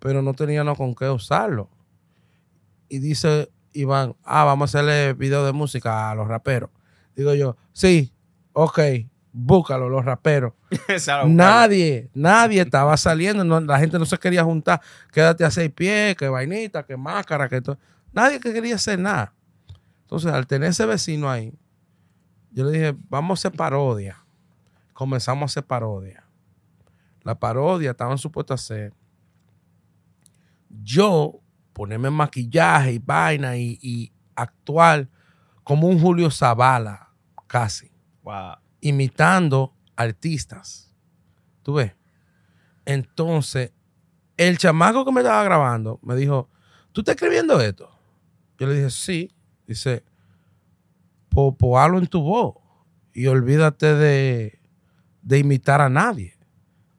Pero 0.00 0.22
no 0.22 0.34
teníamos 0.34 0.76
con 0.76 0.94
qué 0.94 1.08
usarlo. 1.08 1.68
Y 2.88 2.98
dice 2.98 3.50
Iván, 3.72 4.16
ah, 4.24 4.44
vamos 4.44 4.74
a 4.74 4.78
hacerle 4.78 5.12
video 5.14 5.46
de 5.46 5.52
música 5.52 6.10
a 6.10 6.14
los 6.16 6.26
raperos. 6.26 6.70
Digo 7.14 7.32
yo, 7.34 7.56
sí, 7.72 8.12
ok, 8.52 8.78
búscalo, 9.32 9.88
los 9.88 10.04
raperos. 10.04 10.52
Nadie, 11.28 12.10
nadie 12.14 12.60
estaba 12.62 12.96
saliendo, 12.96 13.44
no- 13.44 13.60
la 13.60 13.78
gente 13.78 13.98
no 13.98 14.04
se 14.04 14.18
quería 14.18 14.44
juntar. 14.44 14.80
Quédate 15.12 15.44
a 15.44 15.50
seis 15.50 15.70
pies, 15.70 16.16
que 16.16 16.28
vainita, 16.28 16.84
que 16.84 16.96
máscara, 16.96 17.48
que 17.48 17.60
todo. 17.60 17.78
Nadie 18.12 18.38
que 18.40 18.52
quería 18.52 18.74
hacer 18.74 18.98
nada. 18.98 19.32
Entonces, 20.02 20.30
al 20.32 20.46
tener 20.46 20.70
ese 20.70 20.84
vecino 20.84 21.30
ahí, 21.30 21.54
yo 22.50 22.64
le 22.66 22.72
dije, 22.72 22.96
vamos 23.08 23.38
a 23.38 23.48
hacer 23.48 23.56
parodia. 23.56 24.18
Comenzamos 24.92 25.42
a 25.42 25.46
hacer 25.52 25.64
parodia. 25.66 26.24
La 27.22 27.34
parodia 27.38 27.92
estaban 27.92 28.18
supuestos 28.18 28.60
a 28.60 28.62
hacer 28.62 28.92
yo 30.82 31.40
ponerme 31.72 32.10
maquillaje 32.10 32.92
y 32.92 32.98
vaina 32.98 33.56
y, 33.56 33.78
y 33.82 34.12
actuar 34.34 35.08
como 35.64 35.88
un 35.88 36.00
Julio 36.00 36.30
Zavala, 36.30 37.10
casi, 37.46 37.90
Wow. 38.22 38.54
Imitando 38.82 39.74
artistas. 39.96 40.94
¿Tú 41.62 41.74
ves? 41.74 41.94
Entonces, 42.84 43.72
el 44.36 44.58
chamaco 44.58 45.04
que 45.04 45.12
me 45.12 45.20
estaba 45.20 45.42
grabando 45.44 45.98
me 46.02 46.14
dijo, 46.16 46.50
¿tú 46.92 47.00
estás 47.00 47.14
escribiendo 47.14 47.58
esto? 47.60 47.90
Yo 48.58 48.66
le 48.66 48.74
dije, 48.74 48.90
sí. 48.90 49.34
Dice, 49.66 50.04
pues 51.30 51.54
en 51.94 52.06
tu 52.08 52.20
voz 52.20 52.56
y 53.14 53.26
olvídate 53.26 53.94
de, 53.94 54.60
de 55.22 55.38
imitar 55.38 55.80
a 55.80 55.88
nadie. 55.88 56.36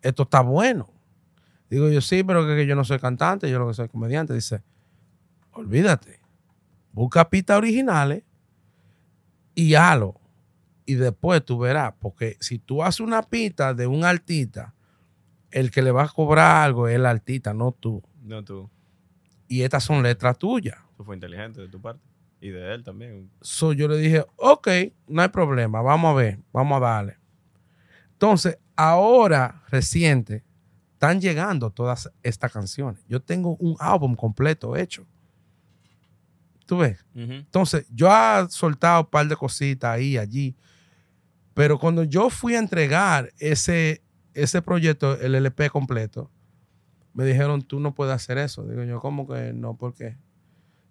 Esto 0.01 0.23
está 0.23 0.41
bueno. 0.41 0.89
Digo 1.69 1.89
yo, 1.89 2.01
sí, 2.01 2.23
pero 2.23 2.45
que, 2.47 2.55
que 2.55 2.65
yo 2.65 2.75
no 2.75 2.83
soy 2.83 2.99
cantante, 2.99 3.49
yo 3.49 3.59
lo 3.59 3.67
que 3.67 3.73
soy 3.73 3.89
comediante. 3.89 4.33
Dice, 4.33 4.63
olvídate. 5.51 6.19
Busca 6.91 7.29
pistas 7.29 7.57
originales 7.57 8.23
y 9.55 9.75
hazlo. 9.75 10.19
Y 10.85 10.95
después 10.95 11.43
tú 11.45 11.59
verás, 11.59 11.93
porque 11.99 12.37
si 12.39 12.59
tú 12.59 12.83
haces 12.83 12.99
una 12.99 13.23
pista 13.23 13.73
de 13.73 13.87
un 13.87 14.03
artista, 14.03 14.73
el 15.51 15.71
que 15.71 15.81
le 15.81 15.91
va 15.91 16.03
a 16.03 16.09
cobrar 16.09 16.63
algo 16.63 16.87
es 16.87 16.95
el 16.95 17.05
artista, 17.05 17.53
no 17.53 17.71
tú. 17.71 18.03
No 18.21 18.43
tú. 18.43 18.69
Y 19.47 19.61
estas 19.61 19.83
son 19.83 20.03
letras 20.03 20.37
tuyas. 20.37 20.77
Eso 20.93 21.03
fue 21.03 21.15
inteligente 21.15 21.61
de 21.61 21.67
tu 21.67 21.79
parte. 21.79 22.01
Y 22.41 22.49
de 22.49 22.73
él 22.73 22.83
también. 22.83 23.29
So, 23.41 23.71
yo 23.71 23.87
le 23.87 23.97
dije, 23.97 24.25
ok, 24.35 24.67
no 25.07 25.21
hay 25.21 25.29
problema, 25.29 25.81
vamos 25.81 26.11
a 26.11 26.13
ver, 26.13 26.39
vamos 26.51 26.75
a 26.77 26.79
darle. 26.79 27.17
Entonces, 28.11 28.57
ahora, 28.75 29.63
reciente, 29.69 30.43
están 30.93 31.21
llegando 31.21 31.69
todas 31.69 32.11
estas 32.21 32.51
canciones. 32.51 33.03
Yo 33.07 33.21
tengo 33.21 33.55
un 33.57 33.75
álbum 33.79 34.15
completo 34.15 34.75
hecho. 34.75 35.05
¿Tú 36.65 36.77
ves? 36.77 37.05
Entonces, 37.13 37.85
yo 37.89 38.09
he 38.09 38.49
soltado 38.49 39.01
un 39.01 39.07
par 39.07 39.27
de 39.27 39.35
cositas 39.35 39.91
ahí, 39.91 40.17
allí. 40.17 40.55
Pero 41.53 41.79
cuando 41.79 42.03
yo 42.03 42.29
fui 42.29 42.55
a 42.55 42.59
entregar 42.59 43.31
ese, 43.37 44.01
ese 44.33 44.61
proyecto, 44.61 45.19
el 45.19 45.35
LP 45.35 45.69
completo, 45.69 46.31
me 47.13 47.25
dijeron, 47.25 47.61
tú 47.61 47.79
no 47.79 47.93
puedes 47.93 48.13
hacer 48.13 48.37
eso. 48.39 48.63
Digo 48.63 48.83
yo, 48.83 48.99
¿cómo 48.99 49.27
que 49.27 49.53
no? 49.53 49.75
¿Por 49.75 49.93
qué? 49.93 50.17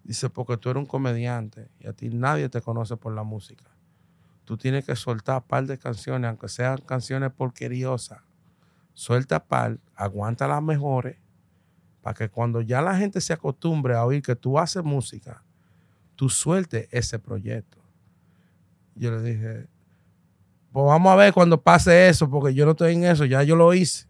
Dice, 0.03 0.29
porque 0.29 0.57
tú 0.57 0.69
eres 0.69 0.81
un 0.81 0.85
comediante 0.85 1.69
y 1.79 1.87
a 1.87 1.93
ti 1.93 2.09
nadie 2.09 2.49
te 2.49 2.61
conoce 2.61 2.97
por 2.97 3.13
la 3.13 3.23
música. 3.23 3.65
Tú 4.45 4.57
tienes 4.57 4.85
que 4.85 4.95
soltar 4.95 5.43
par 5.45 5.65
de 5.65 5.77
canciones, 5.77 6.29
aunque 6.29 6.49
sean 6.49 6.79
canciones 6.79 7.31
porqueriosas. 7.31 8.21
Suelta 8.93 9.45
par, 9.45 9.79
aguanta 9.95 10.47
las 10.47 10.61
mejores, 10.61 11.17
para 12.01 12.13
que 12.13 12.29
cuando 12.29 12.61
ya 12.61 12.81
la 12.81 12.97
gente 12.97 13.21
se 13.21 13.33
acostumbre 13.33 13.95
a 13.95 14.05
oír 14.05 14.21
que 14.21 14.35
tú 14.35 14.59
haces 14.59 14.83
música, 14.83 15.43
tú 16.15 16.29
sueltes 16.29 16.87
ese 16.91 17.17
proyecto. 17.17 17.79
Yo 18.95 19.11
le 19.11 19.21
dije, 19.21 19.67
pues 20.73 20.85
vamos 20.85 21.13
a 21.13 21.15
ver 21.15 21.31
cuando 21.33 21.61
pase 21.61 22.09
eso, 22.09 22.29
porque 22.29 22.53
yo 22.53 22.65
no 22.65 22.71
estoy 22.71 22.93
en 22.95 23.05
eso, 23.05 23.23
ya 23.25 23.43
yo 23.43 23.55
lo 23.55 23.73
hice. 23.73 24.07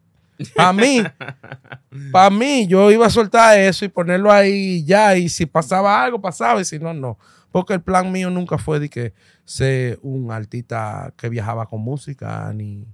Para 0.56 0.74
mí, 0.74 1.04
para 2.12 2.30
mí, 2.32 2.66
yo 2.68 2.90
iba 2.92 3.06
a 3.06 3.10
soltar 3.10 3.60
eso 3.60 3.86
y 3.86 3.90
ponerlo 3.90 4.32
ahí 4.32 4.84
ya, 4.84 5.16
y 5.16 5.30
si 5.30 5.46
pasaba 5.46 6.04
algo, 6.04 6.20
pasaba, 6.20 6.60
y 6.62 6.66
si 6.66 6.80
no, 6.80 6.94
no. 6.94 7.20
Porque 7.52 7.74
el 7.76 7.82
plan 7.82 8.12
mío 8.12 8.32
nunca 8.32 8.58
fue 8.58 8.80
de 8.80 8.90
que 8.90 9.14
ser 9.46 10.00
un 10.02 10.32
artista 10.32 11.14
que 11.16 11.30
viajaba 11.30 11.68
con 11.68 11.82
música, 11.82 12.52
ni, 12.54 12.88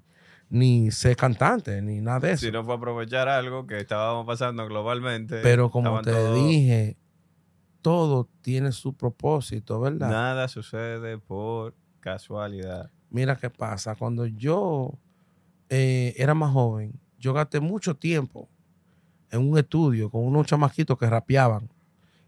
ni 0.50 0.92
ser 0.92 1.16
cantante, 1.16 1.82
ni 1.82 2.02
nada 2.02 2.20
de 2.20 2.32
eso. 2.34 2.46
Si 2.46 2.52
no 2.52 2.66
fue 2.66 2.76
aprovechar 2.76 3.30
algo 3.30 3.66
que 3.68 3.78
estábamos 3.78 4.26
pasando 4.26 4.66
globalmente. 4.68 5.40
Pero 5.42 5.70
como 5.70 6.02
te 6.02 6.12
todos- 6.12 6.36
dije, 6.36 6.98
todo 7.82 8.28
tiene 8.42 8.74
su 8.74 8.94
propósito, 8.96 9.80
¿verdad? 9.80 10.10
Nada 10.10 10.48
sucede 10.50 11.18
por 11.18 11.74
casualidad. 12.02 12.92
Mira 13.10 13.36
qué 13.36 13.50
pasa. 13.50 13.96
Cuando 13.96 14.26
yo 14.26 14.94
eh, 15.70 16.14
era 16.18 16.34
más 16.34 16.52
joven, 16.52 16.94
yo 17.20 17.34
gasté 17.34 17.60
mucho 17.60 17.96
tiempo 17.96 18.48
en 19.32 19.50
un 19.50 19.58
estudio 19.58 20.10
con 20.10 20.24
unos 20.24 20.48
chamaquitos 20.48 20.98
que 20.98 21.10
rapeaban. 21.10 21.70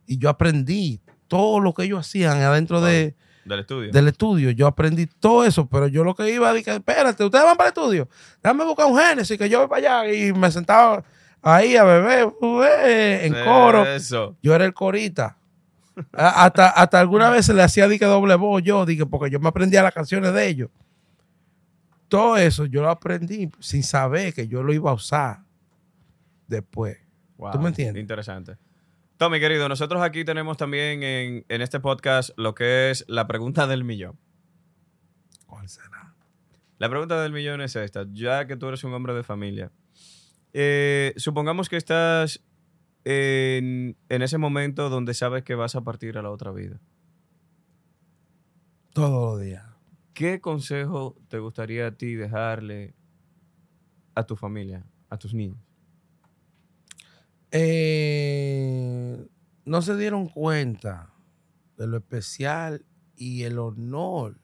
Y 0.06 0.18
yo 0.18 0.30
aprendí 0.30 1.00
todo 1.28 1.60
lo 1.60 1.74
que 1.74 1.84
ellos 1.84 2.00
hacían 2.00 2.42
adentro 2.42 2.82
de, 2.82 3.16
Del 3.46 3.60
estudio. 3.60 3.92
del 3.92 4.08
estudio. 4.08 4.52
Yo 4.52 4.68
aprendí 4.68 5.06
todo 5.06 5.46
eso, 5.46 5.68
pero 5.68 5.88
yo 5.88 6.04
lo 6.04 6.16
que 6.16 6.30
iba, 6.32 6.54
dije, 6.54 6.76
espérate, 6.76 7.24
ustedes 7.24 7.46
van 7.46 7.58
para 7.58 7.70
el 7.70 7.74
estudio. 7.74 8.10
Déjame 8.44 8.66
buscar 8.66 8.88
un 8.88 8.98
Génesis 8.98 9.38
que 9.38 9.50
yo 9.50 9.60
voy 9.60 9.68
para 9.68 10.02
allá. 10.02 10.14
Y 10.14 10.34
me 10.34 10.52
sentaba 10.52 11.04
ahí 11.42 11.76
a 11.76 11.84
beber 11.84 12.34
eh, 12.86 13.22
en 13.24 13.46
coro. 13.46 13.86
Eso. 13.86 14.36
Yo 14.42 14.54
era 14.54 14.66
el 14.66 14.74
corita. 14.74 15.38
Hasta, 16.14 16.70
hasta 16.70 17.00
alguna 17.00 17.30
vez 17.30 17.46
se 17.46 17.54
le 17.54 17.62
hacía 17.62 17.88
dique 17.88 18.06
doble 18.06 18.36
voz 18.36 18.64
yo, 18.64 18.86
dije, 18.86 19.06
porque 19.06 19.30
yo 19.30 19.40
me 19.40 19.50
aprendía 19.50 19.84
las 19.84 19.94
canciones 19.94 20.34
de 20.34 20.48
ellos. 20.48 20.70
Todo 22.08 22.38
eso 22.38 22.66
yo 22.66 22.82
lo 22.82 22.90
aprendí 22.90 23.50
sin 23.60 23.84
saber 23.84 24.34
que 24.34 24.48
yo 24.48 24.64
lo 24.64 24.74
iba 24.74 24.92
a 24.92 24.94
usar 24.94 25.44
después. 26.48 26.98
Wow, 27.38 27.52
¿Tú 27.52 27.60
me 27.60 27.70
entiendes? 27.70 28.02
Interesante. 28.02 28.58
Tommy, 29.18 29.40
querido, 29.40 29.70
nosotros 29.70 30.02
aquí 30.02 30.26
tenemos 30.26 30.58
también 30.58 31.04
en, 31.04 31.46
en 31.48 31.62
este 31.62 31.80
podcast 31.80 32.32
lo 32.38 32.56
que 32.56 32.90
es 32.90 33.06
la 33.08 33.28
pregunta 33.28 33.68
del 33.68 33.84
millón. 33.84 34.18
¿Cuál 35.46 35.70
será? 35.70 36.14
La 36.78 36.90
pregunta 36.90 37.22
del 37.22 37.32
millón 37.32 37.62
es 37.62 37.76
esta. 37.76 38.08
Ya 38.12 38.48
que 38.48 38.56
tú 38.58 38.68
eres 38.68 38.84
un 38.84 38.94
hombre 38.94 39.14
de 39.14 39.24
familia, 39.24 39.72
eh, 40.54 41.14
supongamos 41.16 41.70
que 41.70 41.78
estás 41.78 42.44
en, 43.04 43.98
en 44.10 44.22
ese 44.22 44.38
momento 44.38 44.90
donde 44.90 45.14
sabes 45.14 45.44
que 45.44 45.56
vas 45.56 45.76
a 45.76 45.82
partir 45.82 46.18
a 46.18 46.22
la 46.22 46.32
otra 46.32 46.52
vida. 46.52 46.80
Todos 48.94 49.34
los 49.34 49.42
días. 49.42 49.66
¿Qué 50.14 50.42
consejo 50.42 51.16
te 51.30 51.40
gustaría 51.40 51.88
a 51.88 51.92
ti 51.92 52.16
dejarle 52.16 52.94
a 54.14 54.26
tu 54.26 54.36
familia, 54.36 54.86
a 55.10 55.18
tus 55.18 55.34
niños? 55.34 55.60
Eh, 57.52 59.28
no 59.66 59.82
se 59.82 59.98
dieron 59.98 60.28
cuenta 60.28 61.14
de 61.78 61.88
lo 61.88 61.98
especial 61.98 62.86
y 63.16 63.44
el 63.44 63.60
honor 63.60 64.40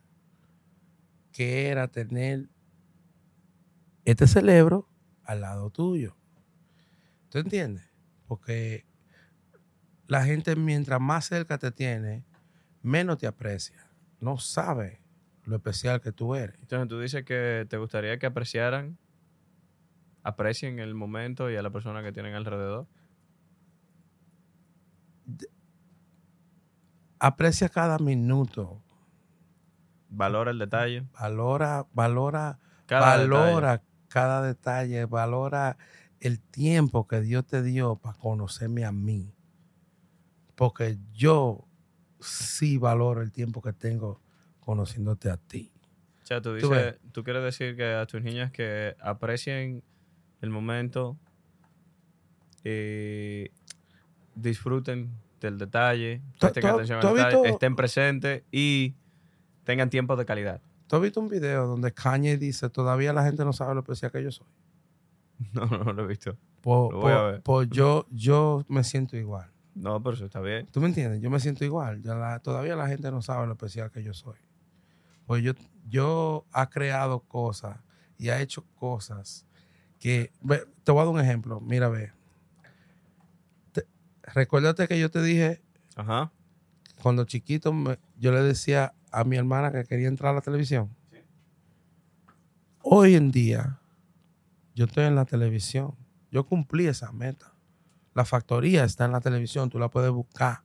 que 1.32 1.68
era 1.68 1.88
tener 1.88 2.50
este 4.06 4.28
cerebro 4.28 4.88
al 5.24 5.42
lado 5.42 5.70
tuyo. 5.70 6.16
¿Tú 7.30 7.40
entiendes? 7.40 7.87
Porque 8.28 8.86
la 10.08 10.24
gente 10.24 10.56
mientras 10.56 11.00
más 11.00 11.26
cerca 11.26 11.58
te 11.58 11.72
tiene, 11.72 12.26
menos 12.82 13.18
te 13.18 13.28
aprecia. 13.28 13.90
No 14.20 14.38
sabe 14.38 15.02
lo 15.46 15.56
especial 15.56 16.02
que 16.02 16.12
tú 16.12 16.36
eres. 16.36 16.60
Entonces 16.60 16.88
tú 16.90 17.00
dices 17.00 17.24
que 17.24 17.66
te 17.70 17.78
gustaría 17.78 18.18
que 18.20 18.26
apreciaran, 18.26 18.98
aprecien 20.24 20.80
el 20.80 20.94
momento 20.94 21.50
y 21.50 21.56
a 21.56 21.62
la 21.62 21.70
persona 21.70 22.04
que 22.04 22.12
tienen 22.12 22.36
alrededor. 22.36 22.88
Aprecia 27.20 27.70
cada 27.70 27.98
minuto. 27.98 28.84
Valora 30.10 30.52
el 30.52 30.60
detalle. 30.60 31.06
Valora, 31.20 31.86
valora 31.94 32.60
Cada 32.86 33.18
valora 33.18 33.82
cada 34.08 34.42
detalle, 34.42 35.06
valora 35.06 35.78
el 36.20 36.40
tiempo 36.40 37.08
que 37.08 37.22
Dios 37.22 37.46
te 37.46 37.62
dio 37.64 37.96
para 37.96 38.18
conocerme 38.18 38.86
a 38.86 38.92
mí. 38.92 39.34
Porque 40.56 40.98
yo 41.14 41.68
sí 42.20 42.78
valoro 42.78 43.22
el 43.22 43.32
tiempo 43.32 43.62
que 43.62 43.74
tengo 43.74 44.22
conociéndote 44.60 45.30
a 45.30 45.38
ti. 45.38 45.72
O 46.24 46.26
sea, 46.28 46.42
tú, 46.42 46.50
Tú 46.50 46.56
dices, 46.56 46.96
tú 47.12 47.24
quieres 47.24 47.44
decir 47.44 47.76
que 47.76 47.94
a 47.94 48.06
tus 48.06 48.22
niñas 48.22 48.52
que 48.52 48.96
aprecien 49.00 49.84
el 50.42 50.50
momento, 50.50 51.18
eh, 52.64 53.50
disfruten 54.36 55.12
del 55.40 55.58
detalle, 55.58 56.22
¿Tú- 56.34 56.48
presten 56.48 56.62
tú- 56.64 56.68
atención 56.70 57.00
tú 57.02 57.08
al 57.08 57.16
detalle, 57.16 57.38
visto- 57.38 57.48
estén 57.54 57.76
presentes 57.76 58.44
y 58.52 58.96
tengan 59.64 59.90
tiempo 59.90 60.16
de 60.16 60.26
calidad. 60.26 60.62
¿Tú 60.88 60.96
has 60.96 61.02
visto 61.02 61.20
un 61.20 61.28
video 61.30 61.68
donde 61.68 61.92
Kanye 61.94 62.38
dice, 62.38 62.70
todavía 62.70 63.14
la 63.14 63.24
gente 63.24 63.44
no 63.46 63.54
sabe 63.54 63.74
lo 63.76 63.82
especial 63.82 64.12
que 64.12 64.24
yo 64.24 64.32
soy? 64.32 64.48
No, 65.54 65.66
no, 65.66 65.94
lo 65.94 66.04
he 66.04 66.08
visto. 66.08 66.36
Pues, 66.62 66.92
Lo 66.92 67.00
voy 67.02 67.12
a 67.12 67.16
pues- 67.20 67.32
ver. 67.34 67.42
pues 67.44 67.70
yo, 67.70 68.06
yo 68.12 68.66
me 68.68 68.84
siento 68.84 69.16
igual. 69.18 69.52
No, 69.76 70.02
pero 70.02 70.16
eso 70.16 70.26
está 70.26 70.42
bien. 70.42 70.66
¿Tú 70.72 70.82
me 70.82 70.88
entiendes? 70.88 71.22
Yo 71.22 71.30
me 71.30 71.40
siento 71.40 71.64
igual. 71.64 72.02
Ya 72.02 72.16
la- 72.16 72.40
todavía 72.40 72.76
la 72.76 72.88
gente 72.88 73.12
no 73.12 73.22
sabe 73.22 73.46
lo 73.46 73.54
especial 73.54 73.92
que 73.92 74.02
yo 74.04 74.14
soy. 74.14 74.38
Pues 75.28 75.44
yo, 75.44 75.54
yo 75.88 76.46
ha 76.52 76.70
creado 76.70 77.20
cosas 77.20 77.78
y 78.18 78.30
ha 78.30 78.42
hecho 78.42 78.66
cosas 78.76 79.46
que... 80.00 80.32
ve, 80.42 80.64
te 80.84 80.92
voy 80.92 81.02
a 81.02 81.06
dar 81.06 81.14
un 81.14 81.20
ejemplo. 81.20 81.60
Mira, 81.62 81.90
ve. 81.90 82.12
Te- 83.72 83.86
recuérdate 84.34 84.88
que 84.88 85.00
yo 85.00 85.12
te 85.12 85.22
dije 85.22 85.62
Ajá. 85.96 86.32
cuando 87.04 87.26
chiquito 87.26 87.72
me- 87.74 88.00
yo 88.18 88.32
le 88.32 88.42
decía 88.42 88.94
a 89.12 89.24
mi 89.24 89.38
hermana 89.38 89.72
que 89.72 89.84
quería 89.86 90.08
entrar 90.08 90.32
a 90.32 90.36
la 90.36 90.42
televisión. 90.42 90.90
Hoy 92.82 93.16
en 93.16 93.32
día, 93.32 93.80
yo 94.78 94.86
estoy 94.86 95.06
en 95.06 95.16
la 95.16 95.26
televisión. 95.26 95.96
Yo 96.32 96.46
cumplí 96.46 96.86
esa 96.88 97.12
meta. 97.12 97.54
La 98.14 98.26
factoría 98.26 98.84
está 98.84 99.06
en 99.06 99.12
la 99.12 99.22
televisión, 99.22 99.70
tú 99.72 99.80
la 99.80 99.90
puedes 99.90 100.12
buscar 100.12 100.62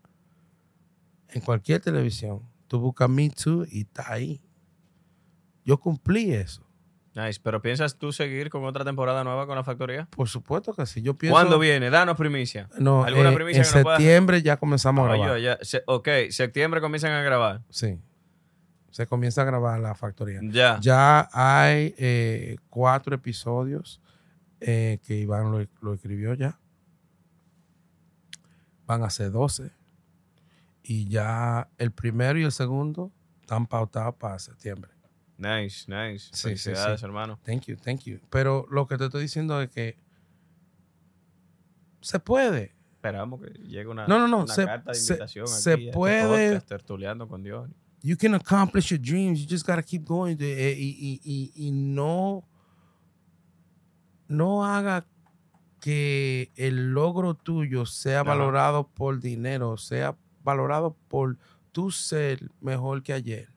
en 1.28 1.40
cualquier 1.40 1.80
televisión. 1.80 2.42
Tú 2.68 2.78
buscas 2.78 3.08
Me 3.08 3.30
Too 3.30 3.64
y 3.70 3.80
está 3.82 4.12
ahí. 4.12 4.42
Yo 5.64 5.78
cumplí 5.80 6.32
eso. 6.32 6.66
Nice. 7.14 7.40
¿Pero 7.42 7.60
piensas 7.62 7.98
tú 7.98 8.12
seguir 8.12 8.48
con 8.50 8.64
otra 8.64 8.84
temporada 8.84 9.22
nueva 9.24 9.46
con 9.46 9.56
la 9.56 9.64
factoría? 9.64 10.06
Por 10.10 10.28
supuesto 10.28 10.74
que 10.74 10.84
sí. 10.86 11.00
Yo 11.02 11.16
pienso. 11.16 11.34
¿Cuándo 11.34 11.58
viene? 11.58 11.88
Danos 11.90 12.16
primicia. 12.16 12.68
No, 12.78 13.04
¿Alguna 13.04 13.30
eh, 13.32 13.34
primicia 13.34 13.62
en 13.62 13.68
que 13.68 13.74
nos 13.76 13.82
puedas- 13.82 13.98
septiembre 13.98 14.42
ya 14.42 14.56
comenzamos 14.58 15.08
a 15.08 15.12
grabar. 15.16 15.38
ya- 15.40 15.58
se- 15.62 15.82
ok, 15.86 16.08
septiembre 16.30 16.80
comienzan 16.80 17.12
a 17.12 17.22
grabar. 17.22 17.62
Sí. 17.70 17.98
Se 18.92 19.06
comienza 19.08 19.42
a 19.42 19.44
grabar 19.44 19.80
la 19.80 19.94
factoría. 19.96 20.38
Ya. 20.44 20.78
Ya 20.80 21.28
hay 21.32 21.94
eh, 21.98 22.56
cuatro 22.70 23.14
episodios 23.16 24.00
eh, 24.60 25.00
que 25.04 25.16
Iván 25.18 25.50
lo, 25.50 25.66
lo 25.80 25.94
escribió 25.94 26.34
ya. 26.34 26.60
Van 28.86 29.02
a 29.02 29.10
ser 29.10 29.32
12. 29.32 29.72
Y 30.82 31.08
ya 31.08 31.68
el 31.78 31.90
primero 31.92 32.38
y 32.38 32.44
el 32.44 32.52
segundo 32.52 33.10
están 33.40 33.66
pautados 33.66 34.14
para 34.16 34.38
septiembre. 34.38 34.90
Nice, 35.38 35.86
nice. 35.90 36.28
Sí, 36.32 36.42
Felicidades, 36.48 37.00
sí. 37.00 37.06
hermano. 37.06 37.38
Thank 37.44 37.62
you, 37.66 37.76
thank 37.76 38.00
you. 38.02 38.20
Pero 38.30 38.66
lo 38.70 38.86
que 38.86 38.98
te 38.98 39.04
estoy 39.06 39.22
diciendo 39.22 39.60
es 39.62 39.70
que 39.70 39.98
se 42.00 42.20
puede. 42.20 42.74
Esperamos 42.96 43.40
que 43.40 43.50
llegue 43.60 43.86
una, 43.88 44.06
No, 44.06 44.18
no, 44.18 44.28
no, 44.28 44.42
una 44.44 44.54
se- 44.54 44.64
carta 44.66 44.90
de 44.92 44.98
se- 44.98 45.14
invitación 45.14 45.48
se 45.48 45.72
aquí 45.72 45.82
a 45.82 45.86
este 45.86 45.92
puede- 45.96 46.48
podcast, 46.50 46.68
tertuleando 46.68 47.26
con 47.28 47.42
Dios. 47.42 47.68
You 48.02 48.16
can 48.16 48.34
accomplish 48.34 48.90
your 48.90 48.98
dreams. 49.00 49.40
You 49.40 49.46
just 49.48 49.64
gotta 49.66 49.82
keep 49.82 50.04
going. 50.04 50.36
Y, 50.40 50.44
y- 50.44 51.20
y- 51.24 51.52
y 51.54 51.70
no, 51.70 52.44
no 54.28 54.64
haga 54.64 55.06
que 55.80 56.50
el 56.56 56.92
logro 56.94 57.34
tuyo 57.34 57.86
sea 57.86 58.22
valorado 58.22 58.88
por 58.88 59.20
dinero, 59.20 59.76
sea 59.76 60.16
valorado 60.44 60.96
por 61.08 61.38
tu 61.72 61.90
ser 61.90 62.50
mejor 62.60 63.02
que 63.02 63.12
ayer. 63.12 63.48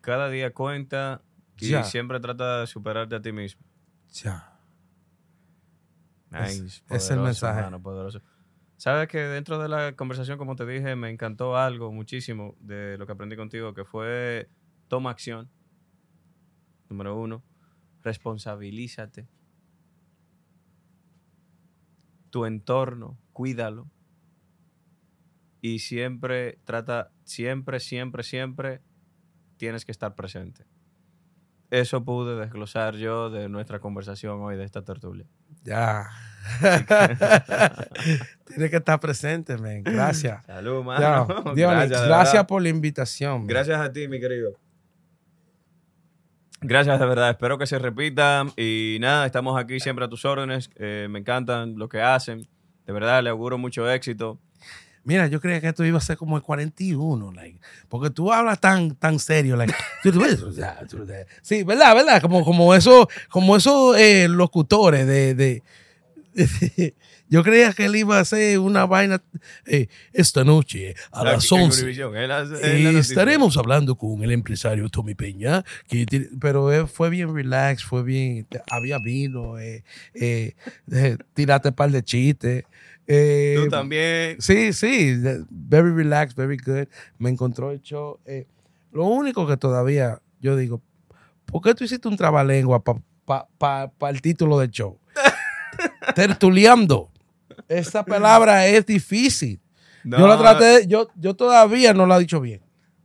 Cada 0.00 0.28
día 0.28 0.52
cuenta 0.52 1.22
y 1.58 1.68
Ya. 1.70 1.84
siempre 1.84 2.20
trata 2.20 2.60
de 2.60 2.66
superarte 2.66 3.14
a 3.16 3.22
ti 3.22 3.32
mismo. 3.32 3.62
Ya. 4.22 4.50
Nice. 6.30 6.66
Es- 6.66 6.82
es 6.90 7.10
el 7.10 7.20
mensaje. 7.20 7.62
poderoso. 7.78 8.20
Sabes 8.84 9.08
que 9.08 9.16
dentro 9.16 9.58
de 9.58 9.66
la 9.66 9.96
conversación, 9.96 10.36
como 10.36 10.56
te 10.56 10.66
dije, 10.66 10.94
me 10.94 11.08
encantó 11.08 11.56
algo 11.56 11.90
muchísimo 11.90 12.54
de 12.60 12.98
lo 12.98 13.06
que 13.06 13.12
aprendí 13.12 13.34
contigo, 13.34 13.72
que 13.72 13.86
fue 13.86 14.50
toma 14.88 15.08
acción. 15.08 15.48
Número 16.90 17.18
uno, 17.18 17.42
responsabilízate. 18.02 19.26
Tu 22.28 22.44
entorno, 22.44 23.18
cuídalo. 23.32 23.90
Y 25.62 25.78
siempre 25.78 26.58
trata, 26.64 27.10
siempre, 27.24 27.80
siempre, 27.80 28.22
siempre 28.22 28.82
tienes 29.56 29.86
que 29.86 29.92
estar 29.92 30.14
presente. 30.14 30.66
Eso 31.70 32.04
pude 32.04 32.38
desglosar 32.38 32.96
yo 32.96 33.30
de 33.30 33.48
nuestra 33.48 33.80
conversación 33.80 34.42
hoy, 34.42 34.58
de 34.58 34.64
esta 34.64 34.84
tertulia. 34.84 35.24
Ya. 35.62 36.10
Tiene 38.46 38.70
que 38.70 38.76
estar 38.76 39.00
presente, 39.00 39.56
man. 39.56 39.82
Gracias. 39.82 40.44
Salud, 40.46 40.84
mano. 40.84 41.26
Dionis, 41.54 41.88
de 41.90 41.96
gracias, 41.96 42.32
verdad. 42.32 42.46
por 42.46 42.62
la 42.62 42.68
invitación. 42.68 43.38
man. 43.38 43.46
Gracias 43.46 43.80
a 43.80 43.92
ti, 43.92 44.06
mi 44.08 44.20
querido. 44.20 44.52
Gracias 46.60 46.98
de 46.98 47.04
verdad, 47.06 47.28
espero 47.30 47.58
que 47.58 47.66
se 47.66 47.78
repita 47.78 48.46
y 48.56 48.96
nada, 48.98 49.26
estamos 49.26 49.60
aquí 49.60 49.80
siempre 49.80 50.06
a 50.06 50.08
tus 50.08 50.24
órdenes, 50.24 50.70
eh, 50.76 51.08
me 51.10 51.18
encantan 51.18 51.76
lo 51.76 51.90
que 51.90 52.00
hacen, 52.00 52.48
de 52.86 52.92
verdad 52.94 53.22
le 53.22 53.28
auguro 53.28 53.58
mucho 53.58 53.90
éxito. 53.90 54.38
Mira, 55.02 55.26
yo 55.26 55.42
creía 55.42 55.60
que 55.60 55.68
esto 55.68 55.84
iba 55.84 55.98
a 55.98 56.00
ser 56.00 56.16
como 56.16 56.38
el 56.38 56.42
41, 56.42 57.32
like, 57.32 57.60
porque 57.90 58.08
tú 58.08 58.32
hablas 58.32 58.60
tan, 58.60 58.94
tan 58.94 59.18
serio, 59.18 59.56
like, 59.56 59.74
sí, 61.42 61.62
verdad, 61.64 61.94
verdad, 61.94 62.22
como, 62.22 62.42
como 62.42 62.74
esos, 62.74 63.08
como 63.28 63.56
esos 63.56 63.98
eh, 63.98 64.26
locutores 64.30 65.06
de, 65.06 65.34
de- 65.34 65.62
de- 65.62 65.62
yo 67.28 67.42
creía 67.42 67.72
que 67.72 67.84
él 67.86 67.96
iba 67.96 68.18
a 68.18 68.20
hacer 68.20 68.58
una 68.58 68.86
vaina 68.86 69.22
eh, 69.66 69.88
esta 70.12 70.44
noche 70.44 70.94
a 71.12 71.24
las 71.24 71.44
Aquí 71.44 71.54
en 71.54 71.62
11. 71.62 71.80
Univision, 71.82 72.16
es 72.16 72.28
la- 72.28 72.42
es 72.42 72.50
la 72.50 72.58
Eh, 72.58 72.82
noticia. 72.82 73.00
estaremos 73.00 73.56
hablando 73.56 73.96
con 73.96 74.22
el 74.22 74.32
empresario 74.32 74.88
Tommy 74.88 75.14
Peña, 75.14 75.64
que 75.88 76.06
pero 76.40 76.72
eh, 76.72 76.86
fue 76.86 77.10
bien 77.10 77.34
relax, 77.34 77.84
fue 77.84 78.02
bien, 78.02 78.46
había 78.70 78.98
vino, 78.98 79.58
eh, 79.58 79.84
eh, 80.14 80.54
eh, 80.90 81.16
tiraste 81.34 81.68
un 81.68 81.74
par 81.74 81.90
de 81.90 82.02
chistes. 82.02 82.64
eh, 83.06 83.54
Tú 83.62 83.68
también, 83.68 84.40
Sí, 84.40 84.72
sí, 84.72 85.14
very 85.50 85.90
relaxed, 85.92 86.36
very 86.36 86.56
good. 86.56 86.88
Me 87.18 87.30
encontró 87.30 87.70
el 87.70 87.80
show. 87.80 88.18
eh, 88.26 88.46
lo 88.92 89.06
único 89.06 89.46
que 89.46 89.56
todavía 89.56 90.20
yo 90.40 90.56
digo, 90.56 90.80
¿por 91.46 91.62
qué 91.62 91.74
tú 91.74 91.84
hiciste 91.84 92.06
un 92.08 92.16
trabalengua 92.16 92.82
para 92.84 93.90
el 94.10 94.20
título 94.22 94.58
del 94.58 94.70
show? 94.70 94.98
Tertuleando. 96.14 97.10
Esa 97.68 98.04
palabra 98.04 98.66
es 98.66 98.84
difícil. 98.86 99.60
no, 100.02 100.18
Yo 100.18 100.26
la 100.26 100.38
traté, 100.38 100.86
yo, 100.86 101.08
yo 101.16 101.34
todavía 101.34 101.94
no 101.94 102.06
la 102.06 102.16
he 102.16 102.20
dicho 102.20 102.40
bien. 102.40 102.60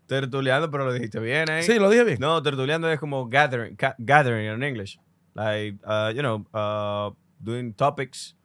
tertuleando, 0.07 0.71
pero 0.71 0.85
lo 0.85 0.93
dijiste 0.93 1.19
bien 1.19 1.49
ahí. 1.51 1.61
Sí, 1.63 1.75
lo 1.77 1.87
dije 1.89 2.03
bien. 2.03 2.17
No, 2.19 2.41
tertuleando 2.41 2.89
es 2.91 2.99
como 2.99 3.27
gathering, 3.29 3.77
gathering 3.99 4.51
in 4.51 4.63
English, 4.63 4.99
like, 5.35 5.77
uh, 5.85 6.09
you 6.11 6.21
know, 6.21 6.43
uh, 6.53 7.13
doing 7.39 7.73
topics. 7.73 8.35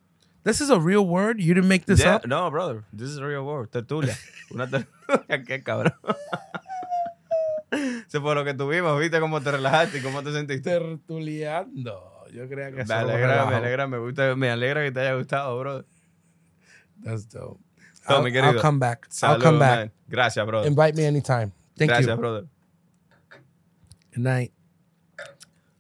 This 0.42 0.61
is 0.61 0.68
a 0.68 0.78
real 0.78 1.07
word. 1.07 1.38
You 1.40 1.55
didn't 1.55 1.68
make 1.68 1.86
this 1.86 2.00
Yeah, 2.00 2.16
up. 2.16 2.26
No, 2.26 2.50
brother, 2.50 2.84
this 2.94 3.09
is 3.09 3.16
a 3.16 3.24
real 3.26 3.44
word, 3.46 3.70
tertulia. 3.70 4.14
Una 4.50 4.66
tertulia, 4.68 5.42
qué 5.46 5.62
cabrón. 5.62 5.94
Eso 8.07 8.20
fue 8.20 8.34
lo 8.34 8.44
que 8.44 8.55
tuvimos, 8.55 9.00
viste 9.00 9.18
cómo 9.18 9.40
te 9.40 9.50
relajaste 9.50 9.98
y 9.98 10.00
cómo 10.02 10.22
te 10.22 10.32
sentiste. 10.32 10.70
Tertuleando. 10.70 12.12
Yo 12.35 12.49
creía 12.49 12.72
que 12.72 12.85
Me 12.85 12.95
alegra, 12.95 13.47
me 13.47 13.55
alegra, 13.55 13.87
me 13.87 13.99
gusta, 13.99 14.35
me 14.35 14.51
alegra 14.51 14.82
que 14.82 14.91
te 14.91 15.01
haya 15.01 15.14
gustado, 15.14 15.57
bro. 15.57 15.85
That's 17.05 17.28
dope. 17.28 17.61
Todo, 18.09 18.18
I'll, 18.18 18.24
mi 18.24 18.32
querido. 18.32 18.55
I'll 18.55 18.61
come 18.61 18.80
back. 18.80 19.07
Salud, 19.09 19.37
I'll 19.37 19.43
come 19.43 19.59
back. 19.61 19.78
man. 19.78 19.93
Gracias, 20.09 20.45
brother. 20.45 20.68
Invite 20.68 20.95
me 20.95 21.07
anytime. 21.07 21.53
Thank 21.76 21.91
Gracias, 21.91 22.09
you. 22.09 22.16
brother. 22.16 22.45
Good 24.16 24.24
night. 24.24 24.53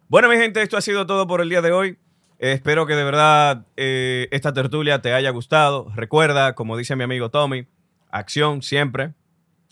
Bueno, 0.06 0.28
mi 0.28 0.36
gente, 0.36 0.62
esto 0.62 0.76
ha 0.76 0.80
sido 0.80 1.06
todo 1.06 1.26
por 1.26 1.40
el 1.40 1.48
día 1.48 1.60
de 1.60 1.72
hoy. 1.72 1.98
Eh, 2.38 2.52
espero 2.52 2.86
que 2.86 2.94
de 2.94 3.02
verdad 3.02 3.66
eh, 3.76 4.28
esta 4.30 4.52
tertulia 4.52 5.02
te 5.02 5.12
haya 5.12 5.30
gustado. 5.30 5.90
Recuerda, 5.96 6.54
como 6.54 6.76
dice 6.76 6.94
mi 6.94 7.02
amigo 7.02 7.30
Tommy, 7.30 7.66
acción 8.10 8.62
siempre. 8.62 9.14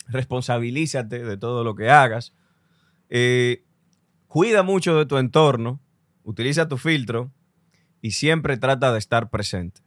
Responsabilízate 0.09 1.23
de 1.23 1.37
todo 1.37 1.63
lo 1.63 1.75
que 1.75 1.89
hagas. 1.89 2.33
Eh, 3.09 3.63
cuida 4.27 4.63
mucho 4.63 4.97
de 4.97 5.05
tu 5.05 5.17
entorno. 5.17 5.79
Utiliza 6.23 6.67
tu 6.67 6.77
filtro 6.77 7.31
y 8.01 8.11
siempre 8.11 8.57
trata 8.57 8.91
de 8.91 8.99
estar 8.99 9.29
presente. 9.29 9.81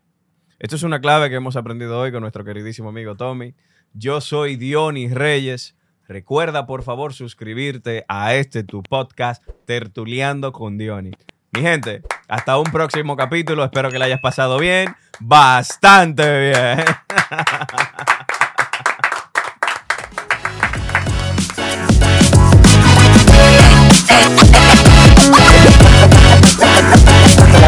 Esto 0.58 0.76
es 0.76 0.82
una 0.82 1.00
clave 1.00 1.28
que 1.28 1.36
hemos 1.36 1.56
aprendido 1.56 1.98
hoy 1.98 2.12
con 2.12 2.22
nuestro 2.22 2.44
queridísimo 2.44 2.88
amigo 2.88 3.14
Tommy. 3.16 3.54
Yo 3.92 4.20
soy 4.20 4.56
Dionis 4.56 5.12
Reyes. 5.12 5.76
Recuerda, 6.08 6.66
por 6.66 6.82
favor, 6.82 7.12
suscribirte 7.12 8.04
a 8.08 8.34
este 8.34 8.64
tu 8.64 8.82
podcast 8.82 9.42
Tertuleando 9.66 10.52
con 10.52 10.78
Dionis. 10.78 11.14
Mi 11.52 11.62
gente, 11.62 12.02
hasta 12.28 12.58
un 12.58 12.64
próximo 12.64 13.16
capítulo. 13.16 13.64
Espero 13.64 13.90
que 13.90 13.98
le 13.98 14.04
hayas 14.06 14.20
pasado 14.20 14.58
bien. 14.58 14.94
Bastante 15.20 16.52
bien. 16.52 16.84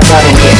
Button. 0.09 0.58